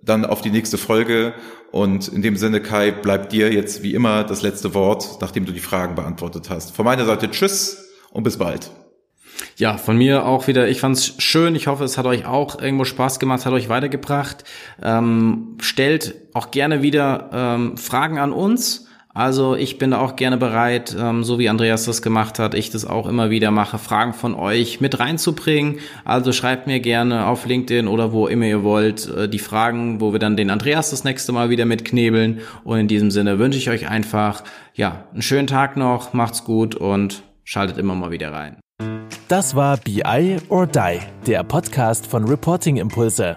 dann 0.03 0.25
auf 0.25 0.41
die 0.41 0.51
nächste 0.51 0.79
Folge. 0.79 1.35
Und 1.71 2.09
in 2.09 2.23
dem 2.23 2.37
Sinne, 2.37 2.61
Kai, 2.61 2.93
bleibt 2.93 3.33
dir 3.33 3.53
jetzt 3.53 3.83
wie 3.83 3.95
immer 3.95 4.23
das 4.23 4.43
letzte 4.43 4.75
Wort, 4.75 5.19
nachdem 5.21 5.45
du 5.45 5.53
die 5.53 5.61
Fragen 5.61 5.97
beantwortet 5.97 6.49
hast. 6.49 6.75
Von 6.75 6.85
meiner 6.85 7.05
Seite 7.05 7.31
Tschüss 7.31 7.89
und 8.13 8.23
bis 8.23 8.39
bald. 8.39 8.71
Ja, 9.57 9.77
von 9.77 9.97
mir 9.97 10.25
auch 10.27 10.47
wieder. 10.47 10.69
Ich 10.69 10.81
fand's 10.81 11.15
schön. 11.19 11.57
Ich 11.57 11.67
hoffe, 11.67 11.85
es 11.85 11.99
hat 11.99 12.07
euch 12.07 12.27
auch 12.27 12.61
irgendwo 12.61 12.85
Spaß 12.85 13.19
gemacht, 13.19 13.45
hat 13.45 13.53
euch 13.53 13.69
weitergebracht. 13.69 14.45
Ähm, 14.83 15.57
stellt 15.61 16.15
auch 16.33 16.51
gerne 16.51 16.83
wieder 16.83 17.31
ähm, 17.33 17.77
Fragen 17.77 18.19
an 18.19 18.33
uns. 18.33 18.84
Also 19.15 19.55
ich 19.55 19.79
bin 19.79 19.93
da 19.93 20.01
auch 20.01 20.17
gerne 20.17 20.37
bereit, 20.37 20.97
ähm, 20.99 21.23
so 21.23 21.39
wie 21.39 21.49
Andreas 21.49 21.85
das 21.85 22.03
gemacht 22.03 22.41
hat, 22.41 22.55
ich 22.55 22.71
das 22.71 22.85
auch 22.85 23.07
immer 23.07 23.31
wieder 23.31 23.53
mache, 23.53 23.79
Fragen 23.79 24.13
von 24.13 24.35
euch 24.35 24.81
mit 24.81 24.99
reinzubringen. 24.99 25.79
Also 26.05 26.33
schreibt 26.33 26.67
mir 26.67 26.81
gerne 26.81 27.27
auf 27.27 27.47
LinkedIn 27.47 27.87
oder 27.87 28.13
wo 28.13 28.27
immer 28.27 28.47
ihr 28.47 28.65
wollt 28.65 29.09
äh, 29.09 29.29
die 29.29 29.39
Fragen, 29.39 30.01
wo 30.01 30.13
wir 30.13 30.19
dann 30.19 30.37
den 30.37 30.51
Andreas 30.51 30.91
das 30.91 31.05
nächste 31.05 31.31
Mal 31.31 31.49
wieder 31.49 31.65
mitknebeln. 31.65 32.41
Und 32.65 32.79
in 32.79 32.89
diesem 32.89 33.13
Sinne 33.13 33.39
wünsche 33.39 33.59
ich 33.59 33.71
euch 33.71 33.89
einfach, 33.89 34.43
ja, 34.75 35.05
einen 35.13 35.23
schönen 35.23 35.47
Tag 35.47 35.77
noch, 35.77 36.13
macht's 36.13 36.43
gut 36.43 36.75
und 36.75 37.23
schaltet 37.45 37.79
immer 37.79 37.95
mal 37.95 38.11
wieder 38.11 38.33
rein. 38.33 38.57
Das 39.29 39.55
war 39.55 39.77
BI 39.77 40.39
or 40.49 40.67
Die, 40.67 40.99
der 41.29 41.45
Podcast 41.45 42.05
von 42.05 42.25
Reporting 42.25 42.79
Impulse. 42.79 43.37